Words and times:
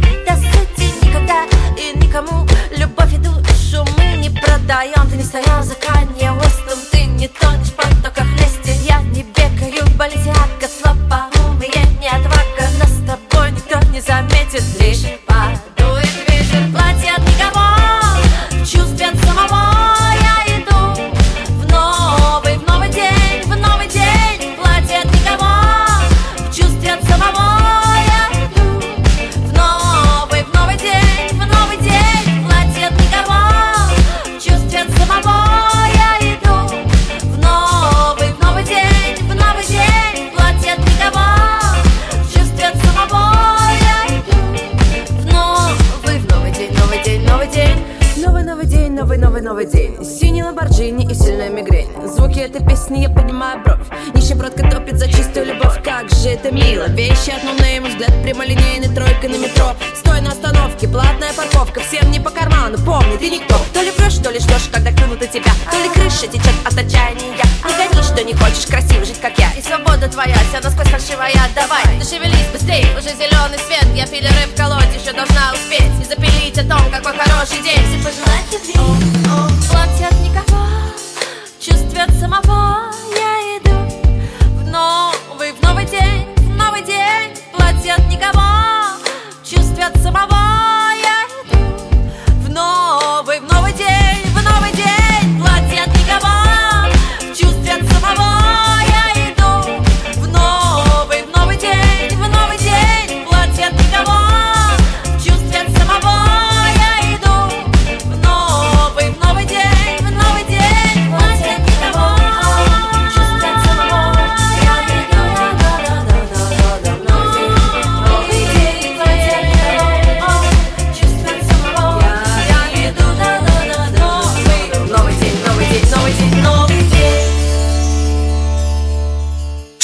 te 0.00 0.39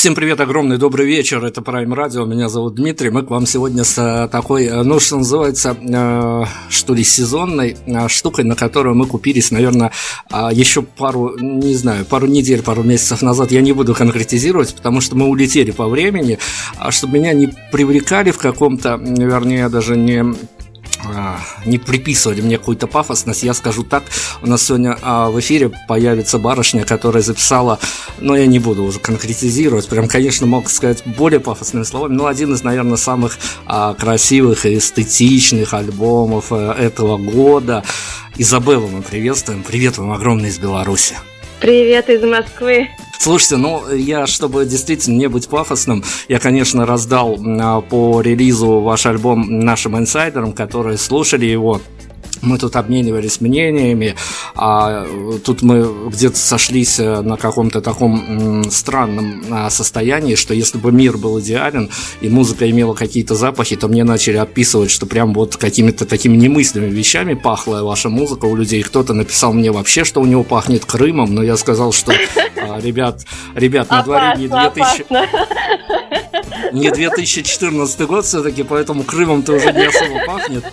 Всем 0.06 0.14
привет, 0.14 0.38
огромный 0.38 0.78
добрый 0.78 1.04
вечер. 1.04 1.44
Это 1.44 1.62
Prime 1.62 1.92
Radio. 1.92 2.28
Меня 2.28 2.48
зовут 2.48 2.76
Дмитрий. 2.76 3.10
Мы 3.10 3.24
к 3.24 3.30
вам 3.30 3.44
сегодня 3.44 3.82
с 3.82 3.98
э, 3.98 4.28
такой, 4.28 4.66
э, 4.66 4.82
ну, 4.84 5.00
что 5.00 5.16
называется, 5.16 5.76
э, 5.76 6.44
что 6.68 6.94
ли, 6.94 7.02
сезонной 7.02 7.76
штукой, 8.06 8.44
на 8.44 8.54
которую 8.54 8.94
мы 8.94 9.06
купились, 9.06 9.50
наверное, 9.50 9.90
еще 10.52 10.82
пару, 10.82 11.36
не 11.40 11.74
знаю, 11.74 12.04
пару 12.04 12.28
недель, 12.28 12.62
пару 12.62 12.84
месяцев 12.84 13.20
назад. 13.20 13.50
Я 13.50 13.62
не 13.62 13.72
буду 13.72 13.96
конкретизировать, 13.96 14.76
потому 14.76 15.00
что 15.00 15.16
мы 15.16 15.26
улетели 15.26 15.72
по 15.72 15.88
времени, 15.88 16.38
а 16.78 16.92
чтобы 16.92 17.18
меня 17.18 17.32
не 17.32 17.48
привлекали 17.72 18.30
в 18.30 18.38
каком-то, 18.38 19.00
вернее, 19.02 19.68
даже 19.68 19.96
не 19.96 20.22
а, 20.22 20.34
не 21.64 21.78
приписывали 21.78 22.40
мне 22.40 22.58
какую-то 22.58 22.86
пафосность, 22.86 23.42
я 23.42 23.54
скажу 23.54 23.82
так, 23.82 24.04
у 24.42 24.46
нас 24.46 24.64
сегодня 24.64 24.98
а, 25.02 25.30
в 25.30 25.38
эфире 25.40 25.72
появится 25.88 26.38
барышня, 26.38 26.84
которая 26.84 27.22
записала, 27.22 27.78
но 28.18 28.36
я 28.36 28.46
не 28.46 28.58
буду 28.58 28.84
уже 28.84 28.98
конкретизировать, 28.98 29.88
прям, 29.88 30.08
конечно, 30.08 30.46
мог 30.46 30.70
сказать 30.70 31.02
более 31.04 31.40
пафосными 31.40 31.84
словами, 31.84 32.14
но 32.14 32.26
один 32.26 32.54
из, 32.54 32.62
наверное, 32.62 32.96
самых 32.96 33.38
а, 33.66 33.94
красивых 33.94 34.66
и 34.66 34.78
эстетичных 34.78 35.74
альбомов 35.74 36.46
а, 36.50 36.72
этого 36.72 37.16
года. 37.16 37.84
Изабеллу 38.36 38.88
мы 38.88 39.02
приветствуем, 39.02 39.62
привет 39.62 39.98
вам 39.98 40.12
огромный 40.12 40.50
из 40.50 40.58
Беларуси. 40.58 41.16
Привет 41.60 42.10
из 42.10 42.22
Москвы. 42.22 42.88
Слушайте, 43.18 43.56
ну, 43.56 43.90
я, 43.92 44.26
чтобы 44.26 44.66
действительно 44.66 45.16
не 45.16 45.28
быть 45.28 45.48
пафосным, 45.48 46.04
я, 46.28 46.38
конечно, 46.38 46.84
раздал 46.84 47.36
по 47.88 48.20
релизу 48.20 48.80
ваш 48.80 49.06
альбом 49.06 49.60
нашим 49.60 49.96
инсайдерам, 49.96 50.52
которые 50.52 50.98
слушали 50.98 51.46
его 51.46 51.80
мы 52.42 52.58
тут 52.58 52.76
обменивались 52.76 53.40
мнениями, 53.40 54.14
а 54.54 55.06
тут 55.44 55.62
мы 55.62 56.10
где-то 56.10 56.36
сошлись 56.36 56.98
э, 56.98 57.20
на 57.20 57.36
каком-то 57.36 57.80
таком 57.80 58.70
странном 58.70 59.44
а, 59.50 59.70
состоянии, 59.70 60.34
что 60.34 60.54
если 60.54 60.78
бы 60.78 60.92
мир 60.92 61.16
был 61.16 61.40
идеален 61.40 61.90
и 62.20 62.28
музыка 62.28 62.68
имела 62.70 62.94
какие-то 62.94 63.34
запахи, 63.34 63.76
то 63.76 63.88
мне 63.88 64.04
начали 64.04 64.36
отписывать, 64.36 64.90
что 64.90 65.06
прям 65.06 65.34
вот 65.34 65.56
какими-то 65.56 66.06
такими 66.06 66.36
немыслимыми 66.36 66.90
вещами 66.90 67.34
пахла 67.34 67.82
ваша 67.82 68.08
музыка 68.08 68.46
у 68.46 68.56
людей. 68.56 68.82
Кто-то 68.82 69.14
написал 69.14 69.52
мне 69.52 69.70
вообще, 69.70 70.04
что 70.04 70.20
у 70.20 70.26
него 70.26 70.42
пахнет 70.42 70.84
Крымом, 70.84 71.34
но 71.34 71.42
я 71.42 71.56
сказал, 71.56 71.92
что 71.92 72.12
а, 72.56 72.80
ребят, 72.80 73.24
ребят, 73.54 73.90
на 73.90 74.02
дворе 74.02 74.34
не 74.38 74.48
2000... 74.48 75.06
Не 76.72 76.90
2014 76.90 78.00
год 78.02 78.24
все-таки, 78.24 78.62
поэтому 78.62 79.02
Крымом-то 79.04 79.54
уже 79.54 79.72
не 79.72 79.86
особо 79.86 80.24
пахнет. 80.26 80.64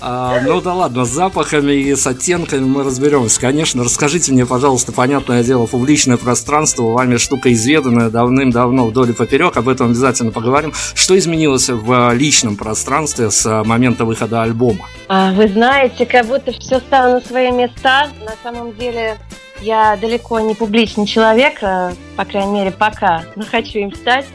А, 0.00 0.40
ну 0.42 0.60
да 0.60 0.74
ладно, 0.74 1.04
с 1.04 1.08
запахами 1.08 1.72
и 1.72 1.96
с 1.96 2.06
оттенками 2.06 2.60
мы 2.60 2.84
разберемся. 2.84 3.40
Конечно, 3.40 3.82
расскажите 3.82 4.32
мне, 4.32 4.46
пожалуйста, 4.46 4.92
понятное 4.92 5.42
дело, 5.42 5.66
публичное 5.66 6.16
пространство, 6.16 6.84
вами 6.84 7.16
штука 7.16 7.52
изведанная 7.52 8.10
давным-давно 8.10 8.86
вдоль 8.86 9.10
и 9.10 9.12
поперек, 9.12 9.56
об 9.56 9.68
этом 9.68 9.88
обязательно 9.88 10.30
поговорим. 10.30 10.72
Что 10.94 11.18
изменилось 11.18 11.68
в 11.68 12.12
личном 12.14 12.56
пространстве 12.56 13.30
с 13.30 13.64
момента 13.64 14.04
выхода 14.04 14.42
альбома? 14.42 14.86
А, 15.08 15.32
вы 15.32 15.48
знаете, 15.48 16.06
как 16.06 16.26
будто 16.26 16.52
все 16.52 16.78
стало 16.78 17.14
на 17.14 17.20
свои 17.20 17.50
места. 17.50 18.08
На 18.24 18.34
самом 18.42 18.74
деле 18.76 19.18
я 19.60 19.96
далеко 19.96 20.38
не 20.40 20.54
публичный 20.54 21.06
человек, 21.06 21.58
а, 21.62 21.92
по 22.16 22.24
крайней 22.24 22.52
мере, 22.52 22.70
пока, 22.70 23.24
но 23.34 23.44
хочу 23.44 23.78
им 23.78 23.92
стать. 23.92 24.26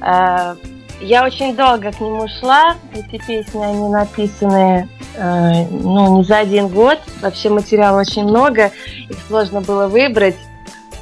А, 0.00 0.56
я 1.00 1.24
очень 1.24 1.54
долго 1.54 1.92
к 1.92 2.00
нему 2.00 2.26
шла. 2.40 2.74
Эти 2.92 3.22
песни, 3.24 3.62
они 3.62 3.88
написаны 3.88 4.88
э, 5.14 5.64
ну, 5.70 6.18
не 6.18 6.24
за 6.24 6.38
один 6.38 6.68
год. 6.68 6.98
Вообще 7.20 7.50
материала 7.50 8.00
очень 8.00 8.24
много. 8.24 8.72
Их 9.08 9.16
сложно 9.28 9.60
было 9.60 9.86
выбрать. 9.86 10.36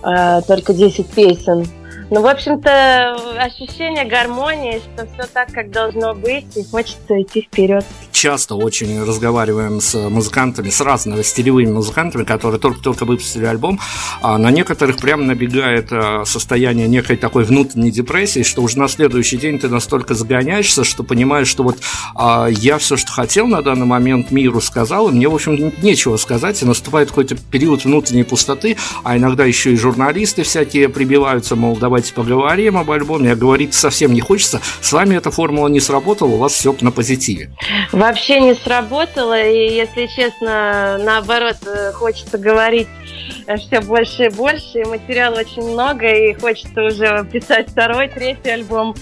Э, 0.03 0.43
только 0.47 0.75
10 0.75 1.09
песен. 1.09 1.67
Ну, 2.09 2.23
в 2.23 2.27
общем-то, 2.29 3.17
ощущение 3.41 4.05
гармонии, 4.05 4.79
что 4.79 5.07
все 5.07 5.29
так, 5.33 5.51
как 5.53 5.73
должно 5.73 6.15
быть, 6.15 6.57
и 6.57 6.63
хочется 6.63 7.21
идти 7.21 7.43
вперед. 7.43 7.85
Часто 8.13 8.55
очень 8.55 9.03
разговариваем 9.03 9.81
с 9.81 9.95
музыкантами, 10.09 10.71
с 10.71 10.81
разными 10.81 11.23
стилевыми 11.23 11.73
музыкантами, 11.73 12.23
которые 12.23 12.61
только-только 12.61 13.05
выпустили 13.07 13.45
альбом, 13.45 13.81
а 14.23 14.39
на 14.39 14.53
некоторых 14.53 14.99
прям 14.99 15.27
набегает 15.27 15.89
а, 15.91 16.25
состояние 16.25 16.87
некой 16.87 17.17
такой 17.17 17.43
внутренней 17.43 17.91
депрессии, 17.91 18.45
что 18.45 18.63
уже 18.63 18.79
на 18.79 18.87
следующий 18.87 19.37
день 19.37 19.59
ты 19.59 19.69
настолько 19.69 20.15
загоняешься, 20.15 20.85
что 20.85 21.03
понимаешь, 21.03 21.49
что 21.49 21.65
вот 21.65 21.79
а, 22.15 22.47
я 22.47 22.79
все, 22.79 22.97
что 22.97 23.11
хотел 23.11 23.49
на 23.49 23.63
данный 23.63 23.87
момент 23.87 24.31
миру 24.31 24.61
сказал, 24.61 25.09
и 25.09 25.13
мне, 25.13 25.29
в 25.29 25.35
общем, 25.35 25.73
нечего 25.83 26.17
сказать, 26.19 26.63
и 26.63 26.67
наступает 26.67 27.09
какой-то 27.09 27.35
период 27.35 27.85
внутренней 27.85 28.25
пустоты, 28.25 28.77
а 29.03 29.17
иногда 29.17 29.45
еще 29.45 29.73
и 29.73 29.77
журналисты 29.77 30.45
всякие 30.45 30.89
прибиваются, 30.89 31.57
мол, 31.57 31.77
давай 31.77 31.96
давайте 31.97 32.13
поговорим 32.13 32.77
об 32.77 32.91
альбоме, 32.91 33.33
а 33.33 33.37
говорить 33.37 33.73
совсем 33.73 34.13
не 34.13 34.21
хочется. 34.21 34.61
С 34.83 34.93
вами 34.93 35.17
эта 35.17 35.31
формула 35.31 35.69
не 35.69 35.81
сработала, 35.81 36.29
у 36.29 36.37
вас 36.37 36.53
все 36.53 36.77
на 36.83 36.93
позитиве. 36.93 37.51
Вообще 37.91 38.39
не 38.39 38.55
сработало, 38.55 39.41
и, 39.41 39.75
если 39.75 40.05
честно, 40.05 40.99
наоборот, 40.99 41.57
э, 41.65 41.93
хочется 41.93 42.37
говорить 42.37 42.89
все 43.57 43.81
больше 43.81 44.27
и 44.27 44.29
больше, 44.29 44.81
и 44.81 44.85
материала 44.85 45.41
очень 45.41 45.63
много, 45.63 46.07
и 46.07 46.35
хочется 46.35 46.83
уже 46.83 47.27
писать 47.33 47.71
второй, 47.71 48.09
третий 48.09 48.51
альбом, 48.51 48.95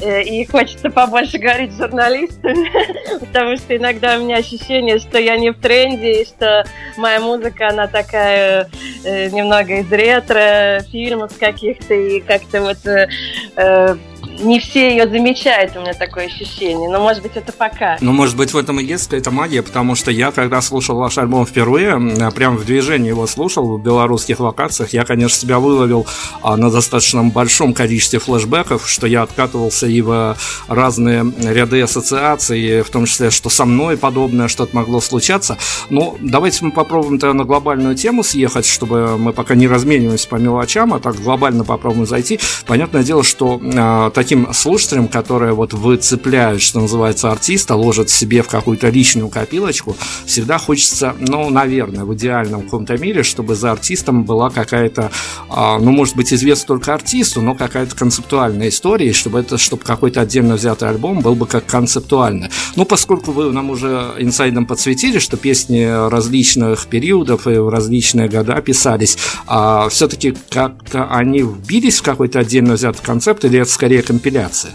э, 0.00 0.22
и 0.22 0.46
хочется 0.46 0.88
побольше 0.90 1.38
говорить 1.38 1.72
с 1.72 1.76
журналистами, 1.76 2.70
потому 3.20 3.56
что 3.56 3.76
иногда 3.76 4.16
у 4.16 4.22
меня 4.22 4.38
ощущение, 4.38 4.98
что 4.98 5.18
я 5.18 5.36
не 5.36 5.50
в 5.50 5.60
тренде, 5.60 6.22
и 6.22 6.24
что 6.24 6.64
моя 6.96 7.20
музыка, 7.20 7.68
она 7.68 7.86
такая 7.86 8.70
немного 9.04 9.80
из 9.80 9.92
ретро, 9.92 10.80
фильмов 10.90 11.32
каких-то, 11.38 11.94
и 11.94 12.20
как 12.20 12.38
как-то 12.38 12.62
вот 12.62 12.86
э, 12.86 13.08
э, 13.56 13.96
не 14.38 14.60
все 14.60 14.90
ее 14.90 15.08
замечают, 15.08 15.76
у 15.76 15.80
меня 15.80 15.94
такое 15.94 16.26
ощущение. 16.26 16.88
Но, 16.88 17.00
может 17.00 17.22
быть, 17.22 17.32
это 17.34 17.52
пока. 17.52 17.96
Ну, 18.00 18.12
может 18.12 18.36
быть, 18.36 18.52
в 18.52 18.56
этом 18.56 18.80
и 18.80 18.84
есть 18.84 19.04
какая-то 19.04 19.30
магия, 19.30 19.62
потому 19.62 19.94
что 19.94 20.10
я, 20.10 20.30
когда 20.30 20.60
слушал 20.60 20.96
ваш 20.96 21.18
альбом 21.18 21.46
впервые, 21.46 22.30
прям 22.34 22.56
в 22.56 22.64
движении 22.64 23.08
его 23.08 23.26
слушал 23.26 23.76
в 23.76 23.82
белорусских 23.82 24.40
локациях, 24.40 24.92
я, 24.92 25.04
конечно, 25.04 25.38
себя 25.38 25.58
выловил 25.58 26.06
а, 26.42 26.56
на 26.56 26.70
достаточно 26.70 27.24
большом 27.24 27.74
количестве 27.74 28.18
флешбеков, 28.18 28.88
что 28.88 29.06
я 29.06 29.22
откатывался 29.22 29.86
и 29.86 30.00
в 30.00 30.36
разные 30.68 31.32
ряды 31.42 31.82
ассоциаций, 31.82 32.82
в 32.82 32.90
том 32.90 33.06
числе, 33.06 33.30
что 33.30 33.50
со 33.50 33.64
мной 33.64 33.96
подобное 33.96 34.48
что-то 34.48 34.76
могло 34.76 35.00
случаться. 35.00 35.58
Но 35.90 36.16
давайте 36.20 36.64
мы 36.64 36.72
попробуем 36.72 37.18
тогда 37.18 37.34
на 37.34 37.44
глобальную 37.44 37.94
тему 37.94 38.22
съехать, 38.22 38.66
чтобы 38.66 39.18
мы 39.18 39.32
пока 39.32 39.54
не 39.54 39.66
размениваемся 39.66 40.28
по 40.28 40.36
мелочам, 40.36 40.94
а 40.94 41.00
так 41.00 41.16
глобально 41.16 41.64
попробуем 41.64 42.06
зайти. 42.06 42.38
Понятное 42.66 43.02
дело, 43.02 43.22
что 43.22 43.60
а, 43.76 44.10
такие 44.10 44.27
таким 44.28 44.52
слушателям, 44.52 45.08
которые 45.08 45.54
вот 45.54 45.72
выцепляют, 45.72 46.60
что 46.60 46.80
называется, 46.80 47.32
артиста, 47.32 47.76
ложат 47.76 48.10
себе 48.10 48.42
в 48.42 48.48
какую-то 48.48 48.90
личную 48.90 49.30
копилочку, 49.30 49.96
всегда 50.26 50.58
хочется, 50.58 51.14
ну, 51.18 51.48
наверное, 51.48 52.04
в 52.04 52.12
идеальном 52.12 52.60
каком-то 52.60 52.98
мире, 52.98 53.22
чтобы 53.22 53.54
за 53.54 53.72
артистом 53.72 54.24
была 54.24 54.50
какая-то, 54.50 55.10
а, 55.48 55.78
ну, 55.78 55.92
может 55.92 56.14
быть, 56.14 56.30
известна 56.34 56.66
только 56.66 56.92
артисту, 56.92 57.40
но 57.40 57.54
какая-то 57.54 57.96
концептуальная 57.96 58.68
история, 58.68 59.14
чтобы 59.14 59.40
это, 59.40 59.56
чтобы 59.56 59.82
какой-то 59.82 60.20
отдельно 60.20 60.56
взятый 60.56 60.90
альбом 60.90 61.20
был 61.20 61.34
бы 61.34 61.46
как 61.46 61.64
концептуальный. 61.64 62.50
Ну, 62.76 62.84
поскольку 62.84 63.32
вы 63.32 63.50
нам 63.50 63.70
уже 63.70 64.12
инсайдом 64.18 64.66
подсветили, 64.66 65.20
что 65.20 65.38
песни 65.38 66.10
различных 66.10 66.86
периодов 66.88 67.46
и 67.46 67.56
в 67.56 67.70
различные 67.70 68.28
года 68.28 68.60
писались, 68.60 69.16
а 69.46 69.88
все-таки 69.88 70.34
как-то 70.50 71.06
они 71.06 71.40
вбились 71.40 72.00
в 72.00 72.02
какой-то 72.02 72.40
отдельно 72.40 72.74
взятый 72.74 73.02
концепт, 73.02 73.46
или 73.46 73.58
это 73.60 73.70
скорее 73.70 74.02
компиляция? 74.18 74.72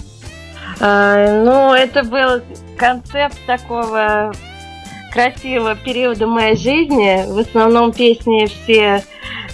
А, 0.80 1.44
ну, 1.44 1.74
это 1.74 2.04
был 2.04 2.42
концепт 2.78 3.38
такого 3.46 4.32
красивого 5.12 5.76
периода 5.76 6.26
моей 6.28 6.56
жизни. 6.56 7.26
В 7.28 7.38
основном 7.40 7.92
песни 7.92 8.48
все 8.48 9.04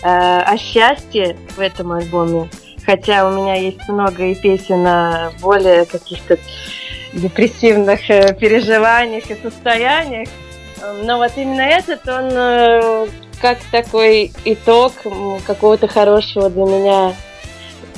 э, 0.03 0.07
о 0.07 0.57
счастье 0.57 1.35
в 1.55 1.59
этом 1.59 1.91
альбоме. 1.91 2.49
Хотя 2.85 3.27
у 3.27 3.31
меня 3.31 3.55
есть 3.55 3.87
много 3.89 4.25
и 4.25 4.35
песен 4.35 4.85
о 4.85 5.31
более 5.41 5.85
каких-то 5.85 6.37
депрессивных 7.13 8.09
э, 8.09 8.33
переживаниях 8.35 9.29
и 9.29 9.35
состояниях. 9.41 10.29
Но 11.03 11.17
вот 11.17 11.31
именно 11.35 11.61
этот, 11.61 12.07
он 12.07 12.29
э, 12.31 13.07
как 13.41 13.57
такой 13.71 14.31
итог 14.45 14.93
какого-то 15.45 15.87
хорошего 15.87 16.49
для 16.49 16.63
меня 16.63 17.13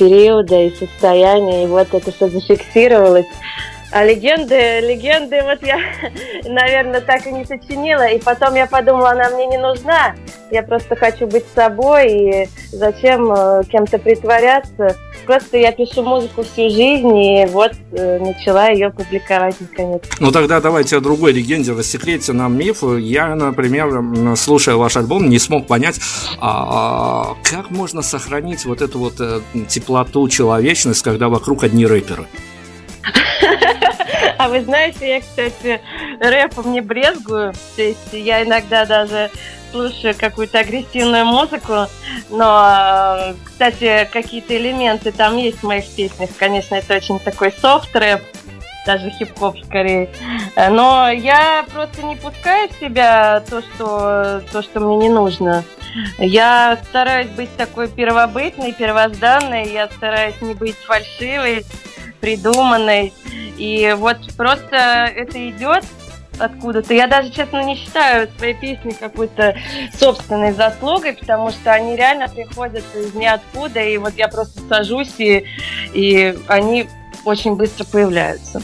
периода 0.01 0.59
и 0.59 0.73
состояния, 0.75 1.63
и 1.63 1.67
вот 1.67 1.93
это 1.93 2.11
все 2.11 2.27
зафиксировалось. 2.27 3.27
А 3.91 4.05
легенды, 4.05 4.79
легенды, 4.79 5.41
вот 5.43 5.61
я, 5.63 5.79
наверное, 6.45 7.01
так 7.01 7.27
и 7.27 7.31
не 7.31 7.43
сочинила. 7.43 8.07
И 8.07 8.19
потом 8.19 8.55
я 8.55 8.65
подумала, 8.65 9.11
она 9.11 9.29
мне 9.31 9.47
не 9.47 9.57
нужна. 9.57 10.15
Я 10.49 10.63
просто 10.63 10.95
хочу 10.95 11.27
быть 11.27 11.43
собой, 11.53 12.11
и 12.11 12.49
зачем 12.71 13.31
э, 13.31 13.63
кем-то 13.69 13.99
притворяться. 13.99 14.95
Просто 15.25 15.57
я 15.57 15.71
пишу 15.71 16.03
музыку 16.03 16.43
всю 16.43 16.69
жизнь, 16.69 17.17
и 17.17 17.45
вот 17.47 17.73
э, 17.91 18.19
начала 18.19 18.69
ее 18.69 18.91
публиковать 18.91 19.55
наконец. 19.59 20.01
Ну 20.19 20.31
тогда 20.31 20.61
давайте 20.61 20.97
о 20.97 21.01
другой 21.01 21.33
легенде, 21.33 21.73
рассекрете 21.73 22.33
нам 22.33 22.57
миф. 22.57 22.83
Я, 22.83 23.35
например, 23.35 24.35
слушая 24.35 24.75
ваш 24.75 24.95
альбом, 24.97 25.29
не 25.29 25.39
смог 25.39 25.67
понять, 25.67 25.99
а, 26.39 27.33
а, 27.33 27.35
как 27.43 27.71
можно 27.71 28.01
сохранить 28.01 28.65
вот 28.65 28.81
эту 28.81 28.99
вот 28.99 29.15
э, 29.19 29.41
теплоту, 29.67 30.27
человечность, 30.29 31.01
когда 31.01 31.27
вокруг 31.27 31.63
одни 31.63 31.85
рэперы. 31.85 32.27
А 34.37 34.49
вы 34.49 34.61
знаете, 34.61 35.07
я, 35.07 35.21
кстати, 35.21 35.81
рэпом 36.19 36.71
не 36.71 36.81
брезгую. 36.81 37.53
То 37.75 37.81
есть 37.81 38.13
я 38.13 38.43
иногда 38.43 38.85
даже 38.85 39.29
слушаю 39.71 40.13
какую-то 40.19 40.59
агрессивную 40.59 41.25
музыку, 41.25 41.87
но, 42.29 43.33
кстати, 43.45 44.07
какие-то 44.11 44.57
элементы 44.57 45.11
там 45.11 45.37
есть 45.37 45.59
в 45.59 45.63
моих 45.63 45.87
песнях. 45.95 46.29
Конечно, 46.37 46.75
это 46.75 46.95
очень 46.95 47.19
такой 47.19 47.53
софт-рэп, 47.53 48.21
даже 48.85 49.09
хип-хоп 49.11 49.57
скорее. 49.63 50.09
Но 50.57 51.09
я 51.09 51.65
просто 51.71 52.03
не 52.03 52.17
пускаю 52.17 52.67
в 52.69 52.79
себя 52.79 53.41
то, 53.49 53.61
что, 53.61 54.41
то, 54.51 54.61
что 54.61 54.79
мне 54.81 54.97
не 54.97 55.09
нужно. 55.09 55.63
Я 56.17 56.77
стараюсь 56.89 57.29
быть 57.29 57.55
такой 57.55 57.87
первобытной, 57.87 58.73
первозданной, 58.73 59.71
я 59.71 59.87
стараюсь 59.87 60.39
не 60.41 60.53
быть 60.53 60.77
фальшивой, 60.77 61.65
придуманной. 62.21 63.13
И 63.57 63.93
вот 63.97 64.17
просто 64.37 65.11
это 65.13 65.49
идет 65.49 65.83
откуда-то. 66.39 66.93
Я 66.93 67.07
даже, 67.07 67.31
честно, 67.31 67.63
не 67.63 67.75
считаю 67.75 68.29
свои 68.37 68.53
песни 68.53 68.91
какой-то 68.91 69.55
собственной 69.99 70.53
заслугой, 70.53 71.13
потому 71.13 71.51
что 71.51 71.71
они 71.71 71.95
реально 71.95 72.27
приходят 72.27 72.83
из 72.95 73.13
ниоткуда, 73.13 73.81
и 73.81 73.97
вот 73.97 74.13
я 74.15 74.27
просто 74.27 74.61
сажусь, 74.67 75.13
и, 75.19 75.45
и 75.93 76.35
они 76.47 76.87
очень 77.25 77.55
быстро 77.55 77.85
появляются. 77.85 78.61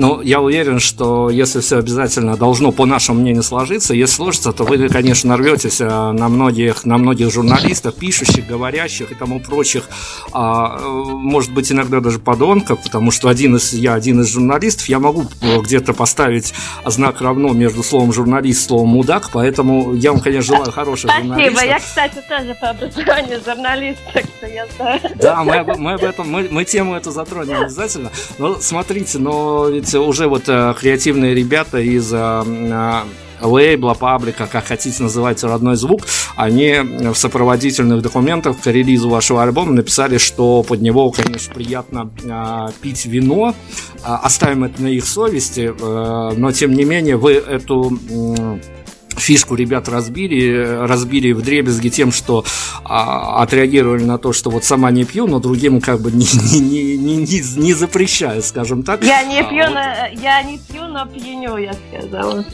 Но 0.00 0.22
я 0.22 0.40
уверен, 0.40 0.80
что 0.80 1.28
если 1.28 1.60
все 1.60 1.76
обязательно 1.76 2.34
должно, 2.34 2.72
по 2.72 2.86
нашему 2.86 3.20
мнению, 3.20 3.42
сложиться, 3.42 3.92
если 3.92 4.14
сложится, 4.14 4.54
то 4.54 4.64
вы, 4.64 4.88
конечно, 4.88 5.28
нарветесь 5.28 5.82
э, 5.82 5.86
на 5.86 6.30
многих, 6.30 6.86
на 6.86 6.96
многих 6.96 7.30
журналистов, 7.30 7.96
пишущих, 7.96 8.46
говорящих 8.46 9.12
и 9.12 9.14
тому 9.14 9.40
прочих, 9.40 9.90
а, 10.32 10.78
э, 10.80 10.82
может 10.86 11.52
быть, 11.52 11.70
иногда 11.70 12.00
даже 12.00 12.18
подонков, 12.18 12.82
потому 12.82 13.10
что 13.10 13.28
один 13.28 13.56
из, 13.56 13.74
я 13.74 13.92
один 13.92 14.22
из 14.22 14.28
журналистов, 14.28 14.88
я 14.88 15.00
могу 15.00 15.26
где-то 15.42 15.92
поставить 15.92 16.54
знак 16.86 17.20
равно 17.20 17.50
между 17.50 17.82
словом 17.82 18.14
журналист 18.14 18.58
и 18.58 18.66
словом 18.68 18.88
мудак, 18.88 19.28
поэтому 19.34 19.92
я 19.94 20.12
вам, 20.12 20.22
конечно, 20.22 20.56
желаю 20.56 20.72
хороших 20.72 21.10
Спасибо. 21.10 21.34
журналистов. 21.34 21.64
Я, 21.66 21.78
кстати, 21.78 22.24
тоже 22.26 22.56
по 22.58 22.70
образованию 22.70 23.42
журналист, 23.44 24.00
так 24.14 24.24
что 24.38 24.46
я 24.46 24.66
знаю. 24.78 25.00
Да, 25.16 25.44
мы, 25.44 25.62
мы 25.76 25.92
об 25.92 26.04
этом, 26.04 26.30
мы, 26.30 26.48
мы 26.50 26.64
тему 26.64 26.94
эту 26.94 27.10
затронем 27.10 27.60
обязательно. 27.64 28.10
Но 28.38 28.54
смотрите, 28.54 29.18
но 29.18 29.68
ведь 29.68 29.89
уже 29.98 30.28
вот 30.28 30.44
а, 30.48 30.74
креативные 30.74 31.34
ребята 31.34 31.78
из 31.78 32.10
а, 32.12 33.04
лейбла, 33.42 33.94
паблика, 33.94 34.46
как 34.46 34.66
хотите 34.66 35.02
называйте 35.02 35.46
родной 35.46 35.76
звук, 35.76 36.02
они 36.36 36.74
в 36.80 37.14
сопроводительных 37.14 38.02
документах 38.02 38.60
к 38.60 38.66
релизу 38.66 39.08
вашего 39.08 39.42
альбома 39.42 39.72
написали, 39.72 40.18
что 40.18 40.62
под 40.62 40.80
него, 40.80 41.10
конечно, 41.10 41.54
приятно 41.54 42.10
э, 42.22 42.72
пить 42.80 43.06
вино, 43.06 43.54
э, 43.94 43.98
оставим 44.02 44.64
это 44.64 44.82
на 44.82 44.88
их 44.88 45.04
совести, 45.06 45.72
э, 45.78 46.32
но 46.36 46.52
тем 46.52 46.72
не 46.72 46.84
менее 46.84 47.16
вы 47.16 47.32
эту 47.32 47.98
э, 48.10 48.58
фишку 49.20 49.54
ребят 49.54 49.88
разбили, 49.88 50.78
разбили 50.86 51.32
в 51.32 51.42
дребезги 51.42 51.88
тем, 51.88 52.12
что 52.12 52.44
а, 52.84 53.42
отреагировали 53.42 54.04
на 54.04 54.18
то, 54.18 54.32
что 54.32 54.50
вот 54.50 54.64
сама 54.64 54.90
не 54.90 55.04
пью, 55.04 55.26
но 55.26 55.38
другим 55.38 55.80
как 55.80 56.00
бы 56.00 56.10
не, 56.10 56.26
не, 56.52 56.96
не, 56.96 57.16
не, 57.16 57.56
не, 57.56 57.74
запрещаю, 57.74 58.42
скажем 58.42 58.82
так. 58.82 59.04
Я 59.04 59.22
не 59.22 59.42
пью, 59.44 59.64
а, 59.64 59.68
вот... 59.68 59.74
но, 59.74 60.20
я 60.22 60.42
не 60.42 60.58
пью, 60.58 60.88
но 60.88 61.06
пьяню, 61.06 61.56
я 61.56 61.74
сказала. 61.74 62.44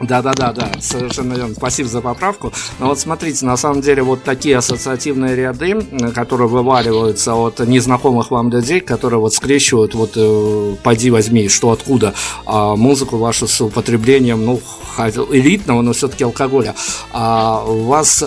Да, 0.00 0.22
да, 0.22 0.32
да, 0.32 0.52
да, 0.52 0.70
совершенно 0.80 1.34
верно. 1.34 1.54
Спасибо 1.54 1.88
за 1.88 2.00
поправку. 2.00 2.52
Но 2.78 2.86
вот 2.86 3.00
смотрите, 3.00 3.44
на 3.44 3.56
самом 3.56 3.80
деле 3.80 4.02
вот 4.02 4.22
такие 4.22 4.56
ассоциативные 4.56 5.34
ряды, 5.34 5.76
которые 6.14 6.48
вываливаются 6.48 7.34
от 7.34 7.58
незнакомых 7.60 8.30
вам 8.30 8.50
людей, 8.50 8.80
которые 8.80 9.20
вот 9.20 9.34
скрещивают, 9.34 9.94
вот 9.94 10.12
э, 10.16 10.76
пойди 10.82 11.10
возьми, 11.10 11.48
что 11.48 11.72
откуда, 11.72 12.14
а 12.46 12.76
музыку 12.76 13.16
вашу 13.16 13.48
с 13.48 13.60
употреблением, 13.60 14.44
ну, 14.44 14.60
элитного, 15.06 15.82
но 15.82 15.92
все-таки 15.92 16.24
алкоголя. 16.24 16.74
А 17.12 17.64
у 17.66 17.84
вас 17.84 18.24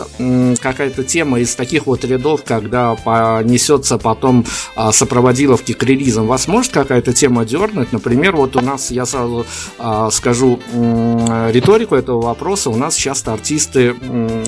какая-то 0.61 1.03
тема 1.03 1.39
из 1.39 1.55
таких 1.55 1.85
вот 1.85 2.05
рядов, 2.05 2.43
когда 2.45 2.95
понесется 2.95 3.97
потом 3.97 4.45
а, 4.75 4.91
сопроводиловки 4.91 5.73
к 5.73 5.83
релизам, 5.83 6.27
вас 6.27 6.47
может 6.47 6.71
какая-то 6.71 7.13
тема 7.13 7.45
дернуть? 7.45 7.91
Например, 7.91 8.35
вот 8.35 8.55
у 8.55 8.61
нас, 8.61 8.91
я 8.91 9.05
сразу 9.05 9.45
а, 9.77 10.09
скажу, 10.11 10.59
риторику 11.61 11.95
этого 11.95 12.21
вопроса 12.21 12.71
у 12.71 12.75
нас 12.75 12.95
часто 12.95 13.33
артисты 13.33 13.95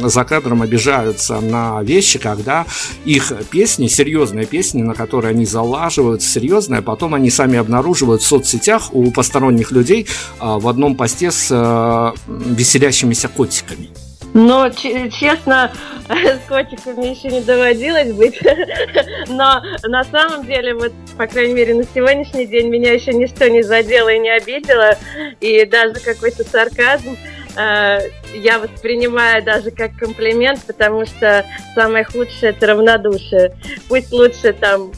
за 0.02 0.24
кадром 0.24 0.64
обижаются 0.64 1.40
на 1.42 1.84
вещи, 1.84 2.18
когда 2.18 2.66
их 3.06 3.32
песни, 3.52 3.88
серьезные 3.88 4.48
песни, 4.48 4.82
на 4.82 4.96
которые 4.96 5.32
они 5.32 5.46
залаживаются, 5.46 6.28
серьезные, 6.28 6.80
а 6.80 6.82
потом 6.82 7.14
они 7.14 7.30
сами 7.30 7.60
обнаруживают 7.60 8.24
в 8.24 8.26
соцсетях 8.26 8.94
у 8.96 9.12
посторонних 9.12 9.72
людей 9.72 10.08
а, 10.40 10.58
в 10.58 10.68
одном 10.68 10.96
посте 10.96 11.30
с 11.32 11.50
а, 11.52 12.14
веселящимися 12.28 13.28
котиками. 13.28 13.90
Но, 14.34 14.70
честно, 14.70 15.72
с 16.10 16.48
котиками 16.48 17.08
еще 17.08 17.30
не 17.30 17.42
доводилось 17.42 18.14
быть. 18.14 18.40
Но 19.28 19.62
на 19.84 20.04
самом 20.06 20.46
деле, 20.46 20.74
вот, 20.74 20.92
по 21.18 21.28
крайней 21.28 21.54
мере, 21.54 21.76
на 21.76 21.84
сегодняшний 21.84 22.46
день 22.46 22.70
меня 22.70 22.94
еще 22.94 23.14
ничто 23.14 23.48
не 23.48 23.62
задело 23.62 24.10
и 24.10 24.20
не 24.20 24.32
обидело. 24.32 24.98
И 25.40 25.66
даже 25.66 25.96
какой-то 25.96 26.44
сарказм 26.44 27.16
э, 27.56 28.00
я 28.34 28.60
воспринимаю 28.60 29.44
даже 29.44 29.70
как 29.70 29.96
комплимент, 29.96 30.62
потому 30.66 31.06
что 31.06 31.46
самое 31.76 32.04
худшее 32.04 32.52
это 32.52 32.68
равнодушие. 32.68 33.56
Пусть 33.88 34.12
лучше 34.12 34.54
там 34.54 34.92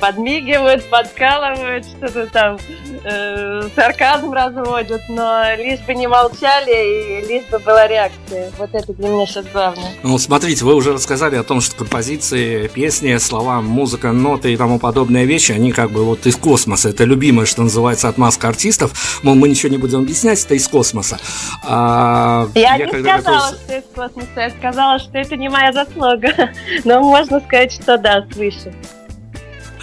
подмигивают, 0.00 0.88
подкалывают, 0.90 1.86
что-то 1.86 2.26
там, 2.26 2.58
э, 3.04 3.62
сарказм 3.74 4.32
разводят, 4.32 5.02
но 5.08 5.42
лишь 5.56 5.80
бы 5.80 5.94
не 5.94 6.06
молчали 6.06 7.20
и 7.20 7.26
лишь 7.26 7.44
бы 7.46 7.58
была 7.58 7.86
реакция. 7.86 8.50
Вот 8.58 8.70
это 8.72 8.92
для 8.92 9.08
меня 9.08 9.26
сейчас 9.26 9.46
главное. 9.52 9.92
Ну, 10.02 10.18
смотрите, 10.18 10.64
вы 10.64 10.74
уже 10.74 10.92
рассказали 10.92 11.36
о 11.36 11.42
том, 11.42 11.60
что 11.60 11.76
композиции, 11.76 12.68
песни, 12.68 13.16
слова, 13.16 13.60
музыка, 13.60 14.12
ноты 14.12 14.52
и 14.52 14.56
тому 14.56 14.78
подобные 14.78 15.26
вещи, 15.26 15.52
они 15.52 15.72
как 15.72 15.90
бы 15.90 16.04
вот 16.04 16.26
из 16.26 16.36
космоса. 16.36 16.90
Это 16.90 17.04
любимое, 17.04 17.46
что 17.46 17.62
называется, 17.62 18.08
отмазка 18.08 18.48
артистов. 18.48 19.20
Мол, 19.22 19.34
мы 19.34 19.48
ничего 19.48 19.70
не 19.70 19.78
будем 19.78 20.00
объяснять, 20.00 20.42
это 20.44 20.54
из 20.54 20.68
космоса. 20.68 21.18
А, 21.64 22.48
я, 22.54 22.76
я 22.76 22.86
не 22.86 22.92
сказала, 22.92 23.50
готов... 23.50 23.60
что 23.60 23.78
из 23.78 23.84
космоса, 23.94 24.40
я 24.40 24.50
сказала, 24.50 24.98
что 24.98 25.18
это 25.18 25.36
не 25.36 25.48
моя 25.48 25.72
заслуга. 25.72 26.50
Но 26.84 27.00
можно 27.00 27.40
сказать, 27.40 27.72
что 27.72 27.98
да, 27.98 28.26
свыше. 28.32 28.72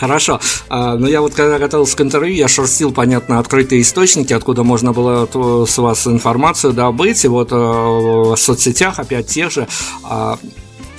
Хорошо. 0.02 0.40
А, 0.68 0.96
но 0.96 1.08
я 1.08 1.22
вот 1.22 1.36
когда 1.36 1.60
готовился 1.60 1.96
к 1.96 2.02
интервью, 2.02 2.34
я 2.34 2.48
шерстил, 2.48 2.92
понятно, 2.92 3.38
открытые 3.38 3.84
источники, 3.84 4.34
откуда 4.34 4.64
можно 4.64 4.94
было 4.94 5.28
с 5.68 5.78
вас 5.78 6.08
информацию 6.08 6.74
добыть. 6.74 7.24
И 7.24 7.28
вот 7.28 7.52
э, 7.52 7.56
в 7.56 8.36
соцсетях, 8.36 8.98
опять 8.98 9.28
тех 9.28 9.52
же, 9.52 9.68
а, 10.04 10.40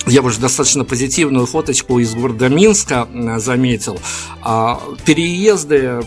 я 0.07 0.21
уже 0.21 0.39
достаточно 0.39 0.83
позитивную 0.83 1.45
фоточку 1.45 1.99
из 1.99 2.13
города 2.13 2.49
Минска 2.49 3.07
заметил. 3.37 3.99
А, 4.41 4.81
переезды, 5.05 6.01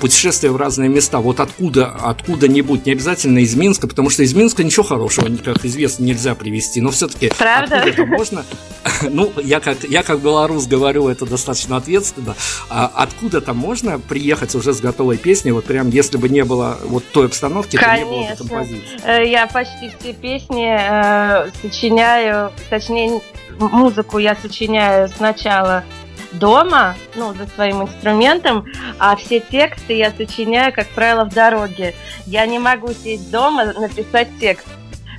путешествия 0.00 0.50
в 0.50 0.56
разные 0.56 0.88
места, 0.88 1.18
вот 1.18 1.40
откуда, 1.40 1.86
откуда-нибудь, 1.86 2.84
не 2.84 2.92
обязательно 2.92 3.38
из 3.38 3.54
Минска, 3.54 3.88
потому 3.88 4.10
что 4.10 4.22
из 4.22 4.34
Минска 4.34 4.62
ничего 4.62 4.82
хорошего, 4.82 5.28
как 5.42 5.64
известно, 5.64 6.04
нельзя 6.04 6.34
привезти, 6.34 6.80
но 6.80 6.90
все-таки 6.90 7.32
откуда-то 7.38 8.06
можно, 8.06 8.44
ну, 9.10 9.32
я 9.42 9.60
как, 9.60 9.84
я 9.84 10.02
как 10.02 10.20
белорус 10.20 10.66
говорю, 10.66 11.08
это 11.08 11.24
достаточно 11.24 11.76
ответственно, 11.78 12.34
а 12.68 12.90
откуда-то 12.94 13.54
можно 13.54 13.98
приехать 13.98 14.54
уже 14.54 14.74
с 14.74 14.80
готовой 14.80 15.16
песней, 15.16 15.52
вот 15.52 15.64
прям, 15.64 15.88
если 15.88 16.18
бы 16.18 16.28
не 16.28 16.44
было 16.44 16.78
вот 16.84 17.04
той 17.12 17.26
обстановки, 17.26 17.76
Конечно. 17.76 18.04
то 18.04 18.12
не 18.12 18.20
было 18.20 18.30
бы 18.30 18.36
композиции. 18.36 19.00
Э, 19.04 19.26
я 19.26 19.46
почти 19.46 19.90
все 19.98 20.12
песни 20.12 20.68
э, 20.68 21.50
сочиняю, 21.62 22.52
точнее, 22.82 23.20
музыку 23.58 24.18
я 24.18 24.34
сочиняю 24.34 25.08
сначала 25.08 25.84
дома, 26.32 26.94
ну, 27.14 27.32
за 27.34 27.46
своим 27.46 27.82
инструментом, 27.82 28.66
а 28.98 29.14
все 29.16 29.38
тексты 29.38 29.94
я 29.94 30.10
сочиняю, 30.10 30.72
как 30.72 30.88
правило, 30.88 31.24
в 31.24 31.32
дороге. 31.32 31.94
Я 32.26 32.46
не 32.46 32.58
могу 32.58 32.88
сесть 32.92 33.30
дома, 33.30 33.66
написать 33.66 34.28
текст. 34.40 34.66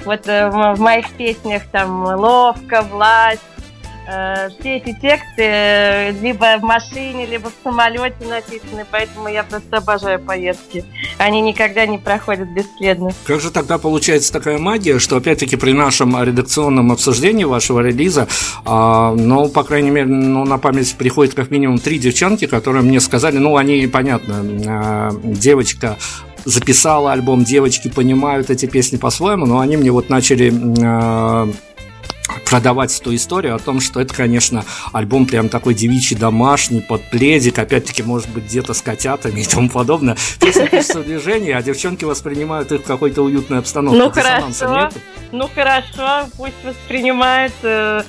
Вот 0.05 0.27
э, 0.27 0.49
в 0.49 0.79
моих 0.79 1.09
песнях 1.11 1.63
там 1.71 2.03
«Ловко», 2.03 2.81
«Власть», 2.81 3.41
все 4.05 4.77
эти 4.77 4.93
тексты 4.99 5.43
э, 5.43 6.11
либо 6.21 6.57
в 6.59 6.63
машине, 6.63 7.25
либо 7.25 7.49
в 7.49 7.53
самолете 7.63 8.25
написаны, 8.27 8.85
поэтому 8.89 9.29
я 9.29 9.43
просто 9.43 9.77
обожаю 9.77 10.19
поездки. 10.19 10.85
Они 11.17 11.41
никогда 11.41 11.85
не 11.85 11.97
проходят 11.97 12.49
бесследно. 12.49 13.11
Как 13.25 13.39
же 13.39 13.51
тогда 13.51 13.77
получается 13.77 14.33
такая 14.33 14.57
магия, 14.57 14.99
что 14.99 15.17
опять-таки 15.17 15.55
при 15.55 15.73
нашем 15.73 16.21
редакционном 16.21 16.91
обсуждении 16.91 17.45
вашего 17.45 17.79
релиза, 17.79 18.27
э, 18.65 19.13
ну, 19.15 19.47
по 19.49 19.63
крайней 19.63 19.89
мере, 19.89 20.07
ну, 20.07 20.45
на 20.45 20.57
память 20.57 20.95
приходит 20.95 21.33
как 21.33 21.51
минимум 21.51 21.79
три 21.79 21.97
девчонки, 21.97 22.47
которые 22.47 22.83
мне 22.83 22.99
сказали, 22.99 23.37
ну, 23.37 23.57
они, 23.57 23.87
понятно, 23.87 24.43
э, 24.43 25.11
девочка 25.23 25.97
записала 26.45 27.13
альбом, 27.13 27.43
девочки 27.43 27.89
понимают 27.89 28.49
эти 28.49 28.65
песни 28.65 28.97
по-своему, 28.97 29.45
но 29.45 29.59
они 29.59 29.77
мне 29.77 29.91
вот 29.91 30.09
начали 30.09 30.51
э, 30.51 31.53
продавать 32.45 32.97
эту 32.99 33.13
историю 33.15 33.55
о 33.55 33.59
том, 33.59 33.79
что 33.79 33.99
это, 33.99 34.13
конечно, 34.13 34.63
альбом 34.91 35.25
прям 35.25 35.49
такой 35.49 35.73
девичий, 35.73 36.15
домашний, 36.15 36.81
под 36.81 37.09
пледик, 37.09 37.59
опять-таки, 37.59 38.03
может 38.03 38.29
быть, 38.29 38.45
где-то 38.45 38.73
с 38.73 38.81
котятами 38.81 39.41
и 39.41 39.45
тому 39.45 39.69
подобное. 39.69 40.15
Песни 40.39 40.67
пишутся 40.67 40.99
в 40.99 41.05
движении, 41.05 41.51
а 41.51 41.61
девчонки 41.61 42.05
воспринимают 42.05 42.71
их 42.71 42.81
в 42.81 42.85
какой-то 42.85 43.23
уютной 43.23 43.59
обстановке. 43.59 43.99
Ну, 43.99 44.11
хорошо, 44.11 44.89
ну, 45.31 45.49
хорошо, 45.53 46.29
пусть 46.37 46.63
воспринимают... 46.63 47.53
Э, 47.63 48.03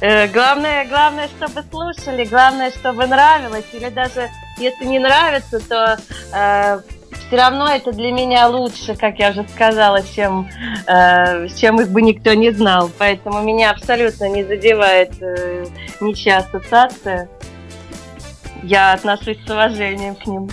э, 0.00 0.28
главное, 0.28 0.86
главное, 0.86 1.28
чтобы 1.28 1.64
слушали, 1.70 2.24
главное, 2.24 2.70
чтобы 2.70 3.06
нравилось, 3.06 3.66
или 3.72 3.88
даже 3.88 4.30
если 4.58 4.84
не 4.84 4.98
нравится, 4.98 5.60
то 5.60 5.98
э, 6.32 6.80
все 7.26 7.36
равно 7.36 7.68
это 7.68 7.92
для 7.92 8.12
меня 8.12 8.48
лучше, 8.48 8.94
как 8.94 9.18
я 9.18 9.30
уже 9.30 9.44
сказала, 9.48 10.02
чем, 10.02 10.48
э, 10.86 11.48
чем 11.48 11.80
их 11.80 11.90
бы 11.90 12.02
никто 12.02 12.34
не 12.34 12.50
знал. 12.50 12.90
Поэтому 12.98 13.42
меня 13.42 13.70
абсолютно 13.70 14.28
не 14.28 14.44
задевает 14.44 15.20
э, 15.20 15.66
ничья 16.00 16.38
ассоциация. 16.38 17.28
Я 18.62 18.92
отношусь 18.92 19.38
с 19.44 19.50
уважением 19.50 20.14
к 20.14 20.26
ним. 20.26 20.48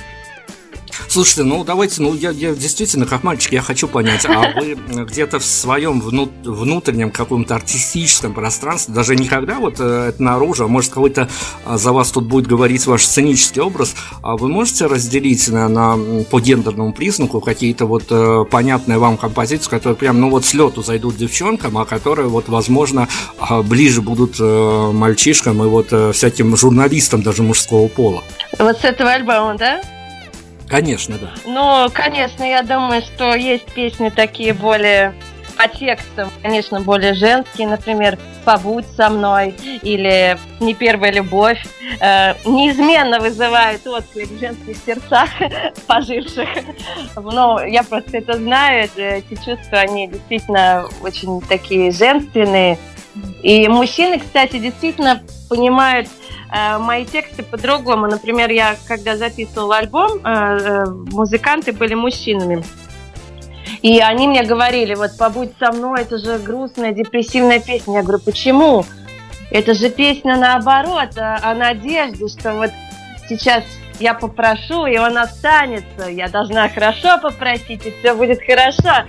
Слушайте, 1.07 1.43
ну 1.43 1.63
давайте, 1.63 2.01
ну 2.01 2.13
я, 2.13 2.31
я 2.31 2.53
действительно, 2.53 3.05
как 3.05 3.23
мальчик, 3.23 3.53
я 3.53 3.62
хочу 3.62 3.88
понять, 3.88 4.25
а 4.25 4.53
вы 4.59 4.75
где-то 5.03 5.39
в 5.39 5.45
своем 5.45 6.01
вну, 6.01 6.29
внутреннем 6.43 7.12
каком-то 7.12 7.55
артистическом 7.55 8.33
пространстве, 8.33 8.93
даже 8.93 9.15
никогда 9.15 9.59
вот 9.59 9.75
э, 9.79 10.09
это 10.09 10.23
наружу, 10.23 10.65
а 10.65 10.67
может 10.67 10.91
какой-то 10.91 11.29
а, 11.65 11.77
за 11.77 11.91
вас 11.91 12.12
тут 12.12 12.25
будет 12.25 12.47
говорить 12.47 12.85
ваш 12.85 13.05
сценический 13.05 13.62
образ, 13.62 13.95
а 14.21 14.38
вы 14.38 14.50
можете 14.50 14.85
разделить 14.85 15.47
на, 15.50 15.67
на 15.67 16.23
по 16.29 16.39
гендерному 16.39 16.93
признаку 16.93 17.41
какие-то 17.41 17.85
вот 17.85 18.05
э, 18.09 18.45
понятные 18.50 18.97
вам 18.97 19.17
композиции, 19.17 19.69
которые 19.69 19.95
прям, 19.95 20.19
ну 20.19 20.29
вот 20.29 20.45
с 20.45 20.53
лету 20.53 20.83
зайдут 20.83 21.17
девчонкам, 21.17 21.77
а 21.77 21.85
которые 21.85 22.27
вот, 22.27 22.50
возможно, 22.50 23.07
а, 23.38 23.62
ближе 23.62 24.01
будут 24.01 24.38
э, 24.39 24.91
мальчишкам 24.91 25.63
и 25.63 25.67
вот 25.67 25.93
всяким 26.15 26.55
журналистам 26.55 27.21
даже 27.23 27.43
мужского 27.43 27.88
пола? 27.88 28.23
Вот 28.59 28.79
с 28.79 28.83
этого 28.83 29.12
альбома, 29.12 29.55
да? 29.57 29.81
Конечно, 30.73 31.19
да. 31.19 31.29
Ну, 31.45 31.87
конечно, 31.93 32.43
я 32.43 32.63
думаю, 32.63 33.03
что 33.03 33.35
есть 33.35 33.71
песни 33.75 34.09
такие 34.09 34.55
более 34.55 35.13
по 35.55 35.67
текстам, 35.67 36.31
конечно, 36.41 36.81
более 36.81 37.13
женские, 37.13 37.67
например, 37.67 38.17
«Побудь 38.43 38.87
со 38.97 39.11
мной» 39.11 39.53
или 39.83 40.35
«Не 40.59 40.73
первая 40.73 41.11
любовь», 41.11 41.63
э, 41.99 42.33
неизменно 42.45 43.19
вызывают 43.19 43.85
отклик 43.85 44.31
в 44.31 44.39
женских 44.39 44.75
сердцах 44.83 45.29
поживших. 45.85 46.49
Но 47.17 47.63
я 47.63 47.83
просто 47.83 48.17
это 48.17 48.39
знаю, 48.39 48.89
эти 48.95 49.35
чувства, 49.35 49.77
они 49.77 50.07
действительно 50.07 50.87
очень 51.03 51.39
такие 51.41 51.91
женственные. 51.91 52.79
И 53.43 53.67
мужчины, 53.67 54.17
кстати, 54.17 54.57
действительно 54.57 55.21
понимают 55.49 56.07
мои 56.79 57.05
тексты 57.05 57.41
по-другому. 57.43 58.07
Например, 58.07 58.50
я 58.51 58.75
когда 58.88 59.17
записывала 59.17 59.77
альбом, 59.77 60.17
э, 60.17 60.19
э, 60.24 60.86
музыканты 61.12 61.74
были 61.74 61.95
мужчинами. 61.95 62.63
И 63.81 64.00
они 64.00 64.27
мне 64.27 64.43
говорили, 64.43 64.93
вот 64.93 65.17
«Побудь 65.17 65.51
со 65.60 65.72
мной»– 65.72 66.01
это 66.03 66.17
же 66.17 66.38
грустная, 66.38 66.91
депрессивная 66.93 67.60
песня. 67.60 67.95
Я 67.95 68.03
говорю, 68.03 68.19
почему? 68.19 68.86
Это 69.51 69.74
же 69.74 69.89
песня 69.89 70.38
наоборот, 70.38 71.17
о, 71.17 71.39
о 71.41 71.53
надежде, 71.53 72.27
что 72.27 72.53
вот 72.53 72.72
сейчас 73.27 73.63
я 74.00 74.13
попрошу, 74.13 74.86
и 74.86 74.98
он 74.98 75.17
останется. 75.17 76.10
Я 76.10 76.27
должна 76.27 76.69
хорошо 76.69 77.19
попросить, 77.22 77.86
и 77.86 77.93
все 78.00 78.13
будет 78.13 78.39
хорошо. 78.45 79.05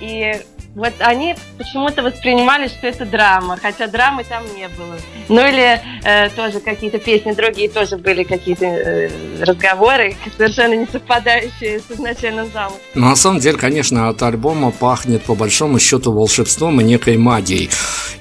И 0.00 0.40
вот 0.74 0.92
они 0.98 1.36
почему-то 1.56 2.02
воспринимали, 2.02 2.66
что 2.66 2.88
это 2.88 3.06
драма, 3.06 3.56
хотя 3.60 3.86
драмы 3.86 4.24
там 4.24 4.42
не 4.56 4.68
было. 4.68 4.96
Ну 5.28 5.40
или 5.40 5.80
э, 6.02 6.30
тоже 6.30 6.60
какие-то 6.60 6.98
песни 6.98 7.32
другие, 7.32 7.68
тоже 7.68 7.96
были 7.96 8.24
какие-то 8.24 8.66
э, 8.66 9.10
разговоры, 9.40 10.16
совершенно 10.36 10.74
не 10.74 10.86
совпадающие 10.86 11.78
с 11.78 11.90
изначальным 11.92 12.46
замыслом. 12.52 12.80
Ну, 12.94 13.08
на 13.08 13.16
самом 13.16 13.40
деле, 13.40 13.56
конечно, 13.56 14.08
от 14.08 14.22
альбома 14.22 14.72
пахнет 14.72 15.22
по 15.22 15.34
большому 15.34 15.78
счету 15.78 16.12
волшебством 16.12 16.80
и 16.80 16.84
некой 16.84 17.16
магией. 17.18 17.70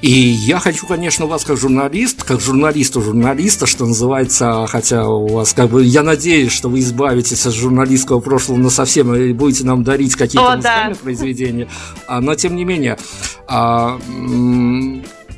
И 0.02 0.12
я 0.12 0.60
хочу, 0.60 0.86
конечно, 0.86 1.26
вас 1.26 1.46
как 1.46 1.58
журналист, 1.58 2.24
как 2.24 2.40
журналист 2.40 2.98
у 2.98 3.02
журналиста, 3.02 3.66
что 3.66 3.86
называется, 3.86 4.68
хотя 4.68 5.08
у 5.08 5.28
вас 5.28 5.54
как 5.54 5.70
бы, 5.70 5.84
я 5.84 6.04
надеюсь, 6.04 6.52
что 6.52 6.70
вы 6.70 6.82
избавитесь 6.82 7.46
от 7.46 7.54
журналистского 7.54 8.20
прошлого 8.20 8.58
на 8.58 8.70
совсем 8.70 9.16
и 9.16 9.34
будете 9.34 9.66
нам 9.66 9.84
дарить 9.84 10.16
какие-то 10.16 10.58
музыкальные 10.58 10.96
да. 10.96 11.00
произведения. 11.02 11.68
А, 12.06 12.22
но 12.22 12.36
тем 12.44 12.58
не 12.58 12.66
менее, 12.66 12.98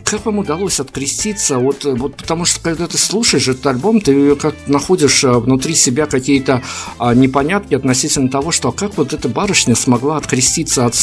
как 0.06 0.26
вам 0.26 0.40
удалось 0.40 0.80
откреститься? 0.80 1.58
Вот, 1.58 1.84
вот 1.84 2.16
потому 2.16 2.46
что 2.46 2.62
когда 2.62 2.88
ты 2.88 2.98
слушаешь 2.98 3.48
этот 3.48 3.66
альбом, 3.66 4.00
ты 4.00 4.36
как 4.36 4.56
находишь 4.68 5.24
а, 5.24 5.40
внутри 5.40 5.74
себя 5.74 6.06
какие-то 6.06 6.62
а, 7.00 7.16
непонятки 7.16 7.74
относительно 7.74 8.30
того, 8.30 8.52
что 8.52 8.70
а 8.70 8.72
как 8.72 8.98
вот 8.98 9.14
эта 9.14 9.28
барышня 9.28 9.76
смогла 9.76 10.18
откреститься 10.18 10.86
от, 10.86 10.96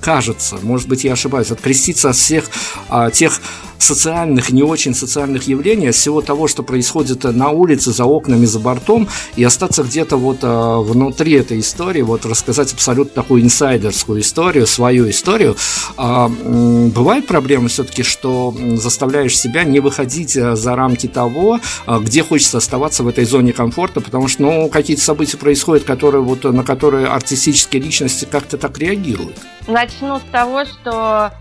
кажется, 0.00 0.58
может 0.62 0.88
быть, 0.88 1.04
я 1.04 1.14
ошибаюсь, 1.14 1.50
откреститься 1.50 2.10
от 2.10 2.16
всех 2.16 2.44
а, 2.88 3.10
тех 3.10 3.40
социальных, 3.82 4.50
не 4.50 4.62
очень 4.62 4.94
социальных 4.94 5.48
явлений, 5.48 5.88
от 5.88 5.94
всего 5.94 6.20
того, 6.20 6.48
что 6.48 6.62
происходит 6.62 7.24
на 7.24 7.50
улице, 7.50 7.92
за 7.92 8.04
окнами, 8.04 8.44
за 8.44 8.58
бортом, 8.58 9.08
и 9.36 9.44
остаться 9.44 9.82
где-то 9.82 10.16
вот 10.16 10.38
а, 10.42 10.80
внутри 10.80 11.32
этой 11.32 11.60
истории, 11.60 12.02
вот 12.02 12.26
рассказать 12.26 12.72
абсолютно 12.72 13.22
такую 13.22 13.42
инсайдерскую 13.42 14.20
историю, 14.20 14.66
свою 14.66 15.08
историю. 15.08 15.56
А, 15.96 16.28
бывает 16.28 17.26
проблема 17.26 17.68
все-таки, 17.68 18.02
что 18.02 18.49
заставляешь 18.76 19.38
себя 19.38 19.64
не 19.64 19.80
выходить 19.80 20.36
э, 20.36 20.56
за 20.56 20.76
рамки 20.76 21.06
того, 21.06 21.58
э, 21.86 21.98
где 22.00 22.22
хочется 22.22 22.58
оставаться 22.58 23.02
в 23.02 23.08
этой 23.08 23.24
зоне 23.24 23.52
комфорта, 23.52 24.00
потому 24.00 24.28
что, 24.28 24.42
ну, 24.42 24.68
какие-то 24.68 25.02
события 25.02 25.36
происходят, 25.36 25.84
которые 25.84 26.22
вот, 26.22 26.44
на 26.44 26.64
которые 26.64 27.06
артистические 27.06 27.82
личности 27.82 28.26
как-то 28.30 28.58
так 28.58 28.78
реагируют. 28.78 29.36
Начну 29.66 30.18
с 30.18 30.22
того, 30.32 30.64
что 30.64 31.32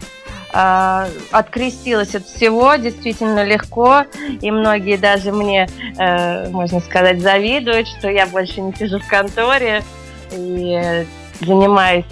э, 0.54 1.08
открестилась 1.32 2.16
от 2.16 2.26
всего 2.26 2.76
действительно 2.76 3.44
легко, 3.44 4.06
и 4.42 4.52
многие 4.52 4.98
даже 4.98 5.32
мне, 5.32 5.70
можно 6.52 6.80
сказать, 6.80 7.22
завидуют, 7.22 7.88
что 7.88 8.10
я 8.10 8.28
больше 8.28 8.62
не 8.62 8.74
сижу 8.74 9.00
в 9.00 9.08
конторе, 9.08 9.84
и 10.32 11.06
занимаюсь 11.40 12.06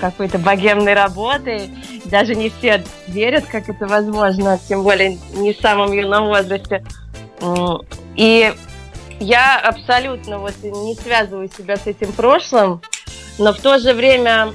какой-то 0.00 0.38
богемной 0.38 0.94
работой. 0.94 1.70
Даже 2.04 2.34
не 2.34 2.50
все 2.50 2.82
верят, 3.06 3.44
как 3.46 3.68
это 3.68 3.86
возможно, 3.86 4.58
тем 4.68 4.82
более 4.82 5.18
не 5.34 5.52
в 5.52 5.60
самом 5.60 5.92
юном 5.92 6.28
возрасте. 6.28 6.84
И 8.16 8.52
я 9.20 9.58
абсолютно 9.58 10.38
вот 10.38 10.54
не 10.62 10.94
связываю 10.94 11.48
себя 11.48 11.76
с 11.76 11.86
этим 11.86 12.12
прошлым, 12.12 12.80
но 13.38 13.52
в 13.52 13.60
то 13.60 13.78
же 13.78 13.92
время 13.92 14.52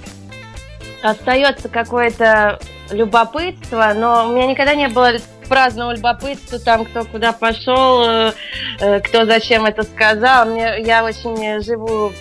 остается 1.04 1.70
какое-то 1.70 2.60
любопытство, 2.92 3.94
но 3.96 4.28
у 4.28 4.34
меня 4.34 4.48
никогда 4.48 4.76
не 4.76 4.88
было 4.88 5.14
праздного 5.48 5.96
любопытства, 5.96 6.60
там 6.60 6.86
кто 6.86 7.04
куда 7.06 7.32
пошел, 7.32 8.04
э, 8.04 8.34
э, 8.80 9.00
кто 9.02 9.26
зачем 9.26 9.66
это 9.66 9.84
сказал. 9.84 10.48
Мне, 10.48 10.82
я 10.82 11.04
очень 11.04 11.62
живу 11.62 12.12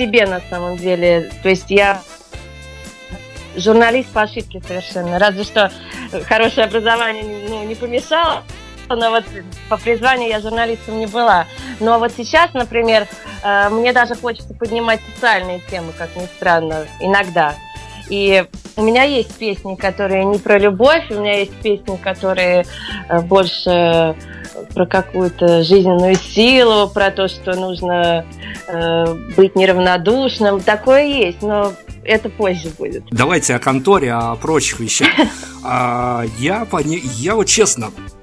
себе 0.00 0.26
на 0.26 0.40
самом 0.48 0.78
деле. 0.78 1.30
То 1.42 1.50
есть 1.50 1.70
я 1.70 2.00
журналист 3.56 4.08
по 4.10 4.22
ошибке 4.22 4.62
совершенно. 4.66 5.18
Разве 5.18 5.44
что 5.44 5.70
хорошее 6.26 6.66
образование 6.66 7.48
ну, 7.48 7.64
не 7.64 7.74
помешало. 7.74 8.42
Но 8.88 9.10
вот 9.10 9.24
по 9.68 9.76
призванию 9.76 10.30
я 10.30 10.40
журналистом 10.40 10.98
не 10.98 11.06
была. 11.06 11.46
Но 11.78 11.98
вот 11.98 12.12
сейчас, 12.16 12.52
например, 12.54 13.06
э, 13.44 13.68
мне 13.68 13.92
даже 13.92 14.16
хочется 14.16 14.52
поднимать 14.54 15.00
социальные 15.14 15.60
темы, 15.70 15.92
как 15.96 16.16
ни 16.16 16.24
странно, 16.24 16.86
иногда. 16.98 17.54
И 18.08 18.44
у 18.80 18.82
меня 18.82 19.04
есть 19.04 19.34
песни, 19.34 19.74
которые 19.74 20.24
не 20.24 20.38
про 20.38 20.58
любовь, 20.58 21.04
у 21.10 21.14
меня 21.14 21.40
есть 21.40 21.54
песни, 21.62 21.96
которые 22.02 22.64
э, 23.08 23.20
больше 23.20 24.16
про 24.74 24.86
какую-то 24.86 25.62
жизненную 25.62 26.14
силу, 26.14 26.88
про 26.88 27.10
то, 27.10 27.28
что 27.28 27.54
нужно 27.54 28.24
э, 28.66 29.14
быть 29.36 29.54
неравнодушным. 29.54 30.60
Такое 30.60 31.04
есть, 31.04 31.42
но 31.42 31.72
это 32.04 32.30
позже 32.30 32.70
будет. 32.78 33.04
Давайте 33.10 33.54
о 33.54 33.58
конторе, 33.58 34.12
о 34.12 34.34
прочих 34.36 34.80
вещах. 34.80 35.08
А, 35.62 36.24
я, 36.38 36.66
я 37.18 37.34
вот 37.34 37.44
честно, 37.44 37.90
э, 37.98 38.19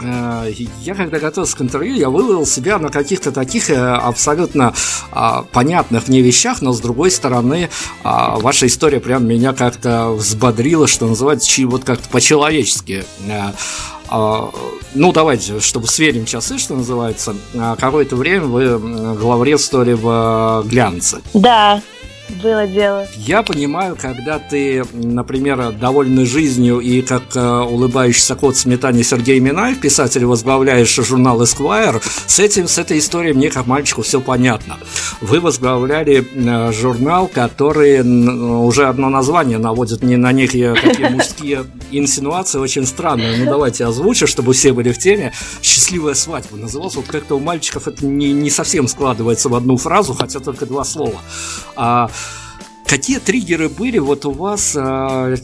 я 0.00 0.94
когда 0.94 1.18
готовился 1.18 1.56
к 1.56 1.60
интервью, 1.62 1.94
я 1.94 2.10
выловил 2.10 2.46
себя 2.46 2.78
на 2.78 2.88
каких-то 2.88 3.32
таких 3.32 3.70
э, 3.70 3.76
абсолютно 3.76 4.74
а, 5.12 5.42
понятных 5.42 6.08
мне 6.08 6.20
вещах, 6.20 6.62
но 6.62 6.72
с 6.72 6.80
другой 6.80 7.10
стороны, 7.10 7.68
а, 8.02 8.38
ваша 8.38 8.66
история 8.66 9.00
прям 9.00 9.26
меня 9.26 9.52
как-то 9.52 10.10
взбодрила, 10.10 10.86
что 10.86 11.06
называется, 11.06 11.66
вот 11.66 11.84
как-то 11.84 12.08
по-человечески. 12.08 13.04
Э, 13.26 13.52
а, 14.08 14.50
ну, 14.94 15.12
давайте, 15.12 15.60
чтобы 15.60 15.86
сверим 15.86 16.24
часы, 16.24 16.58
что 16.58 16.74
называется. 16.74 17.36
Какое-то 17.78 18.16
время 18.16 18.46
вы 18.46 19.16
главредствовали 19.16 19.92
в 19.92 20.64
глянце. 20.66 21.20
Да, 21.32 21.80
было 22.42 22.66
дело. 22.66 23.06
Я 23.16 23.42
понимаю, 23.42 23.96
когда 24.00 24.38
ты, 24.38 24.84
например, 24.92 25.72
довольный 25.72 26.24
жизнью 26.24 26.80
и 26.80 27.02
как 27.02 27.22
э, 27.34 27.40
улыбающийся 27.40 28.34
кот 28.34 28.56
сметане 28.56 29.04
Сергей 29.04 29.40
Минаев, 29.40 29.80
писатель, 29.80 30.24
возглавляешь 30.24 30.94
журнал 30.94 31.42
Esquire, 31.42 32.02
с 32.26 32.38
этим, 32.38 32.68
с 32.68 32.78
этой 32.78 32.98
историей 32.98 33.32
мне 33.32 33.50
как 33.50 33.66
мальчику 33.66 34.02
все 34.02 34.20
понятно. 34.20 34.78
Вы 35.20 35.40
возглавляли 35.40 36.26
э, 36.34 36.72
журнал, 36.72 37.28
который 37.28 38.00
уже 38.00 38.86
одно 38.86 39.08
название 39.08 39.58
наводит 39.58 40.02
не 40.02 40.16
на 40.16 40.32
некие 40.32 40.74
такие 40.74 41.10
мужские 41.10 41.66
инсинуации, 41.90 42.58
очень 42.58 42.86
странные. 42.86 43.36
Ну, 43.38 43.50
давайте 43.50 43.84
озвучу, 43.84 44.26
чтобы 44.26 44.52
все 44.52 44.72
были 44.72 44.92
в 44.92 44.98
теме. 44.98 45.32
«Счастливая 45.62 46.14
свадьба» 46.14 46.56
назывался. 46.56 46.98
Вот 46.98 47.06
как-то 47.06 47.36
у 47.36 47.40
мальчиков 47.40 47.88
это 47.88 48.04
не, 48.04 48.32
не 48.32 48.50
совсем 48.50 48.88
складывается 48.88 49.48
в 49.48 49.54
одну 49.54 49.76
фразу, 49.76 50.14
хотя 50.14 50.40
только 50.40 50.66
два 50.66 50.84
слова. 50.84 51.20
А, 51.76 52.10
какие 52.90 53.20
триггеры 53.20 53.68
были 53.68 53.98
вот 53.98 54.26
у 54.26 54.32
вас 54.32 54.74
э, 54.74 55.36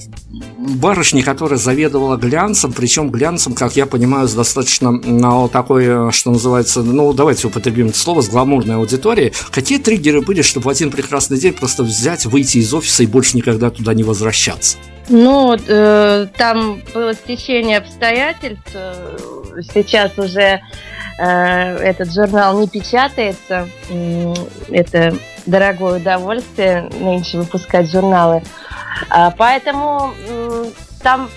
барышни, 0.59 1.23
которая 1.23 1.61
заведовала 1.61 2.17
глянцем, 2.17 2.73
причем 2.73 3.09
глянцем, 3.11 3.55
как 3.55 3.77
я 3.77 3.87
понимаю, 3.87 4.27
с 4.27 4.35
достаточно 4.35 4.91
ну, 4.91 5.49
такой, 5.49 6.11
что 6.11 6.33
называется, 6.33 6.83
ну, 6.83 7.13
давайте 7.13 7.47
употребим 7.47 7.89
это 7.89 7.99
слово, 7.99 8.23
с 8.23 8.29
гламурной 8.29 8.75
аудиторией. 8.75 9.33
Какие 9.53 9.79
триггеры 9.79 10.23
были, 10.23 10.43
чтобы 10.43 10.65
в 10.65 10.69
один 10.69 10.91
прекрасный 10.91 11.39
день 11.39 11.53
просто 11.53 11.85
взять, 11.85 12.27
выйти 12.27 12.59
из 12.59 12.75
офиса 12.75 13.05
и 13.05 13.07
больше 13.07 13.37
никогда 13.37 13.71
туда 13.71 13.95
не 13.95 14.03
возвращаться? 14.03 14.79
Ну, 15.09 15.57
э, 15.57 16.27
там 16.37 16.83
было 16.93 17.15
стечение 17.15 17.79
обстоятельств. 17.79 18.77
Сейчас 19.73 20.19
уже 20.19 20.61
э, 21.21 21.77
этот 21.77 22.13
журнал 22.13 22.59
не 22.59 22.67
печатается. 22.67 23.69
Это 24.69 25.17
дорогое 25.47 26.01
удовольствие 26.01 26.91
нынче 27.01 27.39
выпускать 27.39 27.91
журналы. 27.91 28.43
А, 29.11 29.31
поэтому 29.31 30.13
там, 31.03 31.31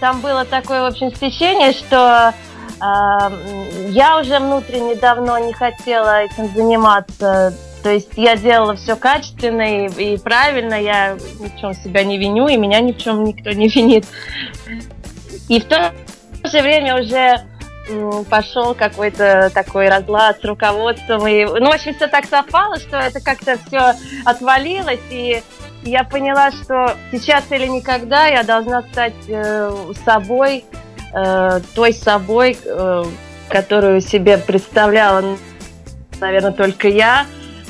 там 0.00 0.20
было 0.20 0.44
такое, 0.44 0.82
в 0.82 0.86
общем, 0.86 1.14
стечение, 1.14 1.72
что 1.72 2.34
а, 2.80 3.32
я 3.88 4.18
уже 4.20 4.38
внутренне 4.38 4.94
давно 4.96 5.38
не 5.38 5.52
хотела 5.52 6.22
этим 6.22 6.52
заниматься. 6.54 7.54
То 7.82 7.90
есть 7.90 8.10
я 8.16 8.36
делала 8.36 8.76
все 8.76 8.96
качественно 8.96 9.86
и, 9.86 10.14
и 10.14 10.18
правильно, 10.18 10.74
я 10.74 11.18
ни 11.38 11.48
в 11.48 11.60
чем 11.60 11.74
себя 11.74 12.02
не 12.02 12.18
виню, 12.18 12.48
и 12.48 12.56
меня 12.56 12.80
ни 12.80 12.92
в 12.92 12.98
чем 12.98 13.24
никто 13.24 13.50
не 13.50 13.68
винит. 13.68 14.06
И 15.48 15.60
в 15.60 15.64
то 15.66 15.92
же 16.44 16.62
время 16.62 17.00
уже 17.00 17.42
пошел 18.30 18.74
какой-то 18.74 19.50
такой 19.52 19.88
разлад 19.88 20.40
с 20.40 20.44
руководством. 20.44 21.26
И, 21.26 21.44
ну, 21.44 21.70
в 21.70 21.74
общем, 21.74 21.94
все 21.94 22.06
так 22.06 22.26
совпало, 22.26 22.78
что 22.78 22.96
это 22.96 23.20
как-то 23.20 23.58
все 23.66 23.94
отвалилось, 24.24 25.00
и 25.10 25.42
я 25.84 26.04
поняла, 26.04 26.50
что 26.50 26.96
сейчас 27.12 27.44
или 27.50 27.66
никогда 27.66 28.26
я 28.26 28.42
должна 28.42 28.82
стать 28.82 29.14
э, 29.28 29.92
собой, 30.04 30.64
э, 31.14 31.60
той 31.74 31.92
собой, 31.92 32.58
э, 32.64 33.04
которую 33.48 34.00
себе 34.00 34.38
представляла, 34.38 35.36
наверное, 36.20 36.52
только 36.52 36.88
я. 36.88 37.26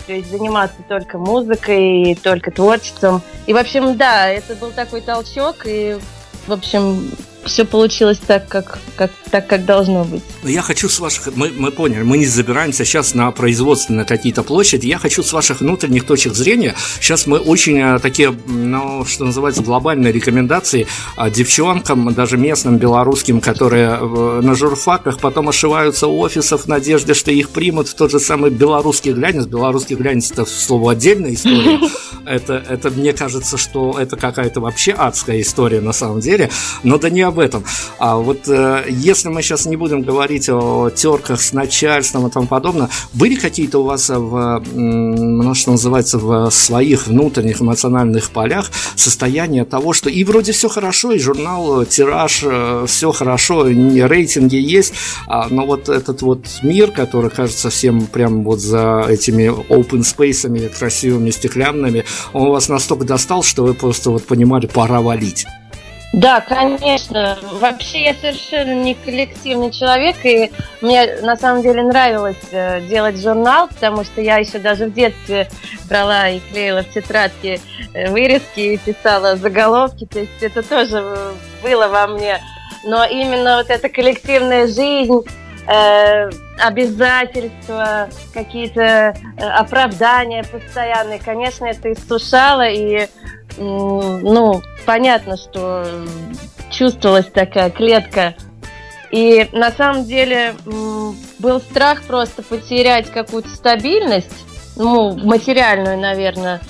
То 0.07 0.13
есть 0.13 0.31
заниматься 0.31 0.77
только 0.87 1.17
музыкой 1.19 2.13
и 2.13 2.15
только 2.15 2.51
творчеством. 2.51 3.23
И, 3.47 3.55
в 3.55 3.57
общем, 3.57 3.97
да, 3.97 4.29
это 4.29 4.55
был 4.55 4.71
такой 4.71 5.01
толчок, 5.01 5.65
и, 5.65 5.99
в 6.47 6.53
общем, 6.53 7.11
все 7.47 7.65
получилось 7.65 8.19
так, 8.27 8.49
как, 8.49 8.79
как, 8.97 9.11
так, 9.31 9.47
как 9.47 9.65
должно 9.65 10.05
быть. 10.05 10.23
Я 10.43 10.63
хочу 10.63 10.89
с 10.89 10.99
ваших... 10.99 11.35
Мы, 11.35 11.51
мы 11.57 11.71
поняли, 11.71 12.03
мы 12.03 12.19
не 12.19 12.27
забираемся 12.27 12.85
сейчас 12.85 13.15
на 13.15 13.31
производственные 13.31 14.05
какие-то 14.05 14.43
площади. 14.43 14.87
Я 14.87 14.99
хочу 14.99 15.23
с 15.23 15.33
ваших 15.33 15.61
внутренних 15.61 16.05
точек 16.05 16.35
зрения. 16.35 16.75
Сейчас 17.01 17.27
мы 17.27 17.39
очень 17.39 17.81
а, 17.81 17.99
такие, 17.99 18.35
ну, 18.47 19.05
что 19.05 19.25
называется, 19.25 19.63
глобальные 19.63 20.13
рекомендации 20.13 20.87
а, 21.17 21.31
девчонкам, 21.31 22.13
даже 22.15 22.37
местным 22.37 22.79
белорусским, 22.79 23.41
которые 23.41 23.99
э, 24.01 24.41
на 24.43 24.55
журфаках 24.55 25.19
потом 25.19 25.49
ошиваются 25.49 26.07
у 26.07 26.19
офисов 26.19 26.65
в 26.65 26.69
надежде, 26.69 27.15
что 27.15 27.31
их 27.31 27.51
примут 27.51 27.89
в 27.89 27.95
тот 27.95 28.11
же 28.11 28.21
самый 28.21 28.51
белорусский 28.51 29.13
глянец. 29.13 29.47
Белорусский 29.47 29.97
глянец– 29.97 30.31
это, 30.33 30.45
слово, 30.45 30.93
отдельная 30.93 31.35
история. 31.35 31.81
Это, 32.27 32.55
это, 32.55 32.91
мне 32.91 33.13
кажется, 33.13 33.59
что 33.59 33.99
это 34.01 34.17
какая-то 34.17 34.59
вообще 34.61 34.93
адская 34.93 35.43
история 35.43 35.83
на 35.83 35.93
самом 35.93 36.21
деле. 36.21 36.49
Но 36.83 36.97
да 36.97 37.11
не 37.11 37.21
об 37.35 37.41
этом. 37.41 37.65
А 37.99 38.17
вот 38.17 38.49
э, 38.49 38.85
если 38.89 39.29
мы 39.29 39.43
сейчас 39.43 39.67
не 39.67 39.77
будем 39.77 40.03
говорить 40.03 40.49
о 40.49 40.91
терках 40.91 41.41
с 41.41 41.53
начальством 41.53 42.29
и 42.29 42.31
тому 42.31 42.47
подобное, 42.47 42.89
были 43.13 43.35
какие-то 43.35 43.81
у 43.81 43.85
вас 43.85 44.09
в, 44.09 44.63
ну, 44.73 45.55
что 45.55 45.73
называется, 45.73 46.19
в 46.19 46.51
своих 46.51 47.09
внутренних 47.09 47.61
эмоциональных 47.61 48.31
полях 48.31 48.71
состояние 48.95 49.65
того, 49.65 49.93
что 49.93 50.09
и 50.09 50.23
вроде 50.25 50.53
все 50.53 50.69
хорошо, 50.69 51.13
и 51.13 51.19
журнал, 51.19 51.83
э, 51.83 51.87
тираж, 51.87 52.43
э, 52.45 52.85
все 52.87 53.11
хорошо, 53.11 53.65
рейтинги 53.67 54.57
есть, 54.57 54.93
а, 55.27 55.49
но 55.51 55.67
вот 55.67 55.89
этот 55.89 56.23
вот 56.23 56.47
мир, 56.63 56.93
который 56.93 57.31
кажется 57.31 57.69
всем 57.71 58.07
прям 58.07 58.45
вот 58.45 58.61
за 58.61 59.07
этими 59.09 59.49
open 59.49 60.03
space'ами 60.03 60.69
красивыми 60.69 61.31
стеклянными, 61.31 62.05
он 62.33 62.51
вас 62.51 62.69
настолько 62.69 63.05
достал, 63.05 63.43
что 63.43 63.65
вы 63.65 63.75
просто 63.75 64.11
вот 64.11 64.25
понимали, 64.25 64.67
пора 64.67 65.01
валить. 65.01 65.47
Да, 66.15 66.41
конечно. 66.41 67.37
Вообще 67.43 68.05
я 68.05 68.15
совершенно 68.15 68.73
не 68.73 68.95
коллективный 68.95 69.73
человек, 69.73 70.25
и 70.25 70.53
мне 70.81 71.17
на 71.23 71.35
самом 71.35 71.63
деле 71.63 71.83
нравилось 71.83 72.37
э, 72.53 72.83
делать 72.83 73.21
журнал, 73.21 73.67
потому 73.67 74.05
что 74.05 74.21
я 74.21 74.37
еще 74.37 74.59
даже 74.59 74.87
в 74.87 74.95
детстве 74.95 75.49
брала 75.89 76.29
и 76.29 76.39
клеила 76.39 76.85
в 76.85 76.91
тетрадки 76.91 77.61
э, 77.95 78.13
вырезки 78.13 78.61
и 78.61 78.79
писала 78.79 79.35
заголовки, 79.35 80.07
то 80.07 80.21
есть 80.21 80.41
это 80.41 80.63
тоже 80.63 81.05
было 81.65 81.89
во 81.89 82.07
мне. 82.07 82.41
Но 82.85 83.05
именно 83.05 83.57
вот 83.57 83.71
эта 83.71 83.89
коллективная 83.89 84.69
жизнь, 84.69 85.21
э, 85.67 86.31
обязательства, 86.61 88.09
какие-то 88.33 89.17
оправдания 89.37 90.45
постоянные, 90.45 91.19
конечно, 91.19 91.65
это 91.65 91.93
иссушало, 91.93 92.69
и 92.69 93.09
ну, 93.57 94.63
понятно, 94.87 95.37
что 95.37 95.85
чувствовалась 96.71 97.27
такая 97.27 97.71
клетка. 97.71 98.35
И 99.11 99.49
на 99.53 99.71
самом 99.71 100.05
деле 100.05 100.55
был 100.65 101.61
страх 101.61 102.03
просто 102.03 102.43
потерять 102.43 103.11
какую-то 103.11 103.49
стабильность, 103.51 104.45
ну, 104.77 105.17
материальную, 105.17 105.99
наверное. 105.99 106.61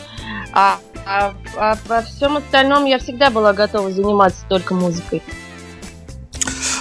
А, 0.53 0.79
а, 1.07 1.35
а 1.57 1.77
во 1.89 2.03
всем 2.03 2.37
остальном 2.37 2.85
я 2.85 2.99
всегда 2.99 3.31
была 3.31 3.53
готова 3.53 3.91
заниматься 3.91 4.45
только 4.49 4.75
музыкой. 4.75 5.23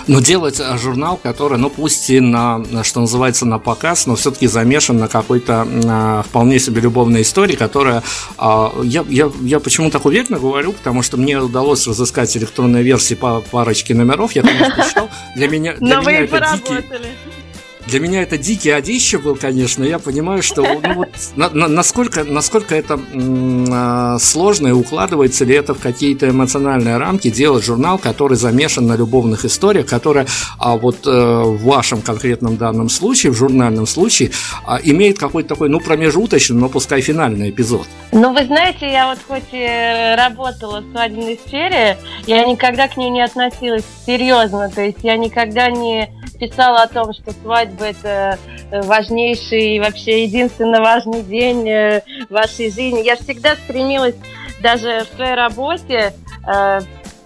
Но 0.08 0.20
делать 0.20 0.60
э, 0.60 0.78
журнал, 0.78 1.20
который, 1.22 1.58
ну 1.58 1.70
пусть 1.70 2.10
и 2.10 2.20
на, 2.20 2.64
что 2.84 3.02
называется, 3.02 3.46
на 3.46 3.60
показ, 3.60 4.06
но 4.06 4.16
все-таки 4.16 4.48
замешан 4.48 4.98
на 4.98 5.08
какой-то 5.08 5.64
на 5.64 6.24
вполне 6.24 6.60
себе 6.60 6.82
любовной 6.82 7.22
истории, 7.22 7.56
которая, 7.56 8.04
а, 8.38 8.74
я, 8.84 9.06
я, 9.10 9.32
я 9.42 9.60
почему 9.60 9.90
так 9.90 10.06
уверенно 10.06 10.40
говорю, 10.40 10.74
потому 10.74 11.02
что 11.02 11.18
мне 11.18 11.38
удалось 11.38 11.88
разыскать 11.88 12.36
электронные 12.38 12.84
версии 12.84 13.16
по 13.16 13.42
парочке 13.42 13.94
номеров, 13.94 14.34
я, 14.34 14.42
конечно, 14.42 14.84
читал, 14.88 15.10
для 15.36 15.48
меня, 15.48 15.76
для 15.80 15.98
меня 15.98 16.22
это 16.22 16.58
дикий 16.58 17.43
для 17.88 18.00
меня 18.00 18.22
это 18.22 18.38
дикий 18.38 18.70
одище 18.70 19.18
был, 19.18 19.36
конечно. 19.36 19.84
Я 19.84 20.00
понимаю, 20.00 20.42
что 20.42 20.62
ну, 20.62 20.94
вот, 20.94 21.10
на, 21.36 21.50
на, 21.50 21.68
насколько, 21.68 22.24
насколько 22.24 22.76
это 22.76 23.00
м, 23.14 24.20
сложно 24.20 24.68
и 24.68 24.72
укладывается 24.72 25.46
ли 25.46 25.56
это 25.56 25.74
в 25.74 25.80
какие-то 25.80 26.30
эмоциональные 26.30 26.98
рамки 26.98 27.30
делать 27.30 27.66
журнал, 27.66 27.98
который 27.98 28.38
замешан 28.38 28.88
на 28.88 28.96
любовных 28.96 29.46
историях, 29.46 29.88
который 29.88 30.26
а 30.58 30.78
вот 30.78 31.06
э, 31.06 31.10
в 31.10 31.64
вашем 31.64 32.02
конкретном 32.02 32.58
данном 32.58 32.90
случае, 32.90 33.32
в 33.32 33.36
журнальном 33.36 33.86
случае, 33.86 34.32
а, 34.66 34.80
имеет 34.84 35.20
какой-то 35.20 35.50
такой, 35.50 35.70
ну, 35.70 35.80
промежуточный, 35.80 36.58
но 36.58 36.70
пускай 36.70 37.02
финальный 37.02 37.50
эпизод. 37.50 37.88
Ну, 38.12 38.34
вы 38.34 38.46
знаете, 38.46 38.90
я 38.90 39.08
вот 39.08 39.20
хоть 39.28 39.50
и 39.52 40.16
работала 40.18 40.82
в 40.82 40.92
свадебной 40.92 41.40
сфере, 41.46 41.98
я 42.28 42.46
никогда 42.46 42.88
к 42.88 42.98
ней 42.98 43.10
не 43.10 43.22
относилась 43.22 43.84
серьезно. 44.06 44.70
То 44.70 44.82
есть 44.82 45.00
я 45.04 45.18
никогда 45.18 45.70
не 45.70 46.10
писала 46.40 46.84
о 46.84 46.88
том, 46.88 47.14
что 47.14 47.32
свадьба 47.42 47.73
это 47.82 48.38
э, 48.72 48.82
важнейший 48.82 49.80
вообще 49.80 50.24
единственно 50.24 50.82
важный 50.82 51.22
день 51.22 51.68
э, 51.70 52.02
вашей 52.30 52.72
жизни. 52.72 53.04
Я 53.04 53.16
всегда 53.16 53.56
стремилась 53.56 54.16
даже 54.62 55.06
в 55.06 55.16
своей 55.16 55.36
работе 55.36 56.14
э, 56.48 56.80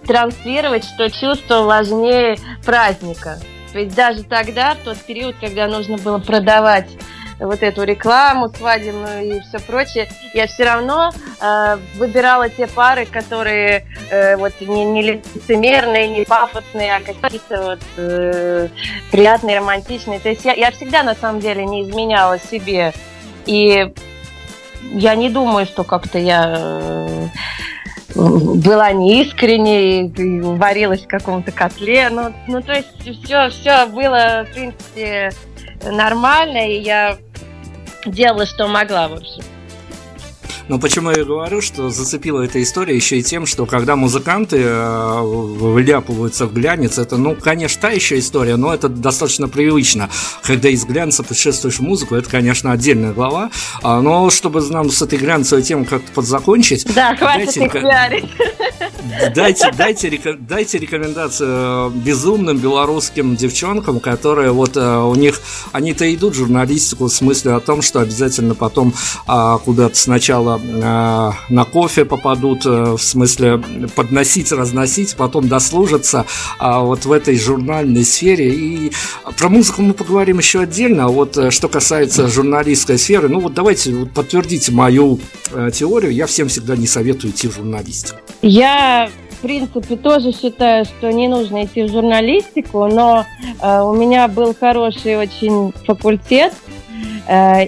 транслировать, 0.06 0.84
что 0.84 1.10
чувство 1.10 1.62
важнее 1.62 2.36
праздника. 2.64 3.38
Есть 3.74 3.94
даже 3.94 4.22
тогда, 4.24 4.74
в 4.74 4.78
тот 4.78 4.98
период, 4.98 5.36
когда 5.40 5.68
нужно 5.68 5.98
было 5.98 6.18
продавать 6.18 6.88
вот 7.40 7.62
эту 7.62 7.84
рекламу 7.84 8.48
свадебную 8.48 9.36
и 9.36 9.40
все 9.40 9.60
прочее, 9.60 10.08
я 10.34 10.46
все 10.46 10.64
равно 10.64 11.10
э, 11.40 11.78
выбирала 11.96 12.48
те 12.48 12.66
пары, 12.66 13.06
которые 13.06 13.86
э, 14.10 14.36
вот 14.36 14.52
не, 14.60 14.84
не 14.84 15.02
лицемерные, 15.02 16.08
не 16.08 16.24
пафосные, 16.24 16.96
а 16.96 17.00
какие-то 17.00 17.62
вот 17.62 17.80
э, 17.96 18.68
приятные, 19.10 19.58
романтичные. 19.58 20.18
То 20.20 20.28
есть 20.28 20.44
я, 20.44 20.54
я 20.54 20.70
всегда 20.70 21.02
на 21.02 21.14
самом 21.14 21.40
деле 21.40 21.64
не 21.64 21.82
изменяла 21.82 22.38
себе. 22.38 22.92
И 23.46 23.92
я 24.92 25.14
не 25.14 25.30
думаю, 25.30 25.66
что 25.66 25.84
как-то 25.84 26.18
я 26.18 26.56
э, 26.58 27.28
была 28.14 28.90
неискренней, 28.92 30.12
варилась 30.56 31.02
в 31.02 31.08
каком-то 31.08 31.52
котле. 31.52 32.08
Ну, 32.10 32.34
ну, 32.48 32.62
то 32.62 32.72
есть 32.72 33.22
все, 33.22 33.48
все 33.50 33.86
было, 33.86 34.44
в 34.48 34.54
принципе, 34.54 35.30
нормально, 35.84 36.68
и 36.68 36.80
я 36.80 37.16
делала, 38.10 38.46
что 38.46 38.66
могла, 38.68 39.08
в 39.08 39.14
общем. 39.14 39.57
Но 40.68 40.78
почему 40.78 41.10
я 41.10 41.24
говорю, 41.24 41.60
что 41.62 41.88
зацепила 41.88 42.42
эта 42.42 42.62
история 42.62 42.94
еще 42.94 43.18
и 43.18 43.22
тем, 43.22 43.46
что 43.46 43.64
когда 43.64 43.96
музыканты 43.96 44.58
э, 44.60 45.20
вляпываются 45.22 46.46
в 46.46 46.52
глянец, 46.52 46.98
это, 46.98 47.16
ну, 47.16 47.34
конечно, 47.34 47.80
та 47.80 47.90
еще 47.90 48.18
история, 48.18 48.56
но 48.56 48.74
это 48.74 48.88
достаточно 48.88 49.48
привычно. 49.48 50.10
Когда 50.42 50.68
из 50.68 50.84
глянца 50.84 51.22
путешествуешь 51.22 51.78
в 51.78 51.82
музыку, 51.82 52.14
это, 52.16 52.28
конечно, 52.28 52.72
отдельная 52.72 53.12
глава. 53.12 53.50
А, 53.82 54.02
но 54.02 54.28
чтобы 54.28 54.60
нам 54.68 54.90
с 54.90 55.00
этой 55.00 55.18
глянцевой 55.18 55.62
темой 55.62 55.86
как-то 55.86 56.12
подзакончить... 56.12 56.86
Да, 56.94 57.16
хватит 57.16 57.56
их 57.56 57.72
пиарить. 57.72 58.26
Дайте, 59.34 59.72
дайте, 59.76 60.36
дайте 60.38 60.78
рекомендацию 60.78 61.90
безумным 61.90 62.58
белорусским 62.58 63.36
девчонкам, 63.36 64.00
которые 64.00 64.52
вот 64.52 64.76
э, 64.76 64.98
у 64.98 65.14
них, 65.14 65.40
они-то 65.72 66.12
идут 66.14 66.34
в 66.34 66.38
журналистику 66.38 67.06
в 67.06 67.12
смысле 67.12 67.54
о 67.54 67.60
том, 67.60 67.82
что 67.82 68.00
обязательно 68.00 68.54
потом 68.54 68.92
а, 69.26 69.58
куда-то 69.58 69.96
сначала 69.96 70.57
а, 70.82 71.32
на 71.48 71.64
кофе 71.64 72.04
попадут, 72.04 72.62
а, 72.66 72.96
в 72.96 73.02
смысле 73.02 73.62
подносить, 73.94 74.52
разносить, 74.52 75.16
потом 75.16 75.48
дослужатся 75.48 76.26
а, 76.58 76.80
вот 76.80 77.04
в 77.04 77.12
этой 77.12 77.38
журнальной 77.38 78.04
сфере. 78.04 78.52
И 78.54 78.92
про 79.38 79.48
музыку 79.48 79.82
мы 79.82 79.94
поговорим 79.94 80.38
еще 80.38 80.60
отдельно, 80.60 81.06
а 81.06 81.08
вот 81.08 81.52
что 81.52 81.68
касается 81.68 82.28
журналистской 82.28 82.98
сферы, 82.98 83.28
ну 83.28 83.40
вот 83.40 83.54
давайте 83.54 83.92
подтвердите 84.06 84.72
мою 84.72 85.18
теорию, 85.72 86.12
я 86.12 86.26
всем 86.26 86.48
всегда 86.48 86.76
не 86.76 86.86
советую 86.86 87.32
идти 87.32 87.48
в 87.48 87.54
журналистику. 87.54 88.18
Я 88.42 89.08
в 89.38 89.40
принципе, 89.40 89.96
тоже 89.96 90.32
считаю, 90.32 90.84
что 90.84 91.12
не 91.12 91.28
нужно 91.28 91.64
идти 91.64 91.84
в 91.84 91.92
журналистику, 91.92 92.86
но 92.86 93.24
э, 93.62 93.80
у 93.82 93.94
меня 93.94 94.26
был 94.26 94.52
хороший 94.52 95.16
очень 95.16 95.72
факультет, 95.86 96.52
э, 96.52 96.77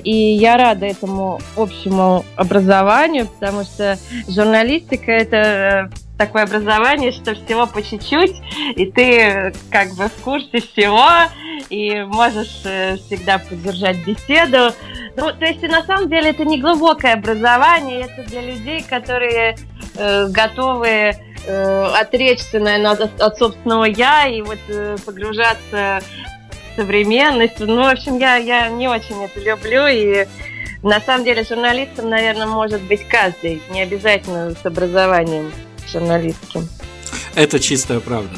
и 0.03 0.11
я 0.11 0.57
рада 0.57 0.87
этому 0.87 1.39
общему 1.57 2.25
образованию, 2.37 3.27
потому 3.27 3.65
что 3.65 3.99
журналистика 4.27 5.13
это 5.13 5.37
э, 5.37 5.97
такое 6.17 6.45
образование, 6.45 7.13
что 7.13 7.35
всего 7.35 7.67
по 7.67 7.83
чуть-чуть, 7.83 8.37
и 8.77 8.87
ты 8.87 9.53
как 9.71 9.95
бы 9.95 10.09
в 10.09 10.23
курсе 10.23 10.61
всего, 10.61 11.07
и 11.71 12.03
можешь 12.03 12.63
э, 12.65 12.97
всегда 12.97 13.39
поддержать 13.39 14.05
беседу. 14.07 14.75
Ну, 15.17 15.33
то 15.33 15.45
есть, 15.45 15.63
на 15.63 15.83
самом 15.83 16.09
деле, 16.09 16.31
это 16.31 16.45
не 16.45 16.61
глубокое 16.61 17.15
образование, 17.15 18.03
это 18.03 18.29
для 18.29 18.43
людей, 18.43 18.83
которые 18.83 19.57
э, 19.97 20.27
готовы 20.29 21.13
э, 21.47 21.85
отречься, 22.01 22.61
наверное, 22.61 22.93
от, 22.93 23.21
от 23.21 23.39
собственного 23.39 23.85
я 23.85 24.27
и 24.27 24.43
вот 24.43 24.59
э, 24.69 24.97
погружаться 25.05 26.01
современность. 26.77 27.59
Ну, 27.59 27.77
в 27.77 27.89
общем, 27.89 28.19
я, 28.19 28.37
я 28.37 28.69
не 28.69 28.89
очень 28.89 29.23
это 29.23 29.41
люблю, 29.41 29.87
и 29.87 30.27
на 30.83 31.01
самом 31.01 31.25
деле 31.25 31.45
журналистом, 31.45 32.09
наверное, 32.09 32.47
может 32.47 32.83
быть 32.83 33.07
каждый, 33.09 33.63
не 33.71 33.83
обязательно 33.83 34.55
с 34.55 34.65
образованием 34.65 35.53
журналистским. 35.91 36.69
Это 37.35 37.61
чистая 37.61 38.01
правда. 38.01 38.37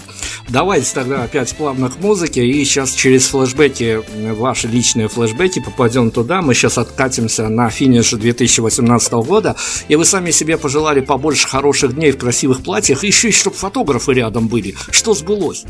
Давайте 0.49 0.93
тогда 0.93 1.23
опять 1.23 1.55
плавно 1.57 1.89
к 1.89 1.99
музыке. 2.01 2.45
И 2.45 2.65
сейчас 2.65 2.93
через 2.93 3.29
флешбеки, 3.29 4.03
ваши 4.35 4.69
личные 4.69 5.09
флешбеки, 5.09 5.61
попадем 5.61 6.11
туда. 6.11 6.43
Мы 6.43 6.55
сейчас 6.55 6.79
откатимся 6.79 7.49
на 7.49 7.71
финиш 7.71 8.11
2018 8.11 9.13
года. 9.13 9.57
И 9.89 9.97
вы 9.97 10.05
сами 10.05 10.31
себе 10.31 10.59
пожелали 10.59 11.01
побольше 11.01 11.49
хороших 11.49 11.95
дней 11.95 12.13
в 12.13 12.19
красивых 12.19 12.63
платьях. 12.63 13.03
Еще 13.05 13.29
и 13.31 13.33
чтобы 13.33 13.57
фотографы 13.57 14.13
рядом 14.13 14.49
были. 14.49 14.75
Что 14.91 15.15
сбылось? 15.15 15.65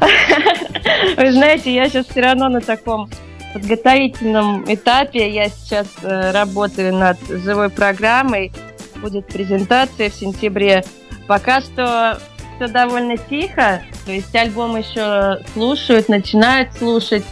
Вы 1.16 1.32
знаете, 1.32 1.74
я 1.74 1.88
сейчас 1.88 2.06
все 2.06 2.20
равно 2.20 2.48
на 2.48 2.60
таком 2.60 3.08
подготовительном 3.52 4.64
этапе. 4.66 5.30
Я 5.30 5.48
сейчас 5.48 5.86
э, 6.02 6.30
работаю 6.30 6.94
над 6.94 7.18
живой 7.28 7.70
программой. 7.70 8.52
Будет 8.96 9.26
презентация 9.26 10.10
в 10.10 10.14
сентябре. 10.14 10.84
Пока 11.26 11.60
что 11.60 12.18
все 12.56 12.68
довольно 12.68 13.16
тихо, 13.16 13.82
то 14.04 14.12
есть 14.12 14.34
альбом 14.34 14.76
еще 14.76 15.40
слушают, 15.52 16.08
начинают 16.08 16.72
слушать. 16.74 17.24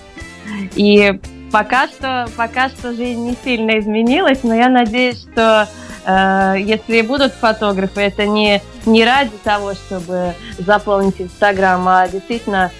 И 0.74 1.20
пока 1.50 1.88
что, 1.88 2.28
пока 2.36 2.68
что 2.68 2.92
жизнь 2.94 3.20
не 3.20 3.36
сильно 3.44 3.78
изменилась, 3.78 4.42
но 4.42 4.54
я 4.54 4.68
надеюсь, 4.68 5.22
что 5.22 5.68
э, 6.04 6.54
если 6.58 7.02
будут 7.02 7.32
фотографы, 7.32 8.00
это 8.00 8.26
не, 8.26 8.62
не 8.86 9.04
ради 9.04 9.36
того, 9.44 9.74
чтобы 9.74 10.34
заполнить 10.58 11.20
Инстаграм, 11.20 11.86
а 11.88 12.08
действительно 12.08 12.70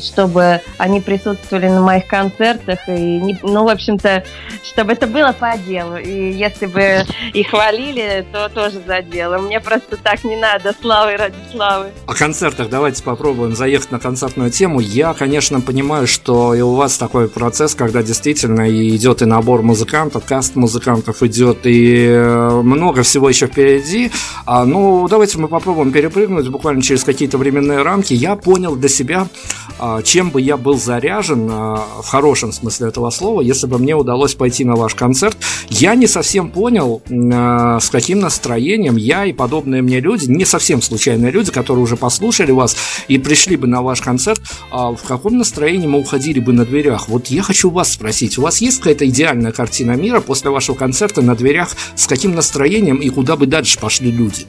чтобы 0.00 0.60
они 0.78 1.00
присутствовали 1.00 1.68
на 1.68 1.80
моих 1.80 2.06
концертах 2.06 2.78
и 2.88 3.36
ну 3.42 3.64
в 3.64 3.68
общем-то 3.68 4.24
чтобы 4.64 4.92
это 4.92 5.06
было 5.06 5.32
по 5.38 5.56
делу. 5.58 5.96
И 5.96 6.32
если 6.32 6.66
бы 6.66 7.04
и 7.32 7.42
хвалили 7.42 8.26
то 8.32 8.48
тоже 8.48 8.82
за 8.86 9.02
дело. 9.02 9.38
Мне 9.38 9.60
просто 9.60 9.96
так 9.96 10.24
не 10.24 10.36
надо. 10.36 10.74
Славы 10.80 11.16
ради 11.16 11.36
славы. 11.52 11.88
О 12.06 12.14
концертах 12.14 12.68
давайте 12.68 13.02
попробуем 13.02 13.54
заехать 13.54 13.90
на 13.90 13.98
концертную 13.98 14.50
тему. 14.50 14.80
Я 14.80 15.14
конечно 15.14 15.60
понимаю 15.60 16.06
что 16.06 16.54
и 16.54 16.60
у 16.60 16.74
вас 16.74 16.96
такой 16.98 17.28
процесс 17.28 17.74
когда 17.74 18.02
действительно 18.02 18.68
идет 18.70 19.22
и 19.22 19.24
набор 19.24 19.62
музыкантов 19.62 20.24
каст 20.24 20.56
музыкантов 20.56 21.22
идет 21.22 21.66
и 21.66 22.06
э, 22.06 22.60
много 22.62 23.02
всего 23.02 23.28
еще 23.28 23.46
впереди. 23.46 24.10
А, 24.46 24.64
ну 24.64 25.06
давайте 25.08 25.38
мы 25.38 25.48
попробуем 25.48 25.92
перепрыгнуть 25.92 26.48
буквально 26.48 26.82
через 26.82 27.04
какие-то 27.04 27.38
временные 27.38 27.82
рамки. 27.82 28.14
Я 28.14 28.36
понял 28.36 28.76
для 28.76 28.88
себя 28.88 29.17
а, 29.78 30.02
чем 30.02 30.30
бы 30.30 30.40
я 30.40 30.56
был 30.56 30.76
заряжен, 30.76 31.48
а, 31.50 31.86
в 32.02 32.08
хорошем 32.08 32.52
смысле 32.52 32.88
этого 32.88 33.10
слова, 33.10 33.40
если 33.40 33.66
бы 33.66 33.78
мне 33.78 33.94
удалось 33.94 34.34
пойти 34.34 34.64
на 34.64 34.74
ваш 34.74 34.94
концерт. 34.94 35.36
Я 35.68 35.94
не 35.94 36.06
совсем 36.06 36.50
понял, 36.50 37.02
а, 37.32 37.78
с 37.80 37.88
каким 37.90 38.20
настроением 38.20 38.96
я 38.96 39.24
и 39.24 39.32
подобные 39.32 39.82
мне 39.82 40.00
люди, 40.00 40.26
не 40.26 40.44
совсем 40.44 40.82
случайные 40.82 41.30
люди, 41.30 41.52
которые 41.52 41.82
уже 41.82 41.96
послушали 41.96 42.52
вас 42.52 42.76
и 43.08 43.18
пришли 43.18 43.56
бы 43.56 43.66
на 43.66 43.82
ваш 43.82 44.00
концерт, 44.00 44.40
в 44.70 45.00
каком 45.06 45.38
настроении 45.38 45.86
мы 45.86 46.00
уходили 46.00 46.40
бы 46.40 46.52
на 46.52 46.64
дверях. 46.64 47.08
Вот 47.08 47.28
я 47.28 47.42
хочу 47.42 47.70
вас 47.70 47.92
спросить, 47.92 48.38
у 48.38 48.42
вас 48.42 48.60
есть 48.60 48.78
какая-то 48.78 49.08
идеальная 49.08 49.52
картина 49.52 49.92
мира 49.92 50.20
после 50.20 50.50
вашего 50.50 50.76
концерта 50.76 51.22
на 51.22 51.34
дверях, 51.34 51.70
с 51.94 52.06
каким 52.06 52.34
настроением 52.34 52.96
и 52.96 53.08
куда 53.10 53.36
бы 53.36 53.46
дальше 53.46 53.78
пошли 53.78 54.10
люди? 54.10 54.46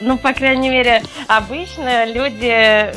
ну, 0.00 0.18
по 0.18 0.32
крайней 0.32 0.70
мере, 0.70 1.02
обычно 1.28 2.04
люди 2.04 2.92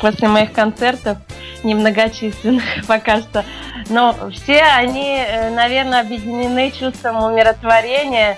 после 0.00 0.28
моих 0.28 0.52
концертов 0.52 1.18
немногочисленных 1.64 2.64
пока 2.86 3.20
что, 3.20 3.44
но 3.88 4.14
все 4.30 4.62
они, 4.62 5.18
э, 5.18 5.50
наверное, 5.50 6.00
объединены 6.00 6.70
чувством 6.70 7.22
умиротворения, 7.22 8.36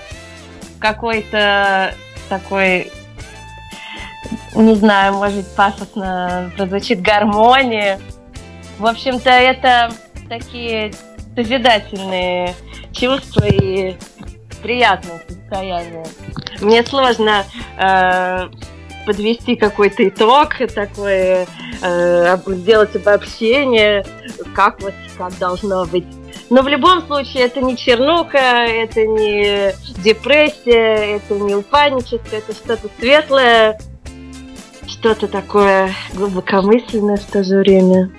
какой-то 0.79 1.93
такой, 2.29 2.91
не 4.55 4.75
знаю, 4.75 5.13
может 5.13 5.47
пафосно 5.55 6.51
прозвучит 6.55 7.01
гармонии. 7.01 7.99
В 8.79 8.85
общем-то, 8.87 9.29
это 9.29 9.91
такие 10.27 10.93
созидательные 11.35 12.55
чувства 12.91 13.45
и 13.45 13.95
приятное 14.61 15.21
состояние. 15.27 16.05
Мне 16.61 16.83
сложно 16.83 17.43
э, 17.77 18.49
подвести 19.05 19.55
какой-то 19.55 20.07
итог, 20.07 20.55
такой, 20.73 21.47
э, 21.81 22.37
сделать 22.47 22.95
обобщение, 22.95 24.05
как 24.55 24.81
вот 24.81 24.93
как 25.17 25.37
должно 25.37 25.85
быть. 25.85 26.05
Но 26.49 26.63
в 26.63 26.67
любом 26.67 27.05
случае 27.05 27.43
это 27.43 27.61
не 27.61 27.77
чернуха, 27.77 28.37
это 28.37 29.05
не 29.05 29.73
депрессия, 30.03 31.15
это 31.15 31.35
не 31.35 31.55
упадничество, 31.55 32.35
это 32.35 32.53
что-то 32.53 32.89
светлое, 32.99 33.79
что-то 34.87 35.27
такое 35.27 35.93
глубокомысленное 36.13 37.17
в 37.17 37.25
то 37.25 37.43
же 37.43 37.57
время 37.57 38.11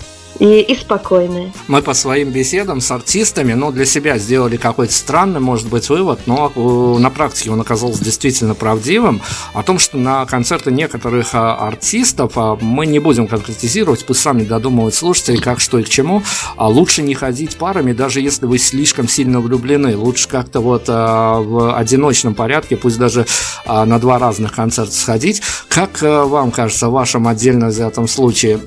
и, 0.42 0.61
и 0.61 0.74
спокойные. 0.74 1.52
Мы 1.68 1.83
по 1.83 1.94
своим 1.94 2.31
беседам 2.31 2.81
с 2.81 2.90
артистами, 2.90 3.52
ну, 3.52 3.70
для 3.70 3.85
себя 3.85 4.18
сделали 4.18 4.57
какой-то 4.57 4.92
странный, 4.92 5.38
может 5.38 5.68
быть, 5.68 5.88
вывод, 5.88 6.18
но 6.26 6.52
э, 6.52 6.98
на 7.00 7.11
практике 7.11 7.52
он 7.52 7.61
оказался 7.61 8.02
действительно 8.02 8.57
правдивым, 8.57 9.22
о 9.55 9.62
том, 9.62 9.78
что 9.78 9.98
на 9.98 10.26
концерты 10.26 10.72
некоторых 10.72 11.28
а, 11.35 11.55
артистов, 11.68 12.33
а, 12.35 12.59
мы 12.61 12.87
не 12.87 12.98
будем 12.98 13.28
конкретизировать, 13.28 14.05
пусть 14.05 14.20
сами 14.20 14.42
додумывают 14.42 14.96
слушатели, 14.96 15.37
как, 15.37 15.61
что 15.61 15.78
и 15.78 15.85
к 15.85 15.88
чему, 15.88 16.24
а 16.57 16.68
лучше 16.68 17.02
не 17.02 17.14
ходить 17.14 17.57
парами, 17.57 17.92
даже 17.92 18.20
если 18.20 18.46
вы 18.46 18.59
слишком 18.59 19.07
сильно 19.07 19.40
влюблены, 19.40 19.96
лучше 19.96 20.28
как-то 20.28 20.59
вот 20.59 20.87
а, 20.88 21.38
в 21.38 21.76
одиночном 21.76 22.35
порядке, 22.35 22.76
пусть 22.76 22.98
даже 22.98 23.26
на 23.64 24.00
два 24.00 24.18
разных 24.18 24.52
концерта 24.52 24.92
сходить. 24.92 25.40
Как 25.68 26.02
вам 26.02 26.50
кажется, 26.50 26.88
в 26.88 26.92
вашем 26.92 27.28
отдельно 27.28 27.68
взятом 27.68 28.09
случае 28.09 28.59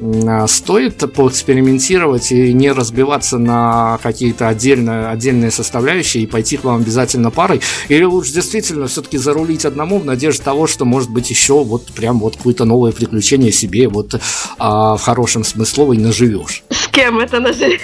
стоит 0.48 1.14
поэкспериментировать 1.14 1.65
экспериментировать 1.66 2.32
и 2.32 2.54
не 2.54 2.72
разбиваться 2.72 3.38
на 3.38 4.00
какие-то 4.04 4.48
отдельные, 4.48 5.08
отдельные 5.08 5.52
составляющие 5.52 6.24
и 6.24 6.28
пойти 6.28 6.58
к 6.58 6.64
вам 6.64 6.82
обязательно 6.82 7.32
парой? 7.32 7.62
Или 7.90 8.04
лучше 8.04 8.34
действительно 8.34 8.88
все-таки 8.88 9.18
зарулить 9.18 9.66
одному 9.66 10.00
в 10.00 10.06
надежде 10.06 10.44
того, 10.44 10.68
что 10.68 10.86
может 10.86 11.10
быть 11.10 11.30
еще 11.30 11.64
вот 11.64 11.88
прям 11.94 12.20
вот 12.20 12.38
какое-то 12.38 12.66
новое 12.66 12.92
приключение 12.92 13.52
себе 13.52 13.88
вот 13.88 14.20
а, 14.58 14.96
в 14.96 15.02
хорошем 15.02 15.44
смысле 15.44 15.96
и 15.96 15.98
наживешь? 15.98 16.64
С 16.70 16.88
кем 16.88 17.20
это 17.20 17.40
наживешь? 17.40 17.82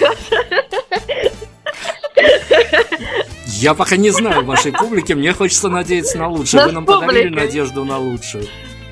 Я 3.45 3.73
пока 3.73 3.95
не 3.95 4.09
знаю 4.09 4.45
вашей 4.45 4.71
публики, 4.71 5.13
мне 5.13 5.33
хочется 5.33 5.69
надеяться 5.69 6.17
на 6.17 6.29
лучшее. 6.29 6.65
Вы 6.65 6.71
нам 6.71 6.85
подарили 6.85 7.29
надежду 7.29 7.85
на 7.85 7.97
лучшее. 7.97 8.45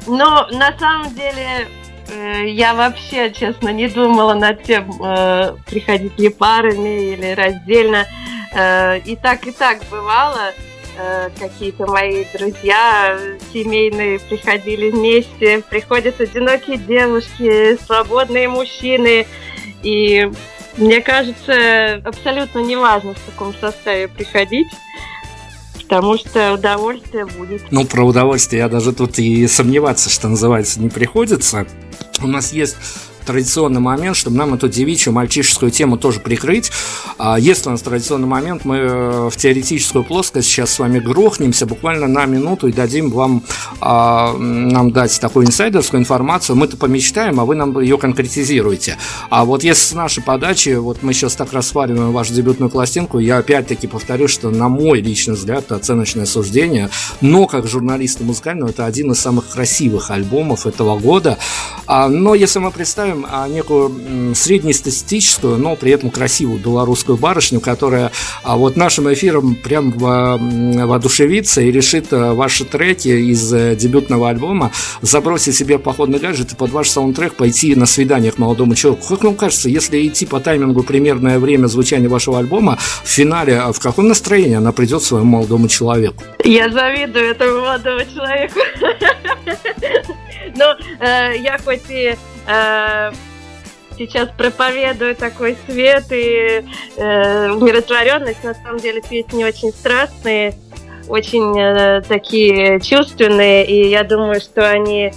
Но 0.06 0.48
на 0.52 0.78
самом 0.78 1.14
деле 1.16 1.68
я 2.46 2.74
вообще, 2.74 3.32
честно, 3.32 3.70
не 3.70 3.88
думала 3.88 4.34
над 4.34 4.64
тем, 4.64 4.92
э, 5.02 5.56
приходить 5.66 6.18
ли 6.20 6.30
парами 6.30 7.14
или 7.14 7.34
раздельно. 7.34 8.08
Э, 8.54 9.00
и 9.00 9.16
так, 9.16 9.46
и 9.48 9.52
так 9.52 9.80
бывало. 9.90 10.54
Какие-то 11.40 11.88
мои 11.88 12.26
друзья 12.34 13.18
семейные 13.54 14.20
приходили 14.20 14.92
вместе, 14.92 15.62
приходят 15.70 16.20
одинокие 16.20 16.76
девушки, 16.76 17.78
свободные 17.86 18.50
мужчины. 18.50 19.26
И 19.82 20.30
мне 20.76 21.00
кажется, 21.00 22.02
абсолютно 22.04 22.60
неважно, 22.60 23.14
в 23.14 23.26
каком 23.28 23.54
составе 23.54 24.10
приходить 24.10 24.68
потому 25.90 26.18
что 26.18 26.54
удовольствие 26.54 27.26
будет. 27.26 27.64
Ну, 27.72 27.84
про 27.84 28.04
удовольствие 28.04 28.60
я 28.60 28.70
даже 28.70 28.94
тут 28.94 29.18
и 29.18 29.48
сомневаться, 29.48 30.12
что 30.12 30.28
называется, 30.28 30.80
не 30.80 30.90
приходится. 30.90 31.66
У 32.22 32.28
нас 32.28 32.54
есть 32.54 32.78
традиционный 33.26 33.80
момент, 33.80 34.16
чтобы 34.16 34.38
нам 34.38 34.54
эту 34.54 34.68
девичью, 34.68 35.14
мальчишескую 35.14 35.72
тему 35.72 35.98
тоже 35.98 36.20
прикрыть. 36.20 36.72
А 37.18 37.40
Есть 37.40 37.68
у 37.68 37.72
нас 37.72 37.82
традиционный 37.82 38.28
момент, 38.28 38.66
мы 38.66 38.78
э, 38.78 39.30
в 39.30 39.36
теоретическую 39.36 40.04
плоскость 40.04 40.48
сейчас 40.48 40.74
с 40.74 40.80
вами 40.80 41.00
грохнемся 41.00 41.66
буквально 41.66 42.08
на 42.08 42.26
минуту 42.26 42.68
и 42.68 42.72
дадим 42.72 43.10
вам 43.10 43.44
а, 43.82 44.34
нам 44.38 44.92
дать 44.92 45.20
такую 45.20 45.46
инсайдерскую 45.46 46.00
информацию. 46.02 46.56
Мы-то 46.56 46.78
помечтаем, 46.78 47.40
а 47.40 47.46
вы 47.46 47.56
нам 47.56 47.80
ее 47.80 47.98
конкретизируете. 47.98 48.98
А 49.30 49.46
вот 49.46 49.64
если 49.64 49.84
с 49.84 49.94
нашей 49.94 50.24
подачи, 50.24 50.70
вот 50.76 51.04
мы 51.04 51.14
сейчас 51.14 51.36
так 51.36 51.54
рассматриваем 51.54 52.12
вашу 52.12 52.34
дебютную 52.34 52.70
пластинку, 52.70 53.20
я 53.20 53.38
опять-таки 53.38 53.88
повторю, 53.88 54.28
что 54.28 54.50
на 54.50 54.70
мой 54.70 55.02
личный 55.02 55.36
взгляд, 55.36 55.66
это 55.66 55.76
оценочное 55.76 56.26
суждение, 56.26 56.90
но 57.22 57.48
как 57.48 57.68
журналиста 57.68 58.24
музыкального, 58.24 58.70
это 58.70 58.86
один 58.86 59.12
из 59.12 59.20
самых 59.20 59.50
красивых 59.50 60.12
альбомов 60.12 60.68
этого 60.68 60.98
года. 60.98 61.38
А, 61.88 62.08
но 62.08 62.36
если 62.36 62.60
мы 62.60 62.72
представим 62.72 63.09
а, 63.30 63.48
некую 63.48 64.36
среднестатистическую, 64.36 65.58
но 65.58 65.76
при 65.76 65.92
этом 65.92 66.10
красивую 66.10 66.60
белорусскую 66.60 67.18
барышню, 67.18 67.60
которая 67.60 68.12
а, 68.44 68.58
вот 68.58 68.76
нашим 68.76 69.12
эфиром 69.12 69.56
прям 69.56 69.92
воодушевится 69.92 71.62
и 71.62 71.72
решит 71.72 72.08
а, 72.12 72.34
ваши 72.34 72.66
треки 72.66 73.10
из 73.10 73.54
э, 73.54 73.76
дебютного 73.76 74.30
альбома 74.30 74.72
забросить 75.02 75.56
себе 75.56 75.80
походный 75.80 76.20
гаджет 76.20 76.52
и 76.52 76.56
под 76.56 76.72
ваш 76.72 76.90
саундтрек 76.90 77.36
пойти 77.36 77.76
на 77.76 77.86
свидание 77.86 78.32
к 78.32 78.38
молодому 78.38 78.76
человеку. 78.76 79.08
Как 79.08 79.24
вам 79.24 79.36
кажется, 79.36 79.70
если 79.70 80.06
идти 80.08 80.26
по 80.26 80.40
таймингу 80.40 80.84
примерное 80.84 81.40
время 81.40 81.68
звучания 81.68 82.10
вашего 82.10 82.40
альбома, 82.40 82.78
в 83.04 83.08
финале 83.08 83.62
в 83.72 83.80
каком 83.80 84.08
настроении 84.08 84.56
она 84.56 84.72
придет 84.72 85.04
своему 85.04 85.38
молодому 85.38 85.68
человеку? 85.68 86.24
Я 86.44 86.70
завидую 86.70 87.26
этому 87.26 87.62
молодому 87.62 88.02
человеку. 88.14 88.60
Но 90.56 90.76
э, 91.00 91.38
я 91.38 91.58
хоть 91.58 91.90
и 91.90 92.16
э, 92.48 93.12
сейчас 93.98 94.30
проповедую 94.30 95.16
такой 95.16 95.58
свет 95.68 96.06
и 96.12 96.64
э, 96.98 97.52
умиротворенность. 97.52 98.44
На 98.44 98.54
самом 98.56 98.80
деле 98.80 99.02
песни 99.02 99.44
очень 99.44 99.72
страстные, 99.72 100.56
очень 101.08 101.60
э, 101.60 102.02
такие 102.08 102.80
чувственные, 102.80 103.66
и 103.66 103.90
я 103.90 104.04
думаю, 104.04 104.40
что 104.40 104.70
они 104.70 105.12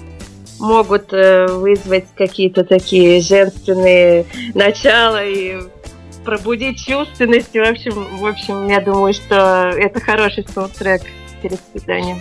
могут 0.59 1.13
э, 1.13 1.47
вызвать 1.47 2.07
какие-то 2.17 2.65
такие 2.65 3.21
женственные 3.21 4.27
начала 4.55 5.25
и 5.25 5.59
пробудить 6.25 6.85
чувственность. 6.85 7.53
В 7.53 7.63
общем, 7.63 8.17
в 8.17 8.27
общем, 8.27 8.69
я 8.69 8.81
думаю, 8.81 9.13
что 9.13 9.71
это 9.77 10.01
хороший 10.01 10.47
саундтрек 10.53 11.03
перед 11.43 11.59
свиданием. 11.73 12.21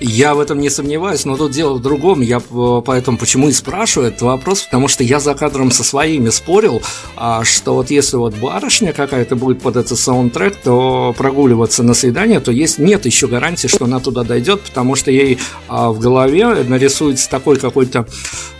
Я 0.00 0.34
в 0.34 0.40
этом 0.40 0.60
не 0.60 0.70
сомневаюсь, 0.70 1.24
но 1.24 1.36
тут 1.36 1.50
дело 1.50 1.74
в 1.74 1.82
другом. 1.82 2.20
Я 2.20 2.40
поэтому 2.40 3.18
почему 3.18 3.48
и 3.48 3.52
спрашиваю 3.52 4.10
этот 4.10 4.22
вопрос, 4.22 4.62
потому 4.62 4.86
что 4.86 5.02
я 5.02 5.18
за 5.18 5.34
кадром 5.34 5.72
со 5.72 5.82
своими 5.82 6.30
спорил, 6.30 6.82
а, 7.16 7.42
что 7.44 7.74
вот 7.74 7.90
если 7.90 8.16
вот 8.16 8.34
барышня 8.36 8.92
какая-то 8.92 9.34
будет 9.34 9.60
под 9.60 9.76
этот 9.76 9.98
саундтрек, 9.98 10.56
то 10.56 11.14
прогуливаться 11.18 11.82
на 11.82 11.94
свидание, 11.94 12.38
то 12.38 12.52
есть 12.52 12.78
нет 12.78 13.06
еще 13.06 13.26
гарантии, 13.26 13.66
что 13.66 13.86
она 13.86 13.98
туда 13.98 14.22
дойдет, 14.22 14.62
потому 14.62 14.94
что 14.94 15.10
ей 15.10 15.38
а, 15.68 15.90
в 15.90 15.98
голове 15.98 16.46
нарисуется 16.62 17.28
такой 17.28 17.56
какой-то, 17.56 18.06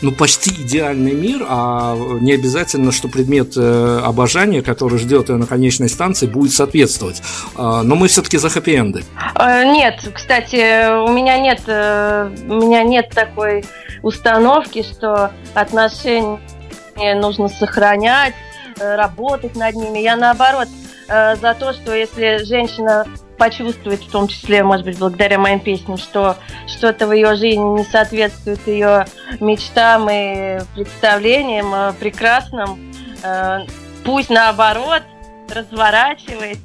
ну, 0.03 0.13
почти 0.13 0.51
идеальный 0.51 1.13
мир, 1.13 1.47
а 1.49 1.97
не 2.21 2.33
обязательно, 2.33 2.91
что 2.91 3.09
предмет 3.09 3.53
э, 3.57 4.01
обожания, 4.05 4.63
который 4.63 4.99
ждет 4.99 5.29
ее 5.29 5.37
на 5.37 5.47
конечной 5.47 5.89
станции, 5.89 6.27
будет 6.27 6.53
соответствовать. 6.53 7.23
А, 7.55 7.83
но 7.83 7.95
мы 7.95 8.09
все-таки 8.09 8.39
за 8.39 8.49
хэппи-энды. 8.49 9.05
Э, 9.37 9.65
нет, 9.65 10.01
кстати, 10.15 11.05
у 11.05 11.13
меня 11.13 11.28
меня 11.29 11.41
нет, 11.41 11.61
э, 11.67 12.31
у 12.49 12.55
меня 12.55 12.83
нет 12.83 13.11
такой 13.11 13.63
установки, 14.03 14.83
что 14.83 15.31
отношения 15.55 16.41
нужно 17.21 17.49
сохранять, 17.49 18.33
э, 18.81 18.95
работать 18.97 19.55
над 19.55 19.75
ними. 19.75 19.99
Я 19.99 20.17
наоборот 20.17 20.69
э, 21.09 21.37
за 21.37 21.53
то, 21.53 21.75
что 21.75 21.95
если 21.95 22.45
женщина 22.45 23.07
почувствует, 23.37 24.03
в 24.03 24.11
том 24.11 24.27
числе, 24.27 24.63
может 24.63 24.87
быть, 24.87 24.99
благодаря 24.99 25.39
моим 25.39 25.61
песням, 25.61 25.99
что 25.99 26.37
что-то 26.67 27.07
в 27.07 27.13
ее 27.13 27.37
жизни 27.37 27.79
не 27.79 27.85
соответствует 27.85 28.67
ее 28.67 29.05
мечтам 29.39 30.09
и 30.11 30.61
представлениям 30.75 31.95
прекрасным, 32.01 32.91
пусть 34.05 34.31
наоборот 34.31 35.03
разворачивается 35.55 36.59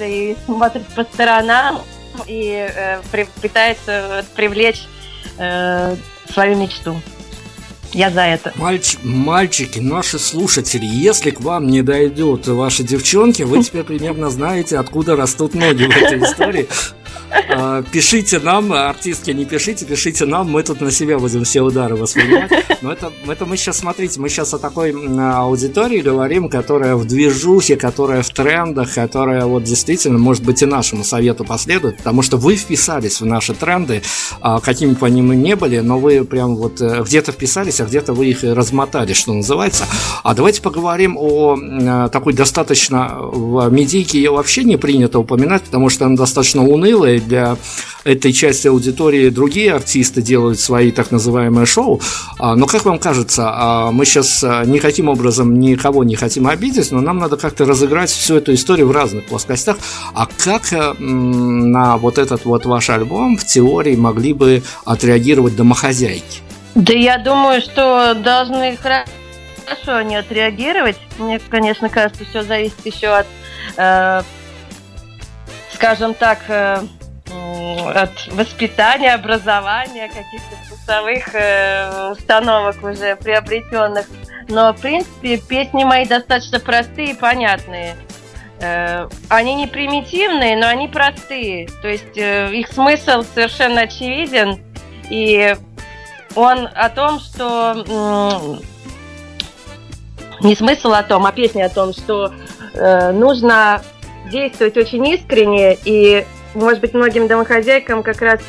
и 0.00 0.34
смотрит 0.44 0.86
по 0.96 1.04
сторонам, 1.04 1.82
и 2.26 2.68
э, 2.68 3.00
при, 3.10 3.28
пытается 3.40 4.24
привлечь 4.34 4.86
э, 5.38 5.96
свою 6.32 6.56
мечту. 6.56 7.00
Я 7.92 8.10
за 8.10 8.22
это. 8.22 8.52
Мальч, 8.56 8.98
мальчики, 9.02 9.78
наши 9.78 10.18
слушатели, 10.18 10.84
если 10.84 11.30
к 11.30 11.40
вам 11.40 11.68
не 11.68 11.82
дойдут 11.82 12.46
ваши 12.46 12.82
девчонки, 12.82 13.42
вы 13.42 13.62
теперь 13.62 13.84
примерно 13.84 14.28
знаете, 14.28 14.78
откуда 14.78 15.16
растут 15.16 15.54
ноги 15.54 15.84
в 15.84 15.96
этой 15.96 16.22
истории. 16.22 16.68
А, 17.50 17.82
пишите 17.82 18.38
нам, 18.38 18.72
артистки, 18.72 19.30
не 19.30 19.44
пишите, 19.44 19.84
пишите 19.84 20.26
нам, 20.26 20.50
мы 20.50 20.62
тут 20.62 20.80
на 20.80 20.90
себя 20.90 21.18
будем 21.18 21.44
все 21.44 21.62
удары 21.62 21.96
воспринимать. 21.96 22.50
Но 22.82 22.92
это, 22.92 23.12
это 23.26 23.46
мы 23.46 23.56
сейчас, 23.56 23.78
смотрите, 23.78 24.20
мы 24.20 24.28
сейчас 24.28 24.54
о 24.54 24.58
такой 24.58 24.92
аудитории 24.92 26.00
говорим, 26.00 26.48
которая 26.48 26.94
в 26.96 27.06
движухе, 27.06 27.76
которая 27.76 28.22
в 28.22 28.30
трендах, 28.30 28.94
которая 28.94 29.44
вот 29.46 29.64
действительно, 29.64 30.18
может 30.18 30.44
быть, 30.44 30.62
и 30.62 30.66
нашему 30.66 31.04
совету 31.04 31.44
последует, 31.44 31.98
потому 31.98 32.22
что 32.22 32.36
вы 32.36 32.56
вписались 32.56 33.20
в 33.20 33.26
наши 33.26 33.54
тренды, 33.54 34.02
а, 34.40 34.60
какими 34.60 34.92
бы 34.92 35.06
они 35.06 35.20
ни 35.20 35.54
были, 35.54 35.80
но 35.80 35.98
вы 35.98 36.24
прям 36.24 36.56
вот 36.56 36.80
э, 36.80 37.02
где-то 37.02 37.32
вписались, 37.32 37.80
а 37.80 37.84
где-то 37.84 38.12
вы 38.12 38.26
их 38.26 38.42
размотали, 38.42 39.12
что 39.12 39.32
называется. 39.32 39.84
А 40.22 40.34
давайте 40.34 40.62
поговорим 40.62 41.16
о 41.18 42.08
такой 42.08 42.32
достаточно 42.32 43.18
в 43.20 43.68
медийке 43.70 44.18
ее 44.18 44.30
вообще 44.30 44.64
не 44.64 44.76
принято 44.76 45.18
упоминать, 45.18 45.62
потому 45.62 45.88
что 45.88 46.06
она 46.06 46.16
достаточно 46.16 46.64
унылая, 46.66 47.07
для 47.16 47.56
этой 48.04 48.32
части 48.32 48.68
аудитории 48.68 49.28
другие 49.30 49.74
артисты 49.74 50.22
делают 50.22 50.60
свои 50.60 50.92
так 50.92 51.10
называемые 51.10 51.66
шоу. 51.66 52.00
А, 52.38 52.54
но 52.54 52.66
как 52.66 52.84
вам 52.84 52.98
кажется, 52.98 53.48
а, 53.48 53.90
мы 53.90 54.04
сейчас 54.04 54.44
а, 54.44 54.64
никаким 54.64 55.08
образом 55.08 55.58
никого 55.58 56.04
не 56.04 56.16
хотим 56.16 56.46
обидеть, 56.46 56.90
но 56.92 57.00
нам 57.00 57.18
надо 57.18 57.36
как-то 57.36 57.64
разыграть 57.64 58.10
всю 58.10 58.36
эту 58.36 58.54
историю 58.54 58.88
в 58.88 58.92
разных 58.92 59.26
плоскостях. 59.26 59.78
А 60.14 60.26
как 60.26 60.72
э, 60.72 60.94
на 60.98 61.96
вот 61.96 62.18
этот 62.18 62.44
вот 62.44 62.66
ваш 62.66 62.90
альбом 62.90 63.36
в 63.36 63.44
теории 63.44 63.96
могли 63.96 64.32
бы 64.32 64.62
отреагировать 64.84 65.56
домохозяйки? 65.56 66.42
Да 66.74 66.92
я 66.92 67.18
думаю, 67.18 67.60
что 67.60 68.14
должны 68.14 68.76
хорошо 68.76 69.04
они 69.86 70.16
отреагировать. 70.16 70.96
Мне, 71.18 71.38
конечно, 71.38 71.88
кажется, 71.88 72.24
все 72.24 72.42
зависит 72.42 72.84
еще 72.84 73.08
от, 73.08 73.26
э, 73.76 74.22
скажем 75.74 76.14
так, 76.14 76.38
э, 76.48 76.80
от 77.94 78.26
воспитания, 78.32 79.14
образования, 79.14 80.08
каких-то 80.08 80.56
вкусовых 80.64 81.34
э, 81.34 82.12
установок 82.12 82.82
уже 82.82 83.16
приобретенных. 83.16 84.06
Но, 84.48 84.72
в 84.72 84.80
принципе, 84.80 85.38
песни 85.38 85.84
мои 85.84 86.06
достаточно 86.06 86.60
простые 86.60 87.12
и 87.12 87.14
понятные. 87.14 87.96
Э, 88.60 89.08
они 89.28 89.54
не 89.54 89.66
примитивные, 89.66 90.56
но 90.56 90.68
они 90.68 90.88
простые. 90.88 91.68
То 91.82 91.88
есть 91.88 92.16
э, 92.16 92.52
их 92.54 92.68
смысл 92.68 93.24
совершенно 93.34 93.82
очевиден. 93.82 94.62
И 95.10 95.56
он 96.34 96.68
о 96.74 96.88
том, 96.90 97.18
что... 97.20 98.58
не 100.40 100.54
смысл 100.54 100.92
о 100.92 101.02
том, 101.02 101.26
а 101.26 101.32
песня 101.32 101.66
о 101.66 101.70
том, 101.70 101.92
что 101.92 102.32
нужно 102.74 103.82
действовать 104.30 104.76
очень 104.76 105.06
искренне 105.08 105.76
и 105.84 106.26
может 106.54 106.80
быть, 106.80 106.94
многим 106.94 107.28
домохозяйкам 107.28 108.02
как 108.02 108.20
раз 108.22 108.40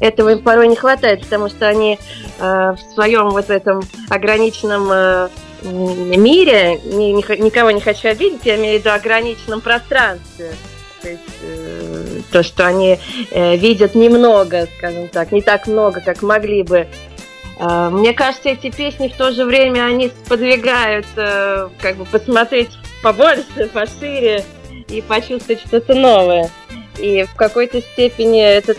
этого 0.00 0.30
им 0.30 0.42
порой 0.42 0.68
не 0.68 0.76
хватает, 0.76 1.22
потому 1.22 1.48
что 1.48 1.66
они 1.66 1.98
э, 2.38 2.72
в 2.72 2.94
своем 2.94 3.30
вот 3.30 3.50
этом 3.50 3.82
ограниченном 4.08 4.88
э, 4.92 5.28
мире, 5.62 6.78
ни, 6.84 7.12
ни, 7.12 7.40
никого 7.40 7.70
не 7.70 7.80
хочу 7.80 8.08
обидеть, 8.08 8.44
я 8.44 8.56
имею 8.56 8.78
в 8.78 8.80
виду 8.80 8.94
ограниченном 8.94 9.60
пространстве. 9.60 10.52
То 11.02 11.08
есть 11.08 11.22
э, 11.42 12.20
то, 12.30 12.42
что 12.42 12.66
они 12.66 12.98
э, 13.30 13.56
видят 13.56 13.94
немного, 13.94 14.68
скажем 14.78 15.08
так, 15.08 15.32
не 15.32 15.42
так 15.42 15.66
много, 15.66 16.00
как 16.00 16.22
могли 16.22 16.62
бы. 16.62 16.86
Э, 17.58 17.88
мне 17.90 18.12
кажется, 18.12 18.50
эти 18.50 18.70
песни 18.70 19.08
в 19.08 19.16
то 19.16 19.32
же 19.32 19.44
время 19.44 19.84
они 19.84 20.08
сподвигают 20.24 21.06
э, 21.16 21.68
как 21.80 21.96
бы 21.96 22.04
посмотреть 22.04 22.70
побольше, 23.02 23.68
пошире 23.72 24.44
и 24.88 25.00
почувствовать 25.02 25.60
что-то 25.60 25.94
новое. 25.94 26.50
И 26.98 27.24
в 27.24 27.34
какой-то 27.34 27.80
степени 27.80 28.42
это 28.42 28.74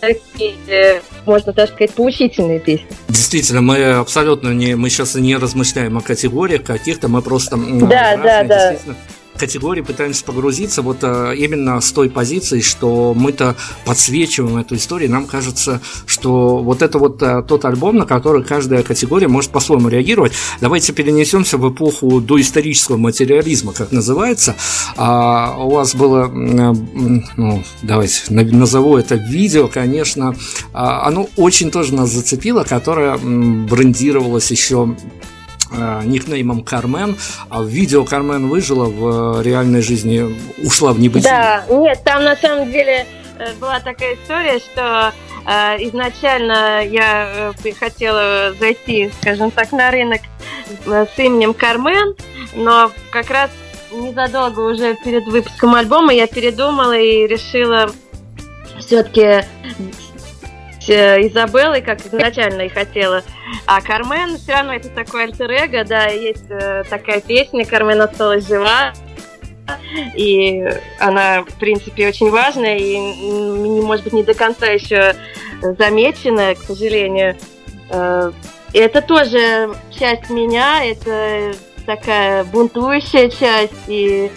такие, 0.00 1.02
можно 1.26 1.52
даже 1.52 1.72
сказать, 1.72 1.92
поучительные 1.92 2.60
песни. 2.60 2.86
Действительно, 3.08 3.60
мы 3.60 3.84
абсолютно 3.84 4.50
не, 4.50 4.76
мы 4.76 4.90
сейчас 4.90 5.14
не 5.16 5.36
размышляем 5.36 5.98
о 5.98 6.00
категориях 6.00 6.62
каких-то, 6.62 7.08
мы 7.08 7.20
просто 7.20 7.56
да, 7.56 8.16
да, 8.16 8.44
да 8.44 8.76
категории 9.38 9.80
пытаемся 9.80 10.24
погрузиться 10.24 10.82
вот 10.82 10.98
а, 11.02 11.32
именно 11.32 11.80
с 11.80 11.92
той 11.92 12.10
позиции, 12.10 12.60
что 12.60 13.14
мы-то 13.14 13.56
подсвечиваем 13.84 14.58
эту 14.58 14.76
историю, 14.76 15.10
нам 15.10 15.26
кажется, 15.26 15.80
что 16.06 16.58
вот 16.58 16.82
это 16.82 16.98
вот 16.98 17.22
а, 17.22 17.42
тот 17.42 17.64
альбом, 17.64 17.96
на 17.96 18.06
который 18.06 18.44
каждая 18.44 18.82
категория 18.82 19.28
может 19.28 19.50
по-своему 19.50 19.88
реагировать. 19.88 20.32
Давайте 20.60 20.92
перенесемся 20.92 21.56
в 21.58 21.72
эпоху 21.72 22.20
доисторического 22.20 22.96
материализма, 22.96 23.72
как 23.72 23.92
называется. 23.92 24.56
А, 24.96 25.56
у 25.58 25.70
вас 25.70 25.94
было, 25.94 26.26
ну, 26.28 27.64
давайте 27.82 28.22
назову 28.28 28.96
это 28.96 29.14
видео, 29.14 29.68
конечно, 29.68 30.34
а, 30.72 31.06
оно 31.06 31.28
очень 31.36 31.70
тоже 31.70 31.94
нас 31.94 32.10
зацепило, 32.10 32.64
которое 32.64 33.16
брендировалось 33.16 34.50
еще 34.50 34.78
Э, 34.78 35.37
никнеймом 35.70 36.62
Кармен, 36.62 37.16
а 37.48 37.62
в 37.62 37.66
видео 37.66 38.04
Кармен 38.04 38.48
выжила, 38.48 38.84
в 38.84 39.40
э, 39.40 39.42
реальной 39.42 39.82
жизни 39.82 40.36
ушла 40.58 40.92
в 40.92 41.00
небытие. 41.00 41.30
Да, 41.30 41.64
нет, 41.70 42.02
там 42.04 42.24
на 42.24 42.36
самом 42.36 42.70
деле 42.70 43.06
э, 43.38 43.52
была 43.60 43.80
такая 43.80 44.14
история, 44.14 44.58
что 44.58 45.12
э, 45.46 45.50
изначально 45.88 46.84
я 46.84 47.52
э, 47.64 47.72
хотела 47.72 48.54
зайти, 48.58 49.10
скажем 49.20 49.50
так, 49.50 49.72
на 49.72 49.90
рынок 49.90 50.20
с 50.86 51.18
именем 51.18 51.54
Кармен, 51.54 52.14
но 52.54 52.90
как 53.10 53.30
раз 53.30 53.50
незадолго 53.92 54.60
уже 54.60 54.96
перед 55.04 55.26
выпуском 55.26 55.74
альбома 55.74 56.12
я 56.12 56.26
передумала 56.26 56.96
и 56.96 57.26
решила 57.26 57.90
все-таки 58.78 59.44
Э, 60.88 61.20
Изабеллой, 61.26 61.82
как 61.82 62.04
изначально 62.04 62.62
и 62.62 62.68
хотела. 62.68 63.22
А 63.66 63.80
Кармен 63.80 64.36
все 64.36 64.52
равно 64.52 64.74
это 64.74 64.88
такой 64.88 65.24
альтер 65.24 65.50
-эго, 65.50 65.84
да, 65.84 66.06
есть 66.06 66.46
э, 66.48 66.84
такая 66.88 67.20
песня 67.20 67.66
«Кармен 67.66 68.00
осталась 68.00 68.46
жива», 68.46 68.92
и 70.14 70.64
она, 70.98 71.42
в 71.42 71.58
принципе, 71.58 72.08
очень 72.08 72.30
важная 72.30 72.78
и, 72.78 72.96
может 73.82 74.04
быть, 74.04 74.14
не 74.14 74.22
до 74.22 74.34
конца 74.34 74.66
еще 74.66 75.14
замечена, 75.60 76.54
к 76.54 76.62
сожалению. 76.62 77.36
Э, 77.90 78.32
это 78.72 79.02
тоже 79.02 79.74
часть 79.90 80.30
меня, 80.30 80.84
это 80.84 81.52
такая 81.84 82.44
бунтующая 82.44 83.28
часть, 83.28 83.72
и 83.88 84.30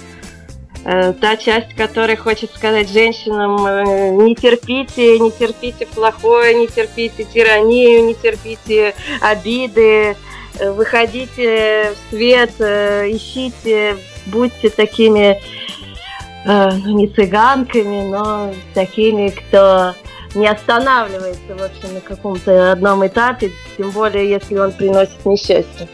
та 0.83 1.37
часть, 1.37 1.75
которая 1.75 2.17
хочет 2.17 2.51
сказать 2.55 2.89
женщинам, 2.89 3.65
э, 3.65 4.09
не 4.23 4.35
терпите, 4.35 5.19
не 5.19 5.31
терпите 5.31 5.85
плохое, 5.85 6.55
не 6.55 6.67
терпите 6.67 7.23
тиранию, 7.23 8.05
не 8.05 8.15
терпите 8.15 8.95
обиды, 9.21 10.15
э, 10.59 10.71
выходите 10.71 11.91
в 11.91 12.09
свет, 12.09 12.51
ищите, 12.59 13.97
будьте 14.27 14.69
такими, 14.69 15.39
ну 16.45 16.97
не 16.97 17.07
цыганками, 17.07 18.01
но 18.09 18.51
такими, 18.73 19.29
кто 19.29 19.93
не 20.35 20.47
останавливается, 20.47 21.55
в 21.55 21.61
общем, 21.61 21.93
на 21.93 22.01
каком-то 22.01 22.71
одном 22.71 23.05
этапе, 23.05 23.51
тем 23.77 23.91
более, 23.91 24.29
если 24.29 24.57
он 24.57 24.71
приносит 24.71 25.25
несчастье. 25.25 25.87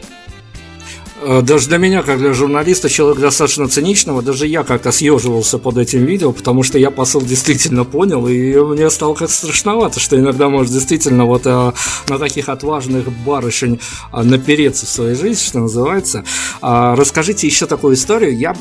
Э, 1.20 1.42
даже 1.42 1.68
для 1.68 1.78
меня, 1.78 2.02
как 2.02 2.18
для 2.18 2.32
журналиста, 2.32 2.88
человек 2.88 3.20
достаточно 3.20 3.68
циничного, 3.68 4.22
даже 4.22 4.46
я 4.46 4.62
как-то 4.62 4.92
съеживался 4.92 5.58
под 5.58 5.78
этим 5.78 6.04
видео, 6.04 6.32
потому 6.32 6.62
что 6.62 6.78
я 6.78 6.90
посыл 6.90 7.20
действительно 7.20 7.84
понял, 7.84 8.26
и 8.28 8.54
мне 8.54 8.88
стало 8.90 9.14
как 9.14 9.30
страшновато, 9.30 9.98
что 10.00 10.18
иногда 10.18 10.48
может 10.48 10.72
действительно 10.72 11.24
вот 11.24 11.42
а, 11.46 11.74
на 12.08 12.18
таких 12.18 12.48
отважных 12.48 13.10
барышень 13.24 13.80
а, 14.12 14.22
напереться 14.22 14.86
в 14.86 14.88
своей 14.88 15.14
жизни, 15.14 15.42
что 15.42 15.58
называется. 15.60 16.24
А, 16.60 16.94
расскажите 16.94 17.46
еще 17.46 17.66
такую 17.66 17.94
историю. 17.94 18.36
Я 18.36 18.54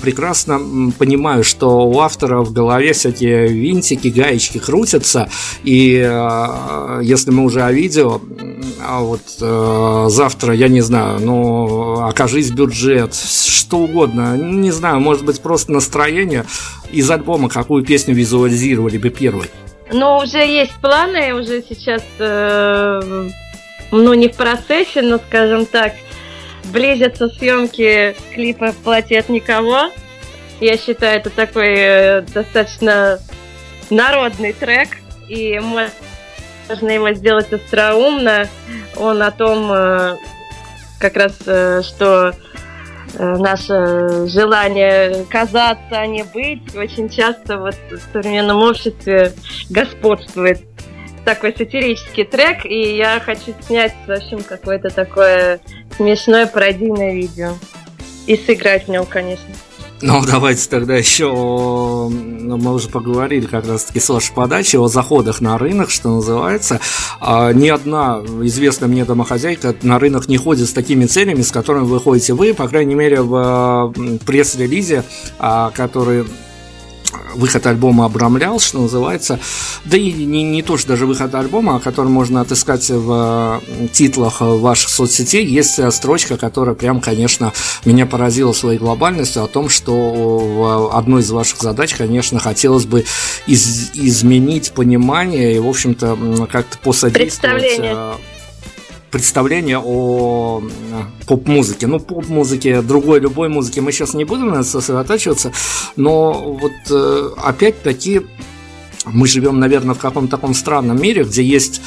прекрасно 0.00 0.92
понимаю, 0.98 1.44
что 1.44 1.86
у 1.86 2.00
автора 2.00 2.40
в 2.40 2.52
голове 2.52 2.92
всякие 2.92 3.48
винтики, 3.48 4.08
гаечки 4.08 4.58
крутятся, 4.58 5.28
и 5.62 6.02
а, 6.02 7.00
если 7.02 7.30
мы 7.30 7.44
уже 7.44 7.62
о 7.62 7.72
видео, 7.72 8.20
а 8.80 9.00
вот 9.00 9.20
а, 9.42 10.06
завтра, 10.08 10.54
я 10.54 10.68
не 10.68 10.80
знаю, 10.80 11.20
но 11.20 11.97
окажись 11.98 12.50
бюджет, 12.50 13.14
что 13.14 13.78
угодно. 13.78 14.36
Не 14.36 14.70
знаю, 14.70 15.00
может 15.00 15.24
быть, 15.24 15.40
просто 15.40 15.72
настроение 15.72 16.44
из 16.90 17.10
альбома, 17.10 17.48
какую 17.48 17.84
песню 17.84 18.14
визуализировали 18.14 18.98
бы 18.98 19.10
первой. 19.10 19.46
Ну, 19.90 20.18
уже 20.18 20.38
есть 20.38 20.74
планы, 20.80 21.34
уже 21.34 21.62
сейчас, 21.66 22.02
э, 22.18 23.28
ну, 23.90 24.14
не 24.14 24.28
в 24.28 24.36
процессе, 24.36 25.00
но, 25.02 25.18
скажем 25.18 25.64
так, 25.64 25.94
близятся 26.72 27.28
съемки 27.28 28.14
клипа 28.34 28.74
«Платье 28.84 29.18
от 29.18 29.28
никого». 29.28 29.90
Я 30.60 30.76
считаю, 30.76 31.20
это 31.20 31.30
такой 31.30 31.74
э, 31.76 32.20
достаточно 32.22 33.18
народный 33.90 34.52
трек, 34.52 34.88
и 35.28 35.58
можно 35.58 36.90
его 36.90 37.12
сделать 37.12 37.52
остроумно. 37.52 38.48
Он 38.96 39.22
о 39.22 39.30
том, 39.30 39.70
э, 39.72 40.16
как 40.98 41.16
раз, 41.16 41.36
э, 41.46 41.82
что 41.82 42.34
э, 43.14 43.36
наше 43.36 44.26
желание 44.26 45.24
казаться, 45.30 45.80
а 45.90 46.06
не 46.06 46.24
быть, 46.24 46.74
очень 46.74 47.08
часто 47.08 47.58
вот 47.58 47.76
в 47.90 48.12
современном 48.12 48.62
обществе 48.62 49.32
господствует 49.70 50.62
такой 51.24 51.54
сатирический 51.56 52.24
трек, 52.24 52.64
и 52.64 52.96
я 52.96 53.20
хочу 53.20 53.54
снять, 53.60 53.94
в 54.06 54.10
общем, 54.10 54.42
какое-то 54.42 54.88
такое 54.88 55.60
смешное 55.96 56.46
пародийное 56.46 57.12
видео. 57.12 57.52
И 58.26 58.36
сыграть 58.36 58.84
в 58.84 58.88
нем, 58.88 59.06
конечно. 59.06 59.48
Ну, 60.02 60.22
давайте 60.26 60.68
тогда 60.68 60.96
еще, 60.96 61.28
ну, 61.32 62.56
мы 62.56 62.74
уже 62.74 62.88
поговорили 62.88 63.46
как 63.46 63.66
раз-таки 63.66 64.00
с 64.00 64.08
вашей 64.08 64.32
подачи 64.32 64.76
о 64.76 64.88
заходах 64.88 65.40
на 65.40 65.58
рынок, 65.58 65.90
что 65.90 66.14
называется. 66.14 66.80
А, 67.20 67.52
ни 67.52 67.68
одна 67.68 68.20
известная 68.42 68.88
мне 68.88 69.04
домохозяйка 69.04 69.74
на 69.82 69.98
рынок 69.98 70.28
не 70.28 70.36
ходит 70.36 70.68
с 70.68 70.72
такими 70.72 71.06
целями, 71.06 71.42
с 71.42 71.50
которыми 71.50 71.84
вы 71.84 72.00
ходите 72.00 72.34
вы, 72.34 72.54
по 72.54 72.68
крайней 72.68 72.94
мере, 72.94 73.22
в 73.22 73.92
пресс-релизе, 74.24 75.04
а, 75.38 75.70
который 75.74 76.24
выход 77.34 77.66
альбома 77.66 78.04
обрамлял, 78.04 78.60
что 78.60 78.80
называется. 78.80 79.38
Да 79.84 79.96
и 79.96 80.12
не, 80.12 80.42
не 80.42 80.62
то, 80.62 80.76
что 80.76 80.88
даже 80.88 81.06
выход 81.06 81.34
альбома, 81.34 81.76
а 81.76 81.80
который 81.80 82.08
можно 82.08 82.40
отыскать 82.40 82.88
в 82.90 83.62
титлах 83.92 84.40
ваших 84.40 84.90
соцсетей, 84.90 85.44
есть 85.46 85.80
строчка, 85.92 86.36
которая 86.36 86.74
прям, 86.74 87.00
конечно, 87.00 87.52
меня 87.84 88.06
поразила 88.06 88.52
своей 88.52 88.78
глобальностью 88.78 89.42
о 89.42 89.46
том, 89.46 89.68
что 89.68 90.90
одной 90.92 91.22
из 91.22 91.30
ваших 91.30 91.60
задач, 91.60 91.94
конечно, 91.94 92.38
хотелось 92.38 92.86
бы 92.86 93.04
из, 93.46 93.90
изменить 93.94 94.72
понимание 94.72 95.56
и, 95.56 95.58
в 95.58 95.68
общем-то, 95.68 96.48
как-то 96.50 96.78
посодействовать 96.78 97.78
э, 97.78 98.14
представление 99.10 99.78
о 99.78 100.62
поп-музыке. 101.26 101.86
Ну, 101.86 102.00
поп-музыке, 102.00 102.82
другой, 102.82 103.20
любой 103.20 103.48
музыке 103.48 103.80
мы 103.80 103.92
сейчас 103.92 104.14
не 104.14 104.24
будем 104.24 104.48
на 104.48 104.62
сосредотачиваться, 104.62 105.52
но 105.96 106.56
вот 106.60 106.72
э, 106.90 107.30
опять-таки 107.36 108.22
мы 109.06 109.26
живем, 109.26 109.58
наверное, 109.58 109.94
в 109.94 109.98
каком-то 109.98 110.36
таком 110.36 110.54
странном 110.54 111.00
мире, 111.00 111.24
где 111.24 111.42
есть 111.42 111.80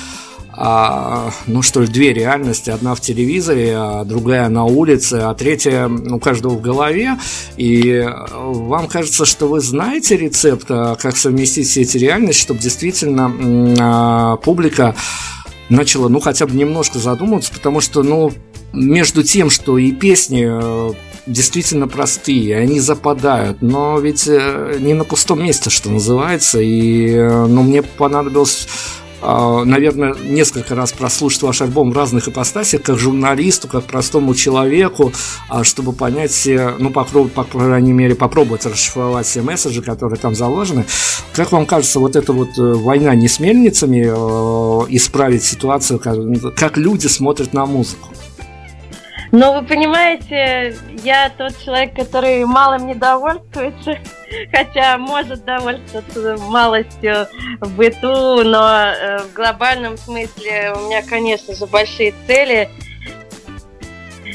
а, 0.53 1.31
ну 1.47 1.61
что 1.61 1.81
ли, 1.81 1.87
две 1.87 2.13
реальности. 2.13 2.69
Одна 2.69 2.93
в 2.93 3.01
телевизоре, 3.01 3.73
а 3.75 4.03
другая 4.03 4.49
на 4.49 4.65
улице, 4.65 5.21
а 5.23 5.33
третья 5.33 5.87
у 5.87 6.19
каждого 6.19 6.55
в 6.55 6.61
голове. 6.61 7.17
И 7.57 8.05
вам 8.33 8.87
кажется, 8.87 9.25
что 9.25 9.47
вы 9.47 9.61
знаете 9.61 10.17
рецепт, 10.17 10.65
а 10.69 10.95
как 10.95 11.15
совместить 11.15 11.67
все 11.67 11.81
эти 11.81 11.97
реальности, 11.97 12.41
чтобы 12.41 12.59
действительно 12.59 13.33
а, 13.79 14.37
публика 14.37 14.95
начала, 15.71 16.07
ну, 16.09 16.19
хотя 16.19 16.45
бы 16.45 16.55
немножко 16.55 16.99
задумываться, 16.99 17.51
потому 17.53 17.81
что, 17.81 18.03
ну, 18.03 18.31
между 18.73 19.23
тем, 19.23 19.49
что 19.49 19.77
и 19.77 19.91
песни 19.91 20.45
э, 20.47 20.93
действительно 21.25 21.87
простые, 21.87 22.57
они 22.57 22.79
западают, 22.79 23.61
но 23.61 23.99
ведь 23.99 24.27
э, 24.27 24.77
не 24.79 24.93
на 24.93 25.03
пустом 25.03 25.43
месте, 25.43 25.69
что 25.69 25.89
называется, 25.89 26.59
и, 26.59 27.11
э, 27.11 27.45
ну, 27.47 27.63
мне 27.63 27.83
понадобилось 27.83 28.67
наверное, 29.21 30.15
несколько 30.15 30.75
раз 30.75 30.91
прослушать 30.91 31.43
ваш 31.43 31.61
альбом 31.61 31.91
в 31.91 31.97
разных 31.97 32.27
ипостасях, 32.27 32.81
как 32.81 32.97
журналисту, 32.97 33.67
как 33.67 33.85
простому 33.85 34.33
человеку, 34.33 35.11
а, 35.49 35.63
чтобы 35.63 35.93
понять, 35.93 36.47
ну, 36.79 36.89
попробовать, 36.89 37.33
по 37.33 37.43
крайней 37.43 37.93
мере, 37.93 38.15
попробовать 38.15 38.65
расшифровать 38.65 39.25
все 39.27 39.41
месседжи, 39.41 39.81
которые 39.81 40.19
там 40.19 40.35
заложены. 40.35 40.85
Как 41.33 41.51
вам 41.51 41.65
кажется, 41.65 41.99
вот 41.99 42.15
эта 42.15 42.33
вот 42.33 42.57
э, 42.57 42.61
война 42.61 43.15
не 43.15 43.27
с 43.27 43.39
мельницами 43.39 44.05
э, 44.05 44.85
исправить 44.89 45.43
ситуацию, 45.43 45.99
как 45.99 46.77
люди 46.77 47.07
смотрят 47.07 47.53
на 47.53 47.65
музыку? 47.65 48.09
Но 49.31 49.53
вы 49.53 49.65
понимаете, 49.65 50.75
я 51.03 51.29
тот 51.29 51.57
человек, 51.63 51.95
который 51.95 52.43
малым 52.45 52.87
не 52.87 52.95
довольствуется, 52.95 53.97
хотя 54.51 54.97
может 54.97 55.45
довольствоваться 55.45 56.35
малостью 56.49 57.27
в 57.61 57.75
быту, 57.75 58.43
но 58.43 58.69
э, 58.69 59.19
в 59.19 59.33
глобальном 59.33 59.97
смысле 59.97 60.73
у 60.75 60.87
меня, 60.87 61.01
конечно 61.01 61.55
же, 61.55 61.65
большие 61.65 62.13
цели. 62.27 62.69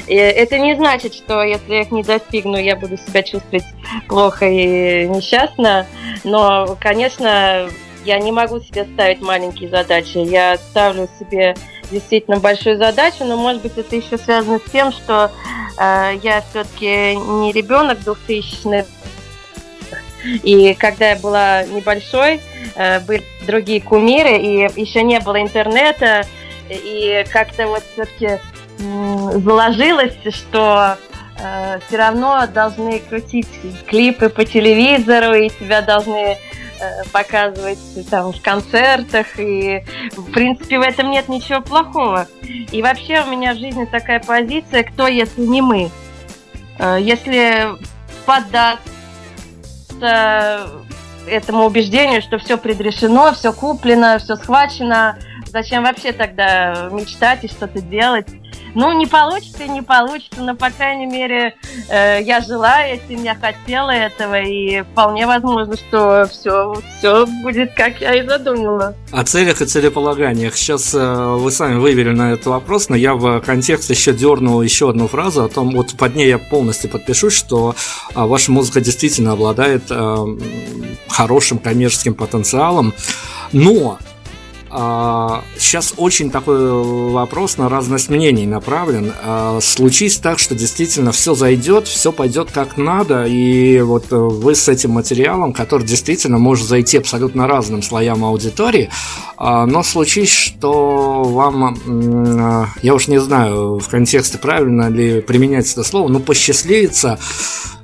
И 0.07 0.15
это 0.15 0.59
не 0.59 0.75
значит, 0.77 1.15
что 1.15 1.43
если 1.43 1.75
я 1.75 1.81
их 1.83 1.91
не 1.91 2.03
достигну, 2.03 2.57
я 2.57 2.77
буду 2.77 2.97
себя 2.97 3.23
чувствовать 3.23 3.65
плохо 4.09 4.47
и 4.49 5.07
несчастно. 5.09 5.87
Но, 6.25 6.77
конечно, 6.81 7.69
я 8.05 8.19
не 8.21 8.31
могу 8.31 8.61
себе 8.61 8.85
ставить 8.85 9.21
маленькие 9.21 9.69
задачи. 9.69 10.19
Я 10.19 10.57
ставлю 10.57 11.09
себе 11.19 11.55
действительно 11.91 12.39
большую 12.39 12.79
задачу, 12.79 13.25
но, 13.25 13.37
может 13.37 13.63
быть, 13.63 13.77
это 13.77 13.97
еще 13.97 14.19
связано 14.19 14.59
с 14.59 14.71
тем, 14.71 14.93
что 14.93 15.31
э, 15.79 16.13
я 16.23 16.43
все-таки 16.51 17.17
не 17.17 17.53
ребенок 17.53 17.99
2000-х, 18.01 18.87
и 20.43 20.75
когда 20.75 21.11
я 21.11 21.17
была 21.17 21.65
небольшой, 21.65 22.41
э, 22.75 23.01
были 23.01 23.25
другие 23.47 23.81
кумиры, 23.81 24.37
и 24.37 24.69
еще 24.81 25.03
не 25.03 25.21
было 25.21 25.41
интернета, 25.41 26.25
и 26.69 27.25
как-то 27.33 27.69
вот 27.69 27.83
все-таки 27.93 28.27
э, 28.27 28.39
заложилось, 29.39 30.15
что 30.31 30.97
э, 31.39 31.79
все 31.87 31.97
равно 31.97 32.47
должны 32.53 32.99
крутить 32.99 33.49
клипы 33.87 34.29
по 34.29 34.45
телевизору, 34.45 35.35
и 35.35 35.49
тебя 35.49 35.83
должны 35.83 36.39
показывать 37.13 37.79
там 38.11 38.33
в 38.33 38.41
концертах, 38.43 39.39
и 39.39 39.85
в 40.17 40.31
принципе 40.33 40.79
в 40.79 40.83
этом 40.83 41.11
нет 41.11 41.29
ничего 41.29 41.61
плохого. 41.61 42.27
И 42.43 42.83
вообще 42.83 43.23
у 43.23 43.31
меня 43.31 43.55
в 43.55 43.59
жизни 43.59 43.85
такая 43.85 44.21
позиция, 44.21 44.85
кто 44.85 45.07
если 45.07 45.43
не 45.43 45.63
мы. 45.63 45.91
Э, 46.79 46.99
если 47.01 47.69
поддаться 48.25 48.77
этому 51.29 51.65
убеждению, 51.65 52.23
что 52.23 52.39
все 52.39 52.57
предрешено, 52.57 53.33
все 53.33 53.53
куплено, 53.53 54.19
все 54.19 54.37
схвачено, 54.37 55.19
зачем 55.47 55.85
вообще 55.85 56.13
тогда 56.13 56.89
мечтать 56.93 57.45
и 57.45 57.49
что-то 57.49 57.81
делать? 57.81 58.29
Ну, 58.77 58.93
не 58.93 59.07
получится 59.07 59.67
не 59.67 59.81
получится, 59.81 60.43
но, 60.43 60.55
по 60.55 60.69
крайней 60.71 61.07
мере, 61.07 61.55
э, 61.89 62.23
я 62.23 62.43
жила 62.43 62.83
этим, 62.83 63.25
я 63.25 63.35
хотела 63.35 63.91
этого, 63.91 64.43
и 64.43 64.83
вполне 64.83 65.27
возможно, 65.27 65.77
что 65.77 66.29
все, 66.31 66.75
все 66.99 67.27
будет, 67.43 67.73
как 67.75 68.03
я 68.03 68.15
и 68.17 68.27
задумала. 68.27 68.95
О 69.13 69.25
целях 69.25 69.63
и 69.63 69.65
целеполаганиях. 69.65 70.55
Сейчас 70.57 70.95
э, 70.95 70.99
вы 70.99 71.51
сами 71.51 71.79
вывели 71.79 72.11
на 72.11 72.33
этот 72.33 72.47
вопрос, 72.47 72.91
но 72.91 72.97
я 72.97 73.15
в 73.15 73.41
контекст 73.41 73.89
еще 73.89 74.13
дернул 74.13 74.61
еще 74.61 74.91
одну 74.91 75.09
фразу 75.09 75.45
о 75.45 75.49
том, 75.49 75.71
вот 75.71 75.97
под 75.97 76.15
ней 76.15 76.29
я 76.29 76.39
полностью 76.39 76.91
подпишусь, 76.91 77.35
что 77.35 77.75
э, 78.15 78.21
ваша 78.23 78.53
музыка 78.53 78.83
действительно 78.83 79.33
обладает 79.33 79.85
э, 79.89 80.17
хорошим 81.09 81.59
коммерческим 81.59 82.15
потенциалом, 82.15 82.93
но 83.53 83.99
Сейчас 84.77 85.95
а, 85.97 86.03
очень 86.03 86.31
такой 86.31 86.71
вопрос 87.11 87.57
на 87.57 87.71
разность 87.71 88.11
мнений 88.11 88.45
направлен. 88.45 89.11
А, 89.23 89.59
случись 89.63 90.19
так, 90.19 90.39
что 90.39 90.55
действительно 90.55 91.13
все 91.13 91.35
зайдет, 91.35 91.89
все 91.89 92.13
пойдет 92.13 92.51
как 92.53 92.77
надо, 92.77 93.25
и 93.25 93.81
вот 93.81 94.13
э, 94.13 94.17
вы 94.17 94.55
с 94.55 94.69
этим 94.69 94.91
материалом, 94.91 95.55
который 95.55 95.87
действительно 95.87 96.37
может 96.37 96.67
зайти 96.67 96.99
абсолютно 96.99 97.47
разным 97.47 97.83
слоям 97.83 98.23
аудитории, 98.23 98.91
а, 99.39 99.65
но 99.65 99.83
случись, 99.83 100.31
что 100.31 101.23
вам, 101.23 101.79
я 102.83 102.95
уж 102.95 103.09
не 103.09 103.19
знаю 103.19 103.79
в 103.79 103.89
контексте 103.89 104.37
правильно 104.37 104.91
ли 104.91 105.23
применять 105.23 105.73
это 105.73 105.85
слово, 105.85 106.09
но 106.09 106.21
посчастливится, 106.21 107.19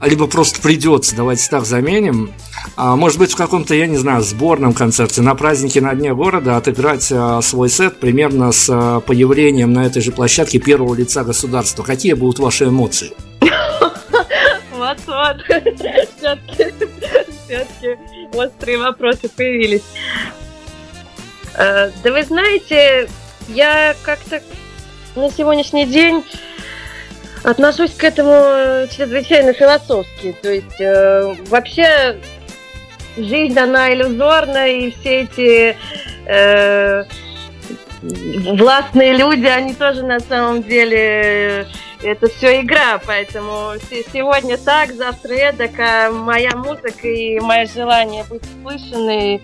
либо 0.03 0.27
просто 0.27 0.61
придется, 0.61 1.17
давайте 1.17 1.49
так 1.49 1.65
заменим, 1.65 2.33
может 2.77 3.19
быть 3.19 3.33
в 3.33 3.37
каком-то, 3.37 3.75
я 3.75 3.87
не 3.87 3.97
знаю, 3.97 4.23
сборном 4.23 4.75
концерте, 4.75 5.23
на 5.23 5.35
празднике 5.35 5.81
на 5.81 5.95
дне 5.95 6.15
города 6.15 6.57
отыграть 6.57 6.82
играть 6.83 7.13
а, 7.13 7.41
свой 7.43 7.69
сет 7.69 8.01
примерно 8.01 8.51
с 8.51 8.69
а, 8.69 8.99
появлением 8.99 9.73
на 9.73 9.87
этой 9.87 10.03
же 10.03 10.11
площадке 10.11 10.59
первого 10.59 10.97
лица 10.97 11.23
государства. 11.23 11.85
Какие 11.85 12.15
будут 12.15 12.41
ваши 12.41 12.65
эмоции? 12.65 13.13
Вот-вот. 14.73 15.37
Все-таки, 15.47 16.75
все-таки 17.47 17.99
острые 18.33 18.79
вопросы 18.79 19.29
появились. 19.29 19.85
Э, 21.55 21.91
да 22.03 22.13
вы 22.13 22.25
знаете, 22.25 23.09
я 23.47 23.95
как-то 24.03 24.43
на 25.15 25.31
сегодняшний 25.31 25.87
день 25.87 26.25
отношусь 27.45 27.93
к 27.93 28.03
этому 28.03 28.89
чрезвычайно 28.89 29.53
философски. 29.53 30.35
То 30.43 30.53
есть 30.53 30.81
э, 30.81 31.37
вообще 31.47 32.19
жизнь, 33.17 33.57
она 33.57 33.95
иллюзорна, 33.95 34.69
и 34.69 34.91
все 34.91 35.21
эти 35.21 35.77
э, 36.27 37.05
властные 38.03 39.15
люди, 39.15 39.47
они 39.47 39.75
тоже 39.75 40.05
на 40.05 40.21
самом 40.21 40.63
деле 40.63 41.67
это 42.03 42.29
все 42.29 42.61
игра, 42.63 43.01
поэтому 43.05 43.73
сегодня 44.13 44.59
так, 44.59 44.93
завтра 44.93 45.35
эдак, 45.35 45.79
а 45.79 46.11
моя 46.11 46.51
музыка 46.57 47.07
и 47.07 47.39
мое 47.41 47.67
желание 47.67 48.25
быть 48.25 48.43
услышанной, 48.43 49.41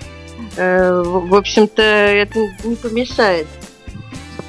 э, 0.56 1.02
в 1.04 1.34
общем-то, 1.34 1.82
это 1.82 2.38
не 2.64 2.76
помешает. 2.76 3.46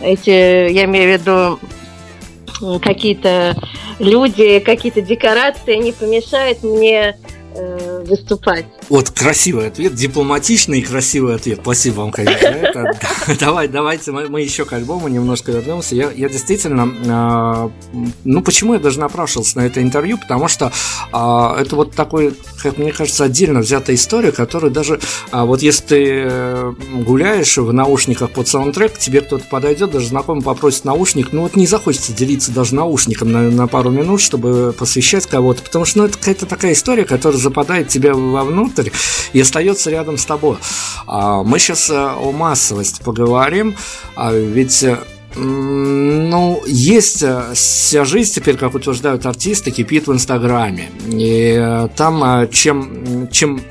Эти, 0.02 0.72
я 0.72 0.86
имею 0.86 1.18
в 1.18 1.22
виду, 1.22 2.80
какие-то 2.80 3.56
люди, 4.00 4.60
какие-то 4.60 5.02
декорации 5.02 5.76
не 5.76 5.92
помешают 5.92 6.64
мне 6.64 7.18
э, 7.56 8.04
выступать. 8.08 8.66
Вот 8.90 9.12
красивый 9.12 9.68
ответ, 9.68 9.94
дипломатичный 9.94 10.80
и 10.80 10.82
красивый 10.82 11.36
ответ. 11.36 11.60
Спасибо 11.62 12.02
вам, 12.02 12.12
конечно. 12.12 12.48
Это. 12.48 12.92
Давай, 13.40 13.68
давайте 13.68 14.12
мы, 14.12 14.28
мы 14.28 14.42
еще 14.42 14.66
к 14.66 14.74
альбому 14.74 15.08
немножко 15.08 15.52
вернемся. 15.52 15.96
Я, 15.96 16.12
я 16.12 16.28
действительно, 16.28 17.72
э, 17.94 18.10
ну 18.24 18.42
почему 18.42 18.74
я 18.74 18.80
даже 18.80 19.00
напрашивался 19.00 19.58
на 19.58 19.66
это 19.66 19.82
интервью, 19.82 20.18
потому 20.18 20.48
что 20.48 20.72
э, 21.14 21.62
это 21.62 21.76
вот 21.76 21.94
такой, 21.94 22.34
как 22.62 22.78
мне 22.78 22.92
кажется, 22.92 23.26
отдельно 23.26 23.60
взятая 23.60 23.96
история, 23.96 24.32
которую 24.32 24.72
даже 24.72 25.00
э, 25.32 25.44
вот 25.44 25.62
если 25.62 25.84
ты 25.84 26.76
гуляешь 27.04 27.58
в 27.58 27.72
наушниках 27.72 28.32
под 28.32 28.48
саундтрек, 28.48 28.98
тебе 28.98 29.22
кто-то 29.22 29.46
подойдет, 29.46 29.92
даже 29.92 30.08
знакомый 30.08 30.44
попросит 30.44 30.86
наушник, 30.86 31.32
ну 31.32 31.44
вот 31.44 31.56
не 31.56 31.68
захочется 31.68 32.14
делиться 32.14 32.52
даже 32.52 32.74
наушником 32.74 33.32
на, 33.32 33.42
на 33.44 33.68
пару 33.68 33.92
минут, 33.92 34.22
чтобы 34.22 34.74
посвящать 34.78 35.28
кого-то, 35.28 35.62
потому 35.62 35.86
что 35.86 36.00
ну, 36.00 36.06
это 36.06 36.18
какая-то 36.18 36.46
такая 36.48 36.74
история, 36.74 37.06
которая 37.06 37.40
западает 37.40 37.90
тебе 37.90 38.14
вовнутрь 38.14 38.79
и 39.34 39.40
остается 39.40 39.90
рядом 39.90 40.18
с 40.18 40.26
тобой. 40.26 40.58
А, 41.08 41.44
мы 41.44 41.60
сейчас 41.60 41.90
э, 41.90 41.96
о 41.96 42.32
массовости 42.32 43.02
поговорим, 43.04 43.76
а 44.16 44.34
ведь 44.34 44.84
э, 44.84 44.98
ну, 45.36 46.62
есть 46.66 47.22
э, 47.24 47.52
вся 47.54 48.06
жизнь 48.06 48.34
теперь, 48.34 48.58
как 48.58 48.74
утверждают 48.76 49.26
артисты, 49.26 49.72
кипит 49.72 50.08
в 50.08 50.14
Инстаграме. 50.14 50.90
И 51.08 51.88
там 51.96 52.50
чем, 52.52 53.30
чем 53.32 53.62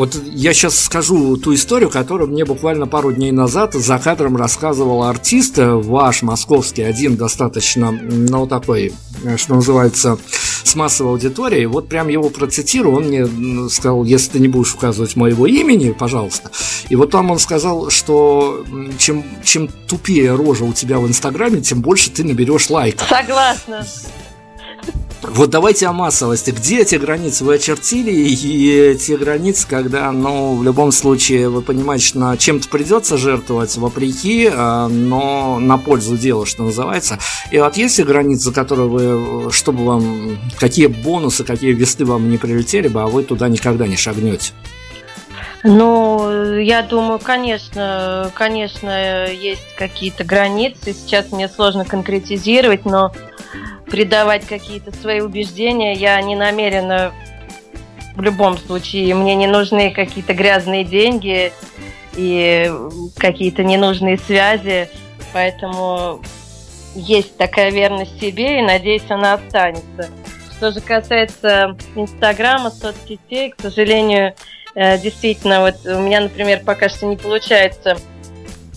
вот 0.00 0.16
я 0.32 0.54
сейчас 0.54 0.80
скажу 0.80 1.36
ту 1.36 1.54
историю, 1.54 1.90
которую 1.90 2.30
мне 2.30 2.46
буквально 2.46 2.86
пару 2.86 3.12
дней 3.12 3.32
назад 3.32 3.74
за 3.74 3.98
кадром 3.98 4.34
рассказывал 4.34 5.02
артист, 5.02 5.58
ваш 5.58 6.22
московский, 6.22 6.80
один 6.80 7.16
достаточно, 7.18 7.90
ну, 7.92 8.46
такой, 8.46 8.94
что 9.36 9.56
называется, 9.56 10.16
с 10.64 10.74
массовой 10.74 11.10
аудиторией. 11.10 11.66
Вот 11.66 11.90
прям 11.90 12.08
его 12.08 12.30
процитирую, 12.30 12.96
он 12.96 13.08
мне 13.08 13.68
сказал, 13.68 14.04
если 14.04 14.30
ты 14.30 14.38
не 14.38 14.48
будешь 14.48 14.72
указывать 14.72 15.16
моего 15.16 15.46
имени, 15.46 15.90
пожалуйста. 15.90 16.50
И 16.88 16.96
вот 16.96 17.10
там 17.10 17.30
он 17.30 17.38
сказал, 17.38 17.90
что 17.90 18.64
чем, 18.96 19.22
чем 19.44 19.68
тупее 19.86 20.34
рожа 20.34 20.64
у 20.64 20.72
тебя 20.72 20.98
в 20.98 21.06
Инстаграме, 21.06 21.60
тем 21.60 21.82
больше 21.82 22.10
ты 22.10 22.24
наберешь 22.24 22.70
лайков. 22.70 23.06
Согласна. 23.06 23.86
Вот 25.22 25.50
давайте 25.50 25.86
о 25.86 25.92
массовости. 25.92 26.50
Где 26.50 26.80
эти 26.80 26.94
границы 26.94 27.44
вы 27.44 27.56
очертили? 27.56 28.10
И 28.10 28.96
те 28.96 29.18
границы, 29.18 29.66
когда, 29.68 30.10
ну, 30.12 30.56
в 30.56 30.62
любом 30.62 30.92
случае, 30.92 31.50
вы 31.50 31.60
понимаете, 31.60 32.06
что 32.06 32.36
чем-то 32.36 32.68
придется 32.68 33.18
жертвовать 33.18 33.76
вопреки, 33.76 34.50
а, 34.50 34.88
но 34.88 35.58
на 35.58 35.76
пользу 35.76 36.16
дела, 36.16 36.46
что 36.46 36.62
называется. 36.62 37.18
И 37.50 37.58
вот 37.58 37.76
есть 37.76 37.98
ли 37.98 38.04
границы, 38.04 38.50
которые 38.50 38.88
вы, 38.88 39.52
чтобы 39.52 39.84
вам, 39.84 40.38
какие 40.58 40.86
бонусы, 40.86 41.44
какие 41.44 41.72
весты 41.72 42.06
вам 42.06 42.30
не 42.30 42.38
прилетели 42.38 42.88
бы, 42.88 43.02
а 43.02 43.06
вы 43.06 43.22
туда 43.22 43.48
никогда 43.48 43.86
не 43.86 43.96
шагнете? 43.96 44.52
Ну, 45.62 46.58
я 46.58 46.82
думаю, 46.82 47.18
конечно, 47.18 48.30
конечно, 48.34 49.26
есть 49.30 49.74
какие-то 49.76 50.24
границы. 50.24 50.94
Сейчас 50.94 51.30
мне 51.32 51.48
сложно 51.50 51.84
конкретизировать, 51.84 52.86
но 52.86 53.12
придавать 53.90 54.46
какие-то 54.46 54.94
свои 54.94 55.20
убеждения 55.20 55.92
я 55.92 56.20
не 56.22 56.36
намерена 56.36 57.12
в 58.14 58.22
любом 58.22 58.56
случае. 58.58 59.14
Мне 59.14 59.34
не 59.34 59.46
нужны 59.46 59.90
какие-то 59.90 60.34
грязные 60.34 60.84
деньги 60.84 61.52
и 62.16 62.70
какие-то 63.16 63.64
ненужные 63.64 64.18
связи. 64.18 64.88
Поэтому 65.32 66.20
есть 66.94 67.36
такая 67.36 67.70
верность 67.70 68.20
себе, 68.20 68.58
и 68.58 68.62
надеюсь, 68.62 69.08
она 69.08 69.34
останется. 69.34 70.08
Что 70.56 70.72
же 70.72 70.80
касается 70.80 71.76
Инстаграма, 71.94 72.70
соцсетей, 72.70 73.50
к 73.50 73.60
сожалению, 73.60 74.34
э, 74.74 74.98
действительно, 74.98 75.60
вот 75.60 75.76
у 75.86 76.00
меня, 76.00 76.20
например, 76.20 76.62
пока 76.64 76.88
что 76.88 77.06
не 77.06 77.16
получается 77.16 77.96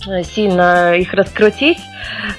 э, 0.08 0.22
сильно 0.22 0.94
их 0.94 1.12
раскрутить, 1.12 1.78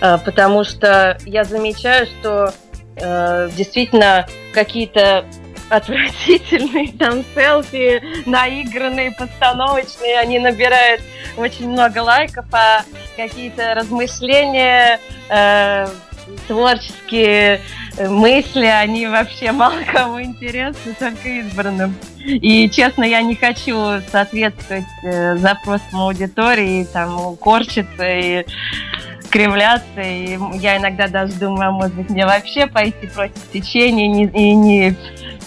э, 0.02 0.18
потому 0.24 0.64
что 0.64 1.18
я 1.26 1.44
замечаю, 1.44 2.08
что 2.08 2.54
действительно 2.96 4.26
какие-то 4.54 5.26
отвратительные 5.70 6.94
там 6.94 7.24
селфи, 7.34 8.02
наигранные, 8.26 9.12
постановочные, 9.12 10.20
они 10.20 10.40
набирают 10.40 11.02
очень 11.38 11.70
много 11.70 12.00
лайков, 12.00 12.46
а 12.52 12.84
какие-то 13.16 13.74
размышления, 13.74 15.00
э, 15.30 15.88
творческие 16.48 17.62
мысли, 18.00 18.66
они 18.66 19.08
вообще 19.08 19.52
мало 19.52 19.78
кому 19.92 20.22
интересны, 20.22 20.94
только 20.98 21.28
избранным. 21.28 21.96
И, 22.26 22.70
честно, 22.70 23.04
я 23.04 23.22
не 23.22 23.36
хочу 23.36 24.02
соответствовать 24.12 24.86
э, 25.04 25.38
запросам 25.38 26.02
аудитории, 26.02 26.86
там, 26.92 27.36
корчиться 27.38 28.06
и 28.08 28.46
кривляться. 29.30 30.02
И 30.02 30.38
я 30.60 30.78
иногда 30.78 31.08
даже 31.08 31.34
думаю, 31.34 31.70
а 31.70 31.72
может 31.72 31.96
быть, 31.96 32.10
мне 32.10 32.26
вообще 32.26 32.68
пойти 32.68 33.08
против 33.08 33.52
течения 33.52 34.06
и 34.06 34.08
не, 34.08 34.26
и 34.26 34.54
не 34.54 34.96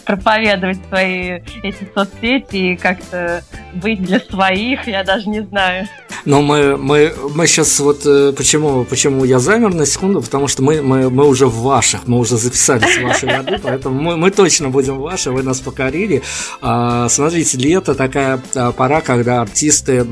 проповедовать 0.08 0.78
свои 0.88 1.40
эти 1.62 1.86
соцсети 1.94 2.72
и 2.72 2.76
как-то 2.76 3.44
быть 3.74 4.02
для 4.02 4.18
своих, 4.20 4.88
я 4.88 5.04
даже 5.04 5.28
не 5.28 5.42
знаю. 5.42 5.86
Но 6.24 6.40
мы, 6.40 6.78
мы, 6.78 7.12
мы 7.34 7.46
сейчас 7.46 7.78
вот 7.78 8.06
э, 8.06 8.32
почему, 8.36 8.84
почему 8.84 9.24
я 9.24 9.38
замер 9.38 9.74
на 9.74 9.84
секунду, 9.84 10.22
потому 10.22 10.48
что 10.48 10.62
мы, 10.62 10.80
мы, 10.80 11.10
мы 11.10 11.26
уже 11.26 11.46
в 11.46 11.58
ваших, 11.58 12.06
мы 12.06 12.18
уже 12.18 12.38
записались 12.38 12.96
в 12.96 13.02
ваши 13.02 13.26
ряды, 13.26 13.58
поэтому 13.62 14.00
мы, 14.00 14.16
мы 14.16 14.30
точно 14.30 14.70
будем 14.70 14.98
ваши, 14.98 15.30
вы 15.30 15.42
нас 15.42 15.60
покорили. 15.60 16.22
А, 16.62 17.08
смотрите, 17.10 17.58
лето 17.58 17.94
такая 17.94 18.40
а, 18.54 18.72
пора, 18.72 19.02
когда 19.02 19.42
артисты 19.42 20.06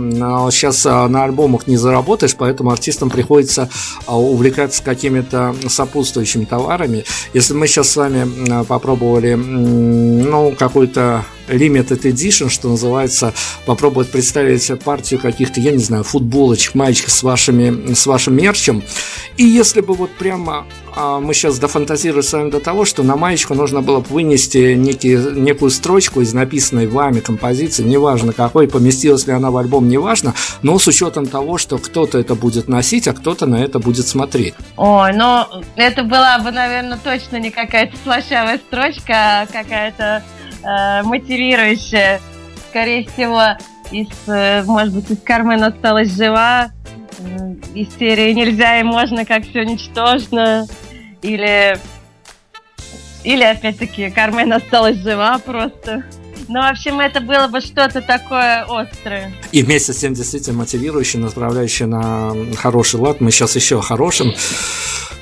сейчас 0.50 0.84
а, 0.84 1.08
на 1.08 1.24
альбомах 1.24 1.66
не 1.66 1.78
заработаешь, 1.78 2.36
поэтому 2.36 2.70
артистам 2.70 3.08
приходится 3.08 3.70
увлекаться 4.06 4.82
какими-то 4.82 5.54
сопутствующими 5.68 6.44
товарами. 6.44 7.04
Если 7.32 7.54
мы 7.54 7.66
сейчас 7.66 7.90
с 7.90 7.96
вами 7.96 8.64
попробовали 8.64 9.34
ну, 9.86 10.54
какой-то 10.58 11.24
limited 11.48 12.02
edition, 12.02 12.48
что 12.48 12.68
называется, 12.68 13.32
попробовать 13.64 14.10
представить 14.10 14.70
партию 14.82 15.20
каких-то, 15.20 15.60
я 15.60 15.72
не 15.72 15.82
знаю, 15.82 16.04
футболочек, 16.04 16.74
маечек 16.74 17.10
с, 17.10 17.22
вашими, 17.22 17.94
с 17.94 18.06
вашим 18.06 18.36
мерчем. 18.36 18.82
И 19.36 19.44
если 19.44 19.80
бы 19.80 19.94
вот 19.94 20.10
прямо 20.12 20.66
а, 20.98 21.20
мы 21.20 21.34
сейчас 21.34 21.58
дофантазируем 21.58 22.22
с 22.22 22.32
вами 22.32 22.50
до 22.50 22.58
того, 22.58 22.86
что 22.86 23.02
на 23.02 23.16
маечку 23.16 23.52
нужно 23.52 23.82
было 23.82 24.00
бы 24.00 24.06
вынести 24.08 24.72
некий, 24.72 25.16
некую 25.16 25.70
строчку 25.70 26.22
из 26.22 26.32
написанной 26.32 26.86
вами 26.86 27.20
композиции, 27.20 27.82
неважно 27.82 28.32
какой, 28.32 28.66
поместилась 28.66 29.26
ли 29.26 29.34
она 29.34 29.50
в 29.50 29.58
альбом, 29.58 29.90
неважно, 29.90 30.34
но 30.62 30.78
с 30.78 30.88
учетом 30.88 31.26
того, 31.26 31.58
что 31.58 31.76
кто-то 31.76 32.18
это 32.18 32.34
будет 32.34 32.68
носить, 32.68 33.08
а 33.08 33.12
кто-то 33.12 33.44
на 33.44 33.56
это 33.56 33.78
будет 33.78 34.06
смотреть. 34.06 34.54
Ой, 34.78 35.12
ну 35.12 35.44
это 35.76 36.02
была 36.02 36.38
бы, 36.38 36.50
наверное, 36.50 36.98
точно 37.02 37.36
не 37.40 37.50
какая-то 37.50 37.94
слащавая 38.02 38.56
строчка, 38.56 39.42
а 39.42 39.46
какая-то 39.46 40.24
э, 40.66 41.02
мотивирующая. 41.02 42.20
Скорее 42.70 43.06
всего, 43.06 43.42
из, 43.90 44.08
э, 44.26 44.62
может 44.64 44.94
быть, 44.94 45.10
из 45.10 45.20
Кармен 45.22 45.62
осталась 45.62 46.14
жива, 46.14 46.70
из 47.74 47.94
серии 47.96 48.32
«Нельзя 48.32 48.80
и 48.80 48.82
можно, 48.82 49.24
как 49.24 49.44
все 49.44 49.64
ничтожно», 49.64 50.66
или, 51.22 51.78
или 53.24 53.44
опять-таки, 53.44 54.10
Кармен 54.10 54.52
осталась 54.52 54.96
жива 54.96 55.38
просто. 55.38 56.04
Ну, 56.48 56.60
в 56.60 56.70
общем, 56.70 57.00
это 57.00 57.20
было 57.20 57.48
бы 57.48 57.60
что-то 57.60 58.00
такое 58.00 58.62
острое. 58.62 59.34
И 59.52 59.62
вместе 59.62 59.92
с 59.92 59.96
тем 59.96 60.14
действительно 60.14 60.58
мотивирующее, 60.58 61.22
направляющее 61.22 61.88
на 61.88 62.32
хороший 62.56 63.00
лад. 63.00 63.20
Мы 63.20 63.30
сейчас 63.30 63.56
еще 63.56 63.78
о 63.78 63.82
хорошем. 63.82 64.32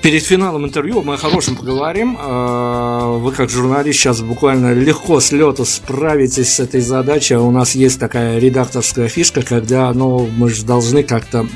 Перед 0.05 0.23
финалом 0.23 0.67
интервью 0.67 1.03
мы 1.03 1.15
о 1.15 1.17
хорошем 1.17 1.57
поговорим. 1.57 2.19
А, 2.21 3.17
вы 3.17 3.33
как 3.33 3.49
журналист 3.49 3.99
сейчас 3.99 4.21
буквально 4.21 4.75
легко 4.75 5.19
с 5.19 5.33
лету 5.33 5.65
справитесь 5.65 6.53
с 6.53 6.61
этой 6.61 6.83
задачей. 6.83 7.37
У 7.37 7.51
нас 7.51 7.75
есть 7.75 7.99
такая 7.99 8.39
редакторская 8.39 9.09
фишка, 9.09 9.41
когда 9.41 9.91
ну, 9.95 10.29
мы 10.37 10.51
же 10.51 10.67
должны 10.67 11.05
как-то, 11.05 11.47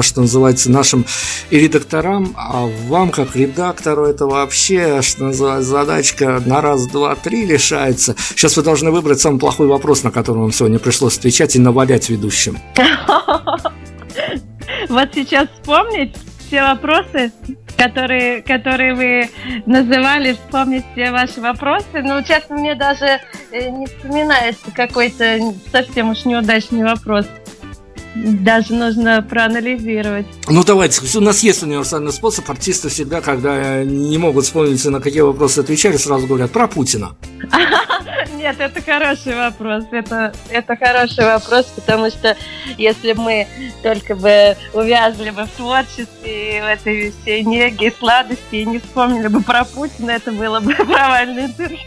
что 0.00 0.22
называется, 0.22 0.70
нашим 0.70 1.04
и 1.50 1.58
редакторам, 1.58 2.34
а 2.38 2.70
вам 2.88 3.10
как 3.10 3.36
редактору 3.36 4.06
это 4.06 4.24
вообще, 4.26 5.02
что 5.02 5.24
называется, 5.24 5.70
задачка 5.70 6.42
на 6.46 6.62
раз, 6.62 6.86
два, 6.86 7.14
три 7.16 7.44
решается. 7.44 8.16
Сейчас 8.30 8.56
вы 8.56 8.62
должны 8.62 8.90
выбрать 8.92 9.09
самый 9.18 9.40
плохой 9.40 9.66
вопрос, 9.66 10.04
на 10.04 10.10
который 10.10 10.38
вам 10.38 10.52
сегодня 10.52 10.78
пришлось 10.78 11.18
отвечать 11.18 11.56
и 11.56 11.58
навалять 11.58 12.08
ведущим. 12.08 12.58
Вот 14.88 15.10
сейчас 15.14 15.48
вспомнить 15.50 16.16
все 16.38 16.62
вопросы, 16.62 17.32
которые, 17.76 18.42
которые 18.42 18.94
вы 18.94 19.30
называли, 19.66 20.32
вспомнить 20.32 20.84
все 20.92 21.12
ваши 21.12 21.40
вопросы. 21.40 22.02
Но, 22.02 22.22
честно, 22.22 22.56
мне 22.56 22.74
даже 22.74 23.20
э, 23.52 23.70
не 23.70 23.86
вспоминается 23.86 24.70
какой-то 24.74 25.38
совсем 25.70 26.10
уж 26.10 26.24
неудачный 26.24 26.82
вопрос. 26.82 27.26
Даже 28.14 28.74
нужно 28.74 29.22
проанализировать. 29.22 30.26
Ну 30.48 30.64
давайте, 30.64 31.00
у 31.16 31.20
нас 31.20 31.42
есть 31.42 31.62
универсальный 31.62 32.12
способ. 32.12 32.48
Артисты 32.50 32.88
всегда, 32.88 33.20
когда 33.20 33.84
не 33.84 34.18
могут 34.18 34.44
вспомнить, 34.44 34.84
на 34.84 35.00
какие 35.00 35.20
вопросы 35.20 35.60
отвечали, 35.60 35.96
сразу 35.96 36.26
говорят 36.26 36.50
про 36.50 36.66
Путина. 36.66 37.16
Нет, 38.40 38.56
это 38.58 38.80
хороший 38.80 39.36
вопрос. 39.36 39.84
Это, 39.92 40.32
это 40.48 40.76
хороший 40.76 41.24
вопрос, 41.24 41.66
потому 41.66 42.10
что 42.10 42.36
если 42.78 43.12
мы 43.12 43.46
только 43.82 44.16
бы 44.16 44.56
увязли 44.72 45.30
бы 45.30 45.44
в 45.44 45.50
творчестве, 45.50 46.62
в 46.62 46.66
этой 46.66 47.12
всей 47.12 47.44
неге 47.44 47.88
и 47.88 47.94
сладости, 47.96 48.56
и 48.56 48.64
не 48.64 48.78
вспомнили 48.78 49.28
бы 49.28 49.42
про 49.42 49.64
Путина, 49.64 50.12
это 50.12 50.32
было 50.32 50.58
бы 50.60 50.74
провальное 50.74 51.46
интервью. 51.46 51.78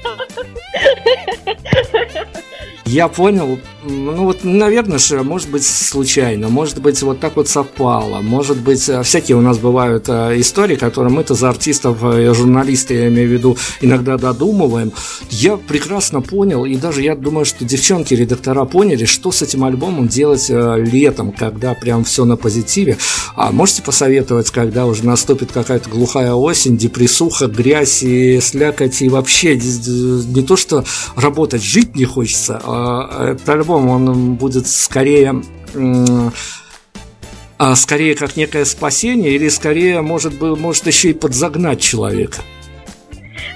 Я 2.86 3.08
понял. 3.08 3.60
Ну 3.86 4.24
вот, 4.24 4.44
наверное 4.44 4.98
же, 4.98 5.24
может 5.24 5.50
быть, 5.50 5.66
случайно, 5.66 6.48
может 6.48 6.80
быть, 6.82 7.02
вот 7.02 7.20
так 7.20 7.36
вот 7.36 7.50
совпало, 7.50 8.22
может 8.22 8.58
быть, 8.58 8.88
э, 8.88 9.04
всякие 9.04 9.36
у 9.36 9.42
нас 9.42 9.58
бывают 9.58 10.06
э, 10.08 10.40
истории, 10.40 10.76
которые 10.76 11.12
мы-то 11.12 11.34
за 11.34 11.50
артистов, 11.50 11.98
э, 12.02 12.34
журналисты, 12.34 12.94
я 12.94 13.08
имею 13.10 13.28
в 13.28 13.32
виду, 13.34 13.58
иногда 13.82 14.18
додумываем. 14.18 14.94
Я 15.30 15.58
прекрасно 15.58 16.22
понял, 16.22 16.64
и 16.64 16.78
даже 16.78 17.02
я 17.02 17.16
думаю, 17.16 17.44
что 17.44 17.66
девчонки, 17.66 18.14
редактора 18.14 18.64
поняли, 18.64 19.04
что 19.04 19.32
с 19.32 19.42
этим 19.42 19.66
альбомом 19.66 20.08
делать 20.08 20.50
летом, 20.50 21.34
когда 21.34 21.74
прям 21.74 22.06
все 22.06 22.24
на 22.24 22.38
позитиве. 22.38 22.98
А 23.36 23.52
можете 23.52 23.82
посоветовать, 23.82 24.50
когда 24.52 24.86
уже 24.86 25.06
наступит 25.06 25.52
какая-то 25.52 25.90
глухая 25.90 26.34
осень, 26.34 26.78
депрессуха, 26.78 27.48
грязь 27.48 28.04
и 28.04 28.40
слякоть, 28.40 29.02
и 29.02 29.10
вообще 29.10 29.58
не 29.58 30.42
то, 30.44 30.56
что 30.56 30.86
работать, 31.16 31.64
жить 31.64 31.96
не 31.96 32.06
хочется, 32.06 32.62
а 32.64 33.36
альбом, 33.46 33.73
он 33.76 34.36
будет 34.36 34.68
скорее 34.68 35.42
а 37.58 37.76
скорее 37.76 38.16
как 38.16 38.36
некое 38.36 38.66
спасение 38.66 39.32
или 39.32 39.48
скорее 39.48 40.02
может 40.02 40.38
быть 40.38 40.60
может 40.60 40.88
еще 40.88 41.12
и 41.12 41.14
подзагнать 41.14 41.80
человека? 41.80 42.42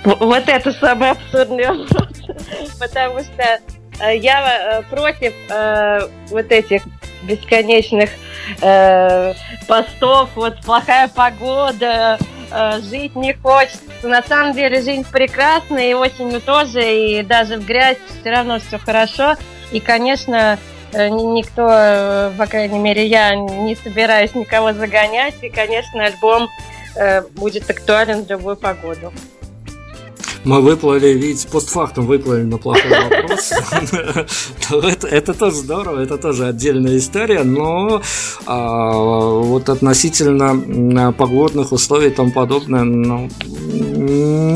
Вот 0.04 0.48
это 0.48 0.72
самый 0.72 1.12
абсурдный 1.12 1.68
вопрос, 1.68 2.08
потому 2.80 3.20
что 3.20 3.60
э, 4.00 4.18
я 4.18 4.80
э, 4.80 4.84
против 4.84 5.34
э, 5.50 6.08
вот 6.30 6.52
этих 6.52 6.84
бесконечных 7.24 8.10
постов, 9.68 10.30
вот 10.36 10.62
плохая 10.62 11.10
погода, 11.10 12.18
жить 12.90 13.16
не 13.16 13.34
хочется. 13.34 13.82
На 14.04 14.22
самом 14.22 14.54
деле 14.54 14.82
жизнь 14.82 15.06
прекрасная, 15.12 15.92
и 15.92 15.94
осенью 15.94 16.42
тоже, 16.42 16.82
и 16.82 17.24
даже 17.24 17.58
в 17.58 17.66
грязь 17.66 17.98
все 18.22 18.30
равно 18.32 18.60
все 18.60 18.78
хорошо. 18.78 19.36
И, 19.72 19.80
конечно, 19.80 20.58
э, 20.94 21.10
никто, 21.10 21.68
э, 21.70 22.32
по 22.38 22.46
крайней 22.46 22.80
мере, 22.80 23.06
я 23.06 23.36
не 23.36 23.76
собираюсь 23.76 24.34
никого 24.36 24.74
загонять, 24.74 25.36
и, 25.42 25.50
конечно, 25.50 26.06
альбом 26.06 26.48
э, 26.96 27.22
будет 27.22 27.70
актуален 27.70 28.24
в 28.26 28.30
любую 28.30 28.56
погоду. 28.56 29.12
Мы 30.48 30.62
выплыли, 30.62 31.10
ведь 31.10 31.46
постфактум 31.48 32.06
выплыли 32.06 32.44
на 32.44 32.58
плохой 32.58 32.90
вопрос. 32.90 33.52
Это 35.04 35.34
тоже 35.34 35.58
здорово, 35.58 36.02
это 36.02 36.18
тоже 36.18 36.48
отдельная 36.48 36.98
история, 36.98 37.44
но 37.44 38.02
а, 38.46 38.94
вот 38.94 39.70
относительно 39.70 41.12
погодных 41.12 41.72
условий 41.72 42.08
и 42.08 42.12
тому 42.12 42.32
подобное, 42.32 42.84
ну, 42.84 43.30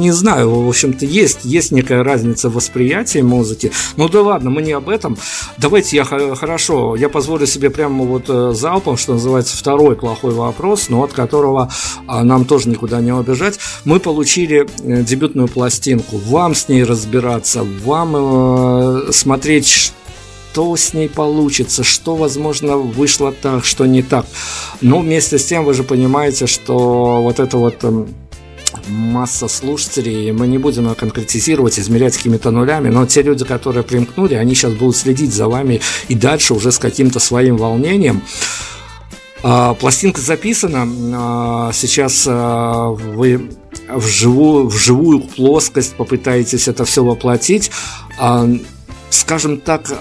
не 0.01 0.11
знаю, 0.11 0.61
в 0.61 0.69
общем-то, 0.69 1.05
есть, 1.05 1.39
есть 1.43 1.71
некая 1.71 2.03
разница 2.03 2.49
в 2.49 2.53
восприятии 2.53 3.19
музыки. 3.19 3.71
Ну 3.97 4.07
да 4.09 4.21
ладно, 4.21 4.49
мы 4.49 4.61
не 4.61 4.71
об 4.71 4.89
этом. 4.89 5.17
Давайте 5.57 5.97
я 5.97 6.05
хорошо, 6.05 6.95
я 6.95 7.09
позволю 7.09 7.45
себе 7.45 7.69
прямо 7.69 8.05
вот 8.05 8.25
э, 8.29 8.53
залпом, 8.53 8.97
что 8.97 9.13
называется, 9.13 9.57
второй 9.57 9.95
плохой 9.95 10.31
вопрос, 10.31 10.89
но 10.89 11.03
от 11.03 11.13
которого 11.13 11.71
а, 12.07 12.23
нам 12.23 12.45
тоже 12.45 12.69
никуда 12.69 13.01
не 13.01 13.11
убежать. 13.11 13.59
Мы 13.83 13.99
получили 13.99 14.67
э, 14.83 15.03
дебютную 15.03 15.47
пластинку. 15.47 15.80
Вам 16.11 16.55
с 16.55 16.67
ней 16.67 16.84
разбираться, 16.84 17.63
вам 17.63 18.15
э, 18.15 19.11
смотреть, 19.11 19.67
что 19.67 20.75
с 20.75 20.93
ней 20.93 21.09
получится, 21.09 21.84
что, 21.84 22.15
возможно, 22.15 22.77
вышло 22.77 23.32
так, 23.32 23.65
что 23.65 23.86
не 23.86 24.03
так. 24.03 24.25
Но 24.82 24.99
вместе 24.99 25.39
с 25.39 25.45
тем 25.45 25.65
вы 25.65 25.73
же 25.73 25.84
понимаете, 25.84 26.45
что 26.45 27.21
вот 27.23 27.39
это 27.39 27.57
вот 27.57 27.84
эм, 27.84 28.13
масса 28.88 29.47
слушателей, 29.47 30.32
мы 30.32 30.47
не 30.47 30.57
будем 30.57 30.88
ее 30.88 30.95
конкретизировать, 30.95 31.79
измерять 31.79 32.15
какими-то 32.15 32.51
нулями, 32.51 32.89
но 32.89 33.05
те 33.05 33.21
люди, 33.21 33.45
которые 33.45 33.84
примкнули, 33.84 34.36
они 34.36 34.53
сейчас 34.53 34.73
будут 34.73 34.95
следить 34.95 35.34
за 35.34 35.47
вами 35.47 35.82
и 36.09 36.15
дальше 36.15 36.53
уже 36.53 36.71
с 36.71 36.77
каким-то 36.77 37.19
своим 37.19 37.57
волнением. 37.57 38.21
А, 39.43 39.73
пластинка 39.73 40.21
записана, 40.21 40.88
а, 41.15 41.71
сейчас 41.73 42.25
а, 42.27 42.89
вы 42.89 43.49
в 43.95 44.07
живую, 44.07 44.67
в 44.67 44.77
живую 44.77 45.21
плоскость 45.21 45.95
попытаетесь 45.95 46.67
это 46.67 46.85
все 46.85 47.03
воплотить. 47.03 47.71
Скажем 49.09 49.59
так, 49.59 49.91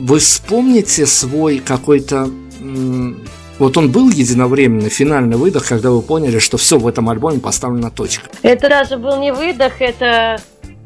вы 0.00 0.18
вспомните 0.18 1.06
свой 1.06 1.58
какой-то 1.58 2.28
вот 3.58 3.76
он 3.76 3.90
был 3.90 4.10
единовременный 4.10 4.90
финальный 4.90 5.36
выдох, 5.36 5.68
когда 5.68 5.90
вы 5.90 6.02
поняли, 6.02 6.38
что 6.38 6.56
все 6.56 6.76
в 6.78 6.86
этом 6.88 7.08
альбоме 7.08 7.38
поставлена 7.38 7.90
точка. 7.90 8.28
Это 8.42 8.68
даже 8.68 8.96
был 8.96 9.20
не 9.20 9.32
выдох, 9.32 9.80
это 9.80 10.40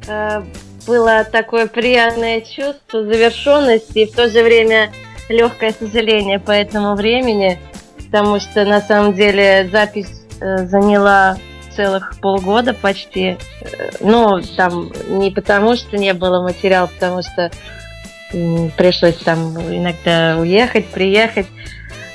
э, 0.06 0.42
было 0.86 1.24
такое 1.24 1.66
приятное 1.66 2.42
чувство 2.42 3.04
завершенности 3.04 4.00
и 4.00 4.06
в 4.06 4.12
то 4.12 4.28
же 4.28 4.42
время 4.42 4.92
легкое 5.30 5.74
сожаление 5.78 6.38
по 6.38 6.50
этому 6.50 6.94
времени, 6.94 7.58
потому 7.96 8.38
что 8.38 8.64
на 8.66 8.82
самом 8.82 9.14
деле 9.14 9.68
запись 9.72 10.10
э, 10.40 10.66
заняла 10.66 11.38
целых 11.78 12.18
полгода 12.20 12.74
почти. 12.74 13.38
Э, 13.60 13.90
ну, 14.00 14.40
там 14.56 14.90
не 15.06 15.30
потому, 15.30 15.76
что 15.76 15.96
не 15.96 16.12
было 16.12 16.42
материала, 16.42 16.88
потому 16.88 17.22
что 17.22 17.52
пришлось 18.76 19.16
там 19.18 19.56
иногда 19.72 20.36
уехать, 20.38 20.86
приехать. 20.88 21.46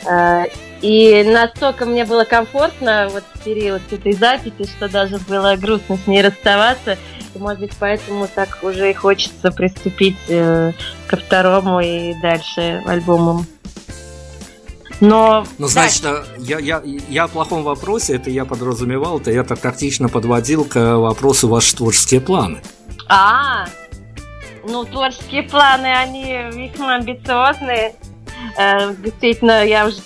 Э, 0.06 0.44
и 0.82 1.24
настолько 1.24 1.86
мне 1.86 2.04
было 2.04 2.26
комфортно 2.26 3.08
вот 3.10 3.24
в 3.34 3.44
период 3.46 3.82
этой 3.90 4.12
записи, 4.12 4.70
что 4.70 4.90
даже 4.90 5.18
было 5.20 5.56
грустно 5.56 5.96
с 5.96 6.08
ней 6.08 6.22
расставаться. 6.22 6.98
И, 7.34 7.40
может 7.40 7.62
быть, 7.62 7.72
поэтому 7.80 8.28
так 8.28 8.60
уже 8.64 8.92
и 8.92 8.94
хочется 8.94 9.50
приступить 9.50 10.18
э, 10.28 10.74
ко 11.08 11.16
второму 11.16 11.80
и 11.80 12.14
дальше 12.22 12.84
альбомам. 12.86 13.48
Но, 15.04 15.46
ну, 15.58 15.68
значит, 15.68 16.02
да. 16.02 16.24
я, 16.38 16.60
я, 16.60 16.82
я 17.10 17.24
о 17.26 17.28
плохом 17.28 17.64
вопросе, 17.64 18.16
это 18.16 18.30
я 18.30 18.46
подразумевал, 18.46 19.20
это 19.20 19.32
я 19.32 19.44
так 19.44 19.60
тактично 19.60 20.08
подводил 20.08 20.64
к 20.64 20.98
вопросу 20.98 21.50
ваши 21.50 21.76
творческие 21.76 22.22
планы. 22.22 22.62
А, 23.10 23.66
ну, 24.64 24.86
творческие 24.86 25.44
планы, 25.44 25.88
они 25.88 26.24
весьма 26.54 26.96
амбициозные. 26.96 27.96
Э, 28.58 28.94
действительно, 28.96 29.66
я 29.66 29.88
уже 29.88 30.00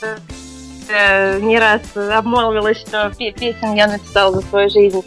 э, 0.89 1.39
не 1.41 1.59
раз 1.59 1.81
обмолвилась, 1.95 2.79
что 2.79 3.11
песен 3.15 3.75
я 3.75 3.85
написала 3.85 4.33
за 4.33 4.41
свою 4.47 4.71
жизнь 4.71 5.03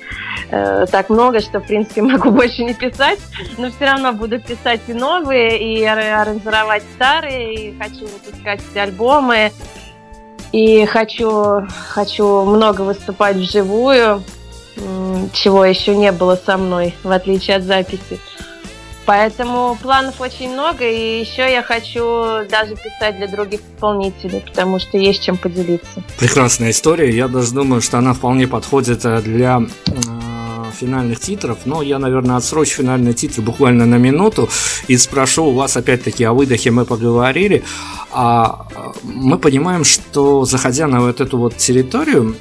э, 0.52 0.86
так 0.88 1.10
много, 1.10 1.40
что, 1.40 1.58
в 1.58 1.66
принципе, 1.66 2.02
могу 2.02 2.30
больше 2.30 2.62
не 2.62 2.74
писать, 2.74 3.18
но 3.58 3.72
все 3.72 3.86
равно 3.86 4.12
буду 4.12 4.40
писать 4.40 4.82
и 4.86 4.92
новые, 4.92 5.58
и 5.58 5.84
аранжировать 5.84 6.84
старые, 6.94 7.54
и 7.54 7.76
хочу 7.76 8.06
выпускать 8.06 8.60
альбомы, 8.76 9.50
и 10.52 10.84
хочу, 10.86 11.66
хочу 11.88 12.44
много 12.44 12.82
выступать 12.82 13.36
вживую, 13.36 14.22
чего 15.32 15.64
еще 15.64 15.96
не 15.96 16.12
было 16.12 16.38
со 16.44 16.56
мной, 16.56 16.94
в 17.02 17.10
отличие 17.10 17.56
от 17.56 17.64
записи. 17.64 18.18
Поэтому 19.06 19.76
планов 19.82 20.20
очень 20.20 20.52
много, 20.52 20.88
и 20.88 21.20
еще 21.20 21.50
я 21.50 21.62
хочу 21.62 22.46
даже 22.48 22.76
писать 22.76 23.16
для 23.16 23.26
других 23.26 23.60
исполнителей, 23.60 24.40
потому 24.46 24.78
что 24.78 24.98
есть 24.98 25.22
чем 25.24 25.36
поделиться. 25.36 26.04
Прекрасная 26.18 26.70
история. 26.70 27.10
Я 27.10 27.26
даже 27.26 27.52
думаю, 27.52 27.80
что 27.80 27.98
она 27.98 28.14
вполне 28.14 28.46
подходит 28.46 29.04
э, 29.04 29.20
для 29.20 29.62
э, 29.86 29.92
финальных 30.80 31.20
титров, 31.20 31.58
но 31.66 31.82
я, 31.82 31.98
наверное, 31.98 32.36
отсрочу 32.36 32.76
финальные 32.76 33.14
титры 33.14 33.42
буквально 33.42 33.86
на 33.86 33.96
минуту 33.96 34.48
и 34.88 34.96
спрошу 34.96 35.46
у 35.46 35.52
вас 35.52 35.76
опять-таки 35.76 36.24
о 36.24 36.32
выдохе 36.32 36.70
мы 36.70 36.84
поговорили. 36.84 37.62
А 38.12 38.66
мы 39.04 39.38
понимаем, 39.38 39.84
что 39.84 40.44
заходя 40.44 40.88
на 40.88 41.00
вот 41.00 41.20
эту 41.20 41.38
вот 41.38 41.56
территорию, 41.56 42.34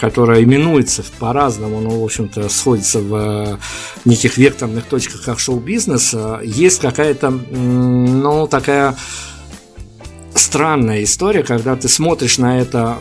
которая 0.00 0.42
именуется 0.42 1.04
по-разному, 1.18 1.80
но, 1.80 2.00
в 2.00 2.04
общем-то, 2.04 2.48
сходится 2.48 3.00
в 3.00 3.58
неких 4.04 4.38
векторных 4.38 4.84
точках 4.84 5.24
как 5.24 5.38
шоу-бизнес, 5.38 6.14
есть 6.42 6.80
какая-то, 6.80 7.30
ну, 7.30 8.46
такая 8.46 8.96
странная 10.34 11.02
история, 11.04 11.42
когда 11.42 11.76
ты 11.76 11.88
смотришь 11.88 12.38
на 12.38 12.58
это 12.58 12.96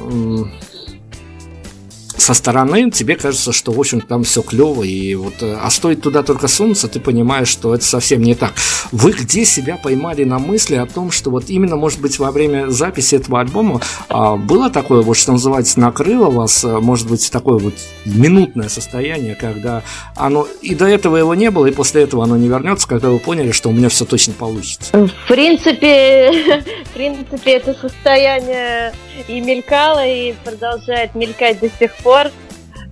со 2.18 2.34
стороны 2.34 2.90
тебе 2.92 3.16
кажется, 3.16 3.52
что, 3.52 3.72
в 3.72 3.80
общем, 3.80 4.02
там 4.02 4.24
все 4.24 4.42
клево, 4.42 4.84
и 4.84 5.16
вот, 5.16 5.42
э, 5.42 5.58
а 5.62 5.70
стоит 5.70 6.02
туда 6.02 6.24
только 6.24 6.48
сунуться, 6.48 6.88
ты 6.88 7.00
понимаешь, 7.00 7.48
что 7.48 7.74
это 7.74 7.86
совсем 7.86 8.22
не 8.22 8.36
так. 8.36 8.54
Вы 8.92 9.12
где 9.12 9.46
себя 9.46 9.78
поймали 9.78 10.24
на 10.24 10.40
мысли 10.40 10.76
о 10.76 10.86
том, 10.86 11.12
что 11.12 11.30
вот 11.30 11.50
именно, 11.50 11.76
может 11.76 12.02
быть, 12.02 12.20
во 12.20 12.32
время 12.32 12.70
записи 12.70 13.16
этого 13.16 13.40
альбома 13.40 13.82
а, 14.10 14.36
было 14.36 14.70
такое, 14.70 15.02
вот 15.02 15.18
что 15.18 15.34
называется, 15.34 15.80
накрыло 15.80 16.30
вас, 16.30 16.64
э, 16.64 16.80
может 16.80 17.08
быть, 17.10 17.30
такое 17.32 17.60
вот 17.60 17.76
минутное 18.06 18.70
состояние, 18.70 19.36
когда 19.36 19.84
оно, 20.16 20.48
и 20.62 20.76
до 20.76 20.86
этого 20.86 21.18
его 21.18 21.36
не 21.36 21.52
было, 21.52 21.68
и 21.68 21.72
после 21.72 22.04
этого 22.04 22.24
оно 22.24 22.38
не 22.38 22.48
вернется, 22.48 22.88
когда 22.88 23.10
вы 23.10 23.20
поняли, 23.20 23.52
что 23.52 23.70
у 23.70 23.72
меня 23.72 23.90
все 23.90 24.06
точно 24.06 24.34
получится? 24.34 25.08
В 25.08 25.28
принципе, 25.28 26.64
в 26.86 26.94
принципе, 26.94 27.52
это 27.52 27.74
состояние 27.74 28.94
и 29.28 29.42
мелькало, 29.42 30.06
и 30.06 30.34
продолжает 30.44 31.16
мелькать 31.16 31.60
до 31.60 31.70
сих 31.70 31.94
пор 31.98 32.08
пор. 32.08 32.32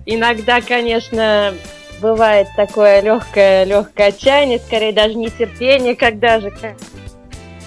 Иногда, 0.04 0.60
конечно, 0.60 1.54
бывает 2.00 2.48
такое 2.54 3.00
легкое, 3.00 3.64
легкое 3.64 4.08
отчаяние, 4.08 4.58
скорее 4.58 4.92
даже 4.92 5.14
нетерпение, 5.14 5.96
когда 5.96 6.38
же, 6.38 6.52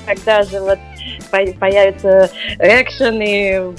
когда 0.05 0.43
же 0.43 0.62
вот 0.62 0.80
появится 1.32 2.30
экшен 2.60 3.22
и 3.22 3.76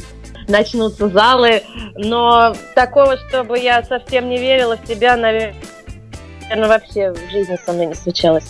начнутся 0.49 1.09
залы, 1.09 1.63
но 1.95 2.55
такого, 2.75 3.17
чтобы 3.29 3.59
я 3.59 3.83
совсем 3.85 4.29
не 4.29 4.39
верила 4.39 4.77
в 4.77 4.87
себя, 4.87 5.17
наверное, 5.17 5.55
вообще 6.51 7.13
в 7.13 7.31
жизни 7.31 7.57
со 7.65 7.73
мной 7.73 7.87
не 7.87 7.95
случалось. 7.95 8.45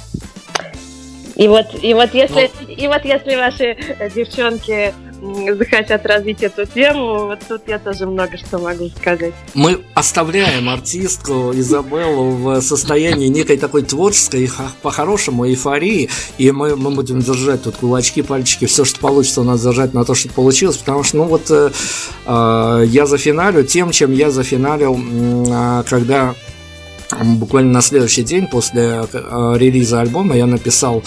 И 1.37 1.47
вот, 1.47 1.66
и 1.83 1.95
вот 1.95 2.12
если, 2.14 2.51
ну... 2.61 2.68
и 2.68 2.87
вот 2.89 3.05
если 3.05 3.37
ваши 3.37 3.76
девчонки 4.14 4.93
захотят 5.21 6.07
развить 6.07 6.43
эту 6.43 6.66
тему, 6.66 7.27
вот 7.27 7.41
тут 7.47 7.62
я 7.66 7.79
тоже 7.79 8.07
много 8.07 8.37
что 8.37 8.59
могу 8.59 8.89
сказать. 8.89 9.35
Мы 9.55 9.81
оставляем 9.95 10.68
артистку 10.68 11.53
Изабеллу 11.55 12.31
в 12.31 12.61
состоянии 12.61 13.29
некой 13.29 13.57
такой 13.57 13.83
творческой, 13.83 14.51
по-хорошему, 14.83 15.47
эйфории, 15.47 16.09
и 16.39 16.51
мы, 16.53 16.77
мы 16.77 16.91
будем 16.91 17.21
держать 17.21 17.62
тут 17.62 17.77
кулачки, 17.77 18.23
пальчики, 18.23 18.66
все, 18.66 18.85
что 18.85 19.01
получится 19.01 19.43
у 19.43 19.45
нас 19.45 19.62
держать 19.62 19.95
на 19.95 20.05
то, 20.05 20.14
что 20.14 20.29
получилось, 20.31 20.77
потому 20.77 21.03
что, 21.03 21.16
ну 21.18 21.25
вот, 21.25 21.51
э, 21.51 21.71
э, 22.27 22.85
я 22.87 23.07
зафиналю 23.07 23.64
тем, 23.64 23.91
чем 23.91 24.12
я 24.12 24.31
зафиналил, 24.31 24.99
э, 24.99 25.83
когда 25.89 26.35
буквально 27.23 27.73
на 27.73 27.83
следующий 27.83 28.23
день 28.23 28.47
после 28.47 29.05
э, 29.12 29.55
релиза 29.57 30.01
альбома 30.01 30.37
я 30.37 30.47
написал 30.47 31.03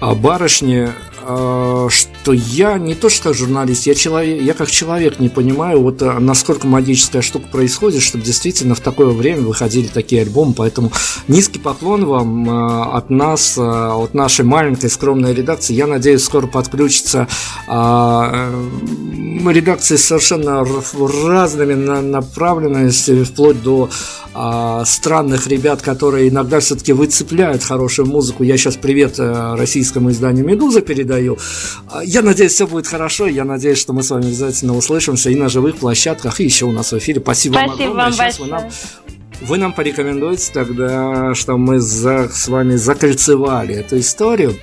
барышни, 0.00 0.88
Э, 0.88 1.13
что 1.24 2.32
я 2.32 2.78
не 2.78 2.94
то 2.94 3.08
что 3.08 3.24
как 3.24 3.34
журналист, 3.34 3.86
я, 3.86 3.94
человек, 3.94 4.42
я 4.42 4.54
как 4.54 4.70
человек 4.70 5.18
не 5.20 5.28
понимаю, 5.28 5.80
вот 5.80 6.02
э, 6.02 6.18
насколько 6.18 6.66
магическая 6.66 7.22
штука 7.22 7.48
происходит, 7.48 8.02
чтобы 8.02 8.24
действительно 8.24 8.74
в 8.74 8.80
такое 8.80 9.08
время 9.08 9.42
выходили 9.42 9.86
такие 9.86 10.22
альбомы, 10.22 10.52
поэтому 10.54 10.92
низкий 11.28 11.58
поклон 11.58 12.04
вам 12.04 12.48
э, 12.48 12.82
от 12.92 13.08
нас, 13.10 13.56
от 13.56 14.12
нашей 14.14 14.44
маленькой 14.44 14.90
скромной 14.90 15.32
редакции. 15.34 15.72
Я 15.74 15.86
надеюсь, 15.86 16.24
скоро 16.24 16.46
подключится 16.46 17.28
редакции 19.52 19.96
совершенно 19.96 20.64
разными 21.28 21.74
направленностями, 21.74 23.24
вплоть 23.24 23.62
до 23.62 23.88
странных 24.84 25.46
ребят, 25.46 25.80
которые 25.80 26.28
иногда 26.28 26.58
все-таки 26.60 26.92
выцепляют 26.92 27.62
хорошую 27.62 28.08
музыку. 28.08 28.42
Я 28.42 28.56
сейчас 28.56 28.76
привет 28.76 29.18
российскому 29.18 30.10
изданию 30.10 30.44
«Медуза» 30.44 30.80
передаю, 30.80 31.13
даю. 31.14 31.38
А, 31.90 32.02
я 32.04 32.22
надеюсь, 32.22 32.52
все 32.52 32.66
будет 32.66 32.86
хорошо. 32.86 33.26
Я 33.26 33.44
надеюсь, 33.44 33.78
что 33.78 33.92
мы 33.92 34.02
с 34.02 34.10
вами 34.10 34.26
обязательно 34.26 34.76
услышимся 34.76 35.30
и 35.30 35.36
на 35.36 35.48
живых 35.48 35.76
площадках, 35.76 36.40
и 36.40 36.44
еще 36.44 36.66
у 36.66 36.72
нас 36.72 36.92
в 36.92 36.98
эфире. 36.98 37.20
Спасибо, 37.20 37.54
Спасибо 37.54 37.68
вам 37.68 37.74
огромное. 37.74 38.04
Вам 38.04 38.12
Сейчас 38.12 38.38
вы 38.38 38.46
нам, 38.46 38.62
вы 39.40 39.58
нам 39.58 39.72
порекомендуете 39.72 40.52
тогда, 40.52 41.34
что 41.34 41.56
мы 41.56 41.80
за, 41.80 42.28
с 42.28 42.48
вами 42.48 42.76
закольцевали 42.76 43.74
эту 43.76 43.98
историю. 43.98 44.56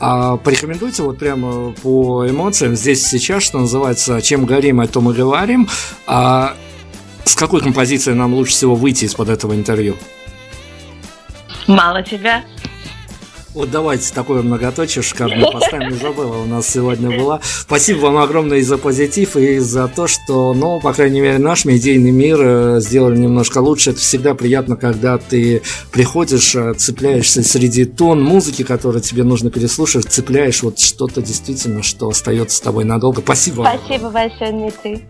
А 0.00 0.36
порекомендуйте 0.36 1.02
вот 1.02 1.18
прямо 1.18 1.72
по 1.82 2.28
эмоциям 2.28 2.74
здесь 2.74 3.06
сейчас, 3.06 3.42
что 3.42 3.58
называется, 3.60 4.20
чем 4.20 4.44
горим, 4.44 4.80
о 4.80 4.86
том 4.86 5.10
и 5.10 5.14
говорим. 5.14 5.68
А 6.06 6.56
с 7.24 7.34
какой 7.34 7.60
композицией 7.60 8.16
нам 8.16 8.34
лучше 8.34 8.52
всего 8.52 8.74
выйти 8.74 9.04
из-под 9.04 9.28
этого 9.28 9.54
интервью? 9.54 9.96
Мало 11.66 12.02
тебя. 12.02 12.44
Вот 13.54 13.70
давайте 13.70 14.12
такое 14.12 14.42
многоточие 14.42 15.02
шикарное 15.02 15.48
поставим. 15.48 15.90
Не 15.90 15.96
забыла, 15.96 16.38
у 16.38 16.44
нас 16.44 16.68
сегодня 16.68 17.16
была. 17.16 17.40
Спасибо 17.42 17.98
вам 18.00 18.16
огромное 18.16 18.58
и 18.58 18.62
за 18.62 18.78
позитив, 18.78 19.36
и 19.36 19.60
за 19.60 19.86
то, 19.86 20.08
что, 20.08 20.52
ну, 20.54 20.80
по 20.80 20.92
крайней 20.92 21.20
мере, 21.20 21.38
наш 21.38 21.64
медийный 21.64 22.10
мир 22.10 22.38
э, 22.40 22.80
сделали 22.80 23.16
немножко 23.16 23.58
лучше. 23.58 23.90
Это 23.90 24.00
всегда 24.00 24.34
приятно, 24.34 24.74
когда 24.74 25.18
ты 25.18 25.62
приходишь, 25.92 26.56
э, 26.56 26.74
цепляешься 26.74 27.44
среди 27.44 27.84
тон 27.84 28.20
музыки, 28.24 28.64
которую 28.64 29.02
тебе 29.02 29.22
нужно 29.22 29.50
переслушать, 29.50 30.06
цепляешь 30.06 30.64
вот 30.64 30.80
что-то 30.80 31.22
действительно, 31.22 31.84
что 31.84 32.08
остается 32.08 32.56
с 32.56 32.60
тобой 32.60 32.82
надолго. 32.84 33.20
Спасибо. 33.20 33.62
Спасибо 33.62 34.10
большое, 34.10 34.50
Дмитрий. 34.50 35.04